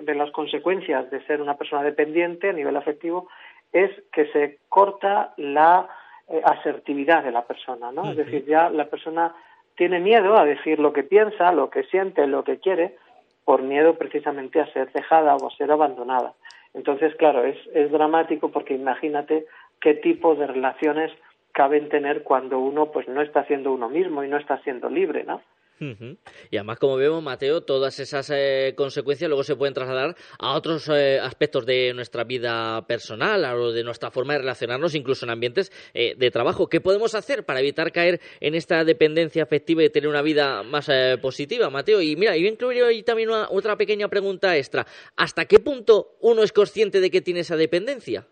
de 0.03 0.15
las 0.15 0.31
consecuencias 0.31 1.09
de 1.09 1.25
ser 1.25 1.41
una 1.41 1.57
persona 1.57 1.83
dependiente 1.83 2.49
a 2.49 2.53
nivel 2.53 2.75
afectivo 2.77 3.27
es 3.73 3.89
que 4.11 4.27
se 4.27 4.59
corta 4.69 5.33
la 5.37 5.89
eh, 6.27 6.41
asertividad 6.45 7.23
de 7.23 7.31
la 7.31 7.45
persona, 7.45 7.91
¿no? 7.91 8.11
Es 8.11 8.17
decir, 8.17 8.45
ya 8.45 8.69
la 8.69 8.85
persona 8.85 9.33
tiene 9.75 9.99
miedo 9.99 10.37
a 10.37 10.45
decir 10.45 10.79
lo 10.79 10.93
que 10.93 11.03
piensa, 11.03 11.51
lo 11.51 11.69
que 11.69 11.83
siente, 11.83 12.27
lo 12.27 12.43
que 12.43 12.59
quiere, 12.59 12.97
por 13.45 13.63
miedo 13.63 13.95
precisamente 13.95 14.59
a 14.59 14.71
ser 14.73 14.91
dejada 14.91 15.35
o 15.35 15.47
a 15.47 15.55
ser 15.55 15.71
abandonada. 15.71 16.33
Entonces, 16.73 17.15
claro, 17.15 17.43
es, 17.43 17.57
es 17.73 17.91
dramático 17.91 18.49
porque 18.49 18.75
imagínate 18.75 19.45
qué 19.79 19.95
tipo 19.95 20.35
de 20.35 20.47
relaciones 20.47 21.11
caben 21.51 21.89
tener 21.89 22.23
cuando 22.23 22.59
uno 22.59 22.91
pues 22.91 23.07
no 23.07 23.21
está 23.21 23.43
siendo 23.45 23.73
uno 23.73 23.89
mismo 23.89 24.23
y 24.23 24.27
no 24.27 24.37
está 24.37 24.59
siendo 24.59 24.89
libre, 24.89 25.23
¿no? 25.23 25.41
Y 26.51 26.57
además, 26.57 26.77
como 26.77 26.95
vemos, 26.95 27.23
Mateo, 27.23 27.61
todas 27.61 27.99
esas 27.99 28.29
eh, 28.29 28.73
consecuencias 28.75 29.27
luego 29.27 29.43
se 29.43 29.55
pueden 29.55 29.73
trasladar 29.73 30.15
a 30.37 30.53
otros 30.53 30.87
eh, 30.89 31.19
aspectos 31.19 31.65
de 31.65 31.91
nuestra 31.95 32.23
vida 32.23 32.85
personal 32.85 33.43
o 33.45 33.71
de 33.71 33.83
nuestra 33.83 34.11
forma 34.11 34.33
de 34.33 34.39
relacionarnos, 34.39 34.93
incluso 34.93 35.25
en 35.25 35.31
ambientes 35.31 35.71
eh, 35.95 36.13
de 36.15 36.29
trabajo. 36.29 36.67
¿Qué 36.67 36.81
podemos 36.81 37.15
hacer 37.15 37.45
para 37.45 37.61
evitar 37.61 37.91
caer 37.91 38.19
en 38.39 38.53
esta 38.53 38.83
dependencia 38.83 39.41
afectiva 39.41 39.83
y 39.83 39.89
tener 39.89 40.07
una 40.07 40.21
vida 40.21 40.61
más 40.61 40.89
positiva, 41.21 41.69
Mateo? 41.69 42.01
Y 42.01 42.15
mira, 42.15 42.37
yo 42.37 42.47
incluiría 42.47 42.85
ahí 42.85 43.01
también 43.01 43.29
otra 43.31 43.75
pequeña 43.75 44.07
pregunta 44.07 44.55
extra. 44.57 44.85
¿Hasta 45.15 45.45
qué 45.45 45.59
punto 45.59 46.17
uno 46.21 46.43
es 46.43 46.51
consciente 46.51 46.99
de 46.99 47.09
que 47.09 47.21
tiene 47.21 47.39
esa 47.39 47.55
dependencia? 47.55 48.27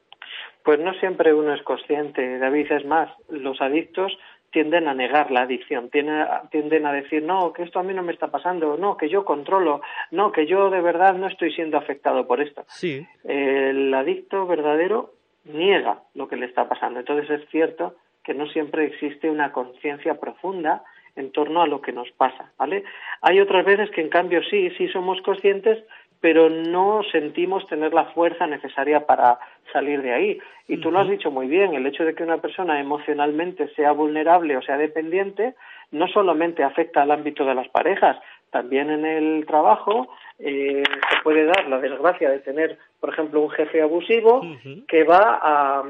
Pues 0.63 0.79
no 0.79 0.93
siempre 0.99 1.33
uno 1.33 1.53
es 1.55 1.63
consciente, 1.63 2.37
David. 2.37 2.71
Es 2.71 2.85
más, 2.85 3.09
los 3.29 3.59
adictos 3.61 4.11
tienden 4.51 4.87
a 4.87 4.93
negar 4.93 5.31
la 5.31 5.41
adicción, 5.41 5.89
tienden 5.89 6.85
a 6.85 6.91
decir, 6.91 7.23
no, 7.23 7.53
que 7.53 7.63
esto 7.63 7.79
a 7.79 7.83
mí 7.83 7.93
no 7.93 8.03
me 8.03 8.13
está 8.13 8.27
pasando, 8.27 8.77
no, 8.77 8.97
que 8.97 9.09
yo 9.09 9.25
controlo, 9.25 9.81
no, 10.11 10.31
que 10.31 10.45
yo 10.45 10.69
de 10.69 10.81
verdad 10.81 11.15
no 11.15 11.27
estoy 11.27 11.51
siendo 11.53 11.77
afectado 11.77 12.27
por 12.27 12.41
esto. 12.41 12.63
Sí. 12.67 13.05
El 13.23 13.93
adicto 13.93 14.45
verdadero 14.47 15.13
niega 15.45 16.03
lo 16.13 16.27
que 16.27 16.35
le 16.35 16.45
está 16.45 16.67
pasando. 16.67 16.99
Entonces 16.99 17.29
es 17.29 17.49
cierto 17.49 17.95
que 18.23 18.33
no 18.33 18.47
siempre 18.47 18.85
existe 18.85 19.29
una 19.29 19.51
conciencia 19.51 20.19
profunda 20.19 20.83
en 21.15 21.31
torno 21.31 21.61
a 21.61 21.67
lo 21.67 21.81
que 21.81 21.91
nos 21.91 22.11
pasa, 22.11 22.51
¿vale? 22.57 22.83
Hay 23.21 23.39
otras 23.39 23.65
veces 23.65 23.89
que 23.91 24.01
en 24.01 24.09
cambio 24.09 24.41
sí, 24.43 24.69
sí 24.77 24.87
somos 24.89 25.21
conscientes, 25.21 25.83
pero 26.21 26.49
no 26.49 27.01
sentimos 27.11 27.65
tener 27.67 27.93
la 27.93 28.05
fuerza 28.05 28.45
necesaria 28.45 29.05
para 29.05 29.39
salir 29.71 30.01
de 30.01 30.13
ahí. 30.13 30.39
Y 30.67 30.77
tú 30.77 30.91
lo 30.91 30.99
has 30.99 31.09
dicho 31.09 31.31
muy 31.31 31.47
bien, 31.47 31.73
el 31.73 31.85
hecho 31.85 32.03
de 32.03 32.13
que 32.13 32.23
una 32.23 32.39
persona 32.39 32.79
emocionalmente 32.79 33.69
sea 33.75 33.91
vulnerable 33.91 34.57
o 34.57 34.61
sea 34.61 34.77
dependiente 34.77 35.55
no 35.91 36.07
solamente 36.07 36.63
afecta 36.63 37.01
al 37.01 37.11
ámbito 37.11 37.45
de 37.45 37.55
las 37.55 37.67
parejas, 37.69 38.17
también 38.51 38.89
en 38.89 39.05
el 39.05 39.45
trabajo 39.45 40.07
eh, 40.39 40.83
se 40.83 41.21
puede 41.23 41.45
dar 41.45 41.67
la 41.67 41.79
desgracia 41.79 42.29
de 42.29 42.39
tener, 42.39 42.77
por 42.99 43.11
ejemplo, 43.11 43.41
un 43.41 43.49
jefe 43.49 43.81
abusivo 43.81 44.41
que 44.87 45.03
va 45.03 45.39
a, 45.41 45.83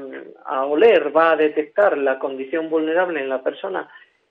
a 0.44 0.64
oler, 0.66 1.14
va 1.14 1.32
a 1.32 1.36
detectar 1.36 1.96
la 1.98 2.18
condición 2.18 2.70
vulnerable 2.70 3.20
en 3.20 3.28
la 3.28 3.42
persona 3.42 3.88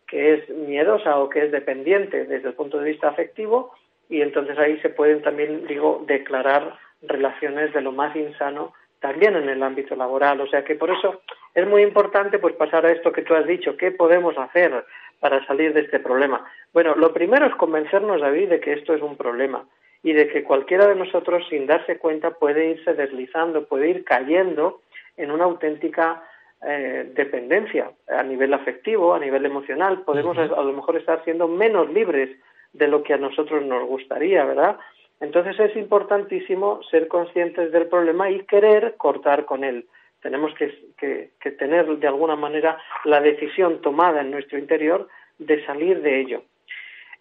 que 0.08 0.34
es 0.34 0.50
miedosa 0.50 1.20
o 1.20 1.30
que 1.30 1.45
es 1.45 1.52
dependiente 1.52 2.26
desde 2.26 2.50
el 2.50 2.56
punto 2.56 2.80
de 2.80 2.89
vista 2.89 3.10
afectivo 3.10 3.74
y 4.10 4.22
entonces 4.22 4.57
ahí 4.57 4.80
se 4.82 4.89
pueden 4.89 5.22
también, 5.22 5.68
digo, 5.68 6.03
declarar 6.07 6.78
relaciones 7.03 7.72
de 7.74 7.82
lo 7.82 7.91
más 7.91 8.16
insano 8.16 8.74
también 8.99 9.36
en 9.36 9.47
el 9.47 9.64
ámbito 9.64 9.95
laboral. 9.95 10.41
O 10.41 10.47
sea 10.47 10.64
que 10.64 10.76
por 10.76 10.89
eso 10.89 11.22
es 11.53 11.68
muy 11.68 11.84
importante 11.84 12.39
pues 12.39 12.55
pasar 12.55 12.86
a 12.86 12.91
esto 12.91 13.12
que 13.12 13.22
tú 13.22 13.36
has 13.36 13.45
dicho, 13.45 13.78
¿qué 13.78 13.91
podemos 13.91 14.38
hacer 14.38 14.84
para 15.20 15.45
salir 15.45 15.74
de 15.74 15.82
este 15.82 15.99
problema? 15.99 16.43
Bueno, 16.74 16.95
lo 16.95 17.14
primero 17.14 17.45
es 17.45 17.55
convencernos, 17.55 18.22
David, 18.22 18.49
de 18.49 18.60
que 18.60 18.74
esto 18.74 18.93
es 18.93 19.01
un 19.01 19.16
problema 19.16 19.64
y 20.01 20.14
de 20.14 20.28
que 20.28 20.43
cualquiera 20.43 20.88
de 20.88 20.95
nosotros, 20.95 21.45
sin 21.49 21.68
darse 21.68 21.97
cuenta, 21.97 22.32
puede 22.32 22.72
irse 22.72 22.93
deslizando, 22.93 23.68
puede 23.68 23.89
ir 23.89 24.03
cayendo 24.05 24.82
en 25.18 25.32
una 25.32 25.43
auténtica 25.43 26.24
eh, 26.66 27.12
dependencia 27.14 27.91
a 28.07 28.24
nivel 28.24 28.53
afectivo, 28.53 29.14
a 29.14 29.20
nivel 29.20 29.45
emocional. 29.45 30.03
Podemos 30.03 30.38
a 30.38 30.45
lo 30.45 30.74
mejor 30.74 30.95
estar 30.95 31.24
siendo 31.26 31.47
menos 31.47 31.89
libres 31.89 32.30
de 32.74 32.88
lo 32.88 33.04
que 33.04 33.14
a 33.14 33.18
nosotros 33.18 33.64
nos 33.66 33.88
gustaría, 33.88 34.46
¿verdad? 34.46 34.78
Entonces 35.20 35.60
es 35.60 35.76
importantísimo 35.76 36.82
ser 36.90 37.08
conscientes 37.08 37.72
del 37.72 37.88
problema 37.88 38.30
y 38.30 38.46
querer 38.46 38.96
cortar 38.98 39.46
con 39.46 39.64
él. 39.64 39.86
Tenemos 40.22 40.54
que, 40.56 41.32
tener 41.58 41.86
de 41.98 42.08
alguna 42.08 42.36
manera 42.36 42.78
la 43.06 43.22
decisión 43.22 43.82
tomada 43.82 44.22
en 44.22 44.32
nuestro 44.32 44.58
interior 44.58 45.08
de 45.38 45.66
salir 45.66 46.02
de 46.02 46.22
ello. 46.22 46.44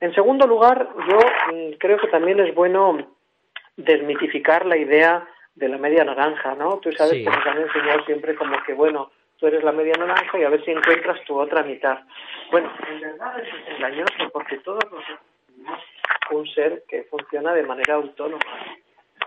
En 0.01 0.15
segundo 0.15 0.47
lugar, 0.47 0.89
yo 1.09 1.19
mm, 1.19 1.73
creo 1.79 1.99
que 1.99 2.09
también 2.09 2.41
es 2.41 2.55
bueno 2.55 2.99
desmitificar 3.77 4.67
la 4.67 4.77
idea 4.77 5.27
de 5.55 5.69
la 5.69 5.79
media 5.79 6.05
naranja, 6.05 6.55
¿no? 6.55 6.79
Tú 6.79 6.93
sabes 6.93 7.15
que 7.15 7.25
nos 7.25 7.47
han 7.47 7.59
enseñado 7.59 8.05
siempre 8.05 8.35
como 8.37 8.57
que, 8.65 8.75
bueno, 8.75 9.11
tú 9.39 9.47
eres 9.47 9.63
la 9.65 9.73
media 9.73 9.95
naranja 9.99 10.39
y 10.39 10.45
a 10.45 10.51
ver 10.51 10.65
si 10.65 10.71
encuentras 10.71 11.23
tu 11.25 11.39
otra 11.39 11.63
mitad. 11.63 11.99
Bueno, 12.51 12.71
en 12.89 13.01
verdad 13.01 13.41
es 13.41 13.77
engañoso 13.77 14.31
porque 14.33 14.59
todos 14.59 14.85
nosotros 14.91 15.19
un 16.31 16.47
ser 16.49 16.85
que 16.89 17.05
funciona 17.05 17.55
de 17.55 17.63
manera 17.63 17.95
autónoma. 17.95 18.45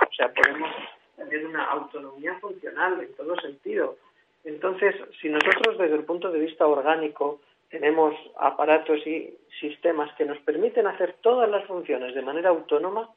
O 0.02 0.14
sea, 0.14 0.32
podemos 0.34 0.70
tener 1.16 1.46
una 1.46 1.66
autonomía 1.66 2.38
funcional 2.40 3.00
en 3.02 3.14
todo 3.16 3.36
sentido. 3.40 3.98
Entonces, 4.44 4.96
si 5.22 5.30
nosotros 5.30 5.78
desde 5.78 5.96
el 5.96 6.04
punto 6.04 6.32
de 6.32 6.40
vista 6.40 6.66
orgánico 6.66 7.40
tenemos 7.70 8.14
aparatos 8.38 9.06
y 9.08 9.38
sistemas 9.60 10.14
que 10.16 10.26
nos 10.26 10.38
permiten 10.40 10.88
hacer 10.88 11.16
todas 11.22 11.50
las 11.50 11.66
funciones 11.66 12.14
de 12.14 12.22
manera 12.22 12.50
autónoma, 12.50 13.10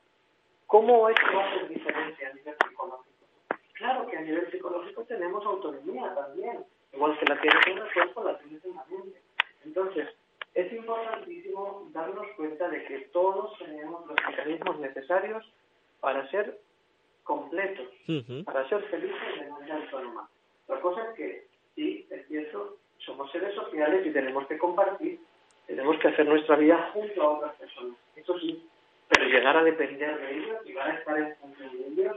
¿cómo 0.66 1.09
es 1.09 1.16
que 1.16 1.35
va 1.35 1.45
a 1.45 1.49
hacer 1.51 1.68
diferencia 1.68 2.31
a 2.31 2.35
nivel 2.35 2.55
psicológico? 2.62 3.14
Claro 3.72 4.07
que 4.07 4.16
a 4.16 4.20
nivel 4.20 4.51
psicológico 4.51 5.03
tenemos 5.05 5.45
autonomía 5.45 6.14
también, 6.14 6.64
igual 6.93 7.18
que 7.18 7.27
la 7.27 7.41
tienes 7.41 7.66
en 7.66 7.79
el 7.79 7.93
cuerpo, 7.93 8.25
la 8.25 8.39
tienes 8.39 8.64
en 8.64 8.77
la 8.77 8.85
mente. 8.89 9.20
Entonces, 9.64 10.09
es 10.55 10.73
importantísimo 10.73 11.89
darnos 11.93 12.27
cuenta 12.37 12.69
de 12.69 12.85
que 12.85 12.99
todos 13.13 13.59
tenemos 13.59 14.07
los 14.07 14.17
mecanismos 14.27 14.79
necesarios 14.79 15.45
para 16.01 16.29
ser 16.31 16.61
completos, 17.25 17.89
para 18.45 18.69
ser 18.69 18.83
felices 18.85 19.41
de 19.41 19.51
manera 19.51 19.77
autónoma. 19.77 20.29
La 20.69 20.81
cosa 20.81 21.11
es 21.11 21.17
que, 21.17 21.47
sí, 21.75 22.07
es 22.11 22.27
cierto, 22.29 22.77
somos 22.99 23.31
seres 23.33 23.55
sociales 23.55 24.07
y 24.07 24.11
tenemos 24.13 24.47
que 24.47 24.59
compartir, 24.59 25.19
tenemos 25.67 25.99
que 25.99 26.09
hacer 26.09 26.27
nuestra 26.27 26.57
vida 26.57 26.91
junto 26.93 27.23
a 27.23 27.31
otras 27.31 27.55
personas. 27.57 27.97
Eso 28.15 28.39
sí, 28.39 28.69
pero 29.09 29.27
llegar 29.27 29.57
a 29.57 29.65
depender 29.65 30.21
de 30.21 30.37
ellos, 30.37 30.65
llegar 30.65 30.91
a 30.91 30.95
estar 30.95 31.19
en 31.19 31.37
función 31.37 31.73
de 31.77 31.87
ellos, 31.89 32.17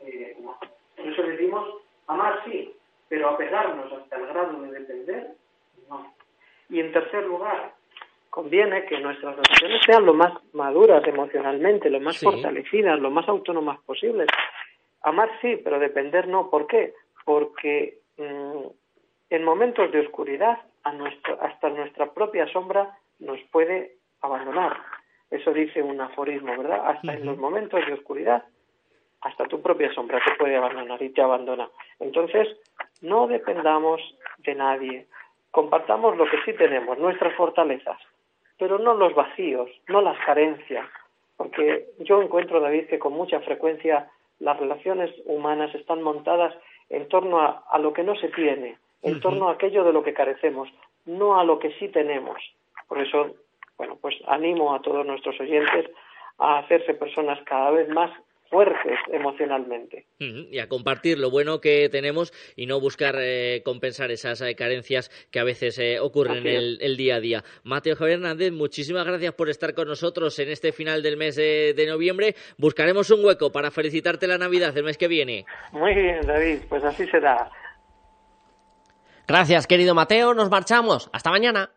eh, 0.00 0.36
no. 0.40 0.58
Por 0.96 1.06
eso 1.06 1.22
decimos, 1.22 1.82
amar 2.06 2.42
sí, 2.44 2.74
pero 3.08 3.30
apegarnos 3.30 3.92
hasta 3.92 4.16
el 4.16 4.26
grado 4.26 4.62
de 4.62 4.80
depender. 4.80 5.34
Y 6.76 6.80
en 6.80 6.92
tercer 6.92 7.24
lugar, 7.24 7.72
conviene 8.28 8.84
que 8.84 9.00
nuestras 9.00 9.34
relaciones 9.34 9.80
sean 9.86 10.04
lo 10.04 10.12
más 10.12 10.30
maduras 10.52 11.02
emocionalmente, 11.08 11.88
lo 11.88 12.00
más 12.00 12.20
fortalecidas, 12.20 13.00
lo 13.00 13.10
más 13.10 13.26
autónomas 13.30 13.80
posibles. 13.86 14.26
Amar 15.00 15.30
sí, 15.40 15.58
pero 15.64 15.78
depender 15.78 16.28
no. 16.28 16.50
¿Por 16.50 16.66
qué? 16.66 16.92
Porque 17.24 18.00
mm, 18.18 18.66
en 19.30 19.42
momentos 19.42 19.90
de 19.90 20.00
oscuridad, 20.00 20.58
a 20.82 20.92
nuestro, 20.92 21.40
hasta 21.40 21.70
nuestra 21.70 22.12
propia 22.12 22.46
sombra 22.52 22.94
nos 23.20 23.40
puede 23.50 23.94
abandonar. 24.20 24.76
Eso 25.30 25.54
dice 25.54 25.82
un 25.82 25.98
aforismo, 25.98 26.58
¿verdad? 26.58 26.82
Hasta 26.90 27.14
en 27.14 27.24
los 27.24 27.38
momentos 27.38 27.80
de 27.86 27.94
oscuridad, 27.94 28.44
hasta 29.22 29.46
tu 29.46 29.62
propia 29.62 29.90
sombra 29.94 30.20
te 30.22 30.34
puede 30.34 30.56
abandonar 30.56 31.00
y 31.00 31.08
te 31.08 31.22
abandona. 31.22 31.70
Entonces, 32.00 32.48
no 33.00 33.28
dependamos 33.28 34.02
de 34.40 34.54
nadie. 34.54 35.06
Compartamos 35.56 36.18
lo 36.18 36.26
que 36.26 36.36
sí 36.44 36.52
tenemos, 36.52 36.98
nuestras 36.98 37.34
fortalezas, 37.34 37.96
pero 38.58 38.78
no 38.78 38.92
los 38.92 39.14
vacíos, 39.14 39.70
no 39.88 40.02
las 40.02 40.18
carencias. 40.26 40.86
Porque 41.38 41.86
yo 42.00 42.20
encuentro, 42.20 42.60
David, 42.60 42.88
que 42.88 42.98
con 42.98 43.14
mucha 43.14 43.40
frecuencia 43.40 44.10
las 44.38 44.60
relaciones 44.60 45.10
humanas 45.24 45.74
están 45.74 46.02
montadas 46.02 46.54
en 46.90 47.08
torno 47.08 47.40
a, 47.40 47.78
lo 47.78 47.94
que 47.94 48.02
no 48.02 48.16
se 48.16 48.28
tiene, 48.28 48.76
en 49.00 49.18
torno 49.20 49.48
a 49.48 49.52
aquello 49.52 49.82
de 49.82 49.94
lo 49.94 50.02
que 50.02 50.12
carecemos, 50.12 50.68
no 51.06 51.40
a 51.40 51.44
lo 51.44 51.58
que 51.58 51.72
sí 51.78 51.88
tenemos. 51.88 52.36
Por 52.86 53.00
eso, 53.00 53.36
bueno, 53.78 53.96
pues 53.98 54.14
animo 54.26 54.74
a 54.74 54.82
todos 54.82 55.06
nuestros 55.06 55.40
oyentes 55.40 55.90
a 56.36 56.58
hacerse 56.58 56.92
personas 56.92 57.40
cada 57.46 57.70
vez 57.70 57.88
más 57.88 58.10
fuertes 58.50 58.98
emocionalmente. 59.12 60.06
Y 60.18 60.58
a 60.58 60.68
compartir 60.68 61.18
lo 61.18 61.30
bueno 61.30 61.60
que 61.60 61.88
tenemos 61.88 62.32
y 62.56 62.66
no 62.66 62.80
buscar 62.80 63.16
eh, 63.18 63.62
compensar 63.64 64.10
esas 64.10 64.40
eh, 64.40 64.54
carencias 64.54 65.10
que 65.30 65.40
a 65.40 65.44
veces 65.44 65.78
eh, 65.78 65.98
ocurren 66.00 66.46
en 66.46 66.78
el, 66.80 66.96
día 66.96 67.16
a 67.16 67.20
día. 67.20 67.44
Mateo 67.64 67.96
Javier 67.96 68.18
Hernández, 68.18 68.52
muchísimas 68.52 69.06
gracias 69.06 69.34
por 69.34 69.50
estar 69.50 69.74
con 69.74 69.88
nosotros 69.88 70.38
en 70.38 70.48
este 70.48 70.72
final 70.72 71.02
del 71.02 71.16
mes 71.16 71.36
de, 71.36 71.74
de, 71.74 71.86
noviembre. 71.86 72.34
Buscaremos 72.58 73.10
un 73.10 73.24
hueco 73.24 73.50
para 73.52 73.70
felicitarte 73.70 74.26
la 74.26 74.38
Navidad 74.38 74.76
el 74.76 74.84
mes 74.84 74.98
que 74.98 75.08
viene. 75.08 75.44
Muy 75.72 75.94
bien, 75.94 76.20
David, 76.26 76.60
pues 76.68 76.84
así 76.84 77.06
será. 77.06 77.50
Gracias, 79.26 79.66
querido 79.66 79.94
Mateo. 79.94 80.34
Nos 80.34 80.50
marchamos. 80.50 81.10
Hasta 81.12 81.30
mañana. 81.30 81.70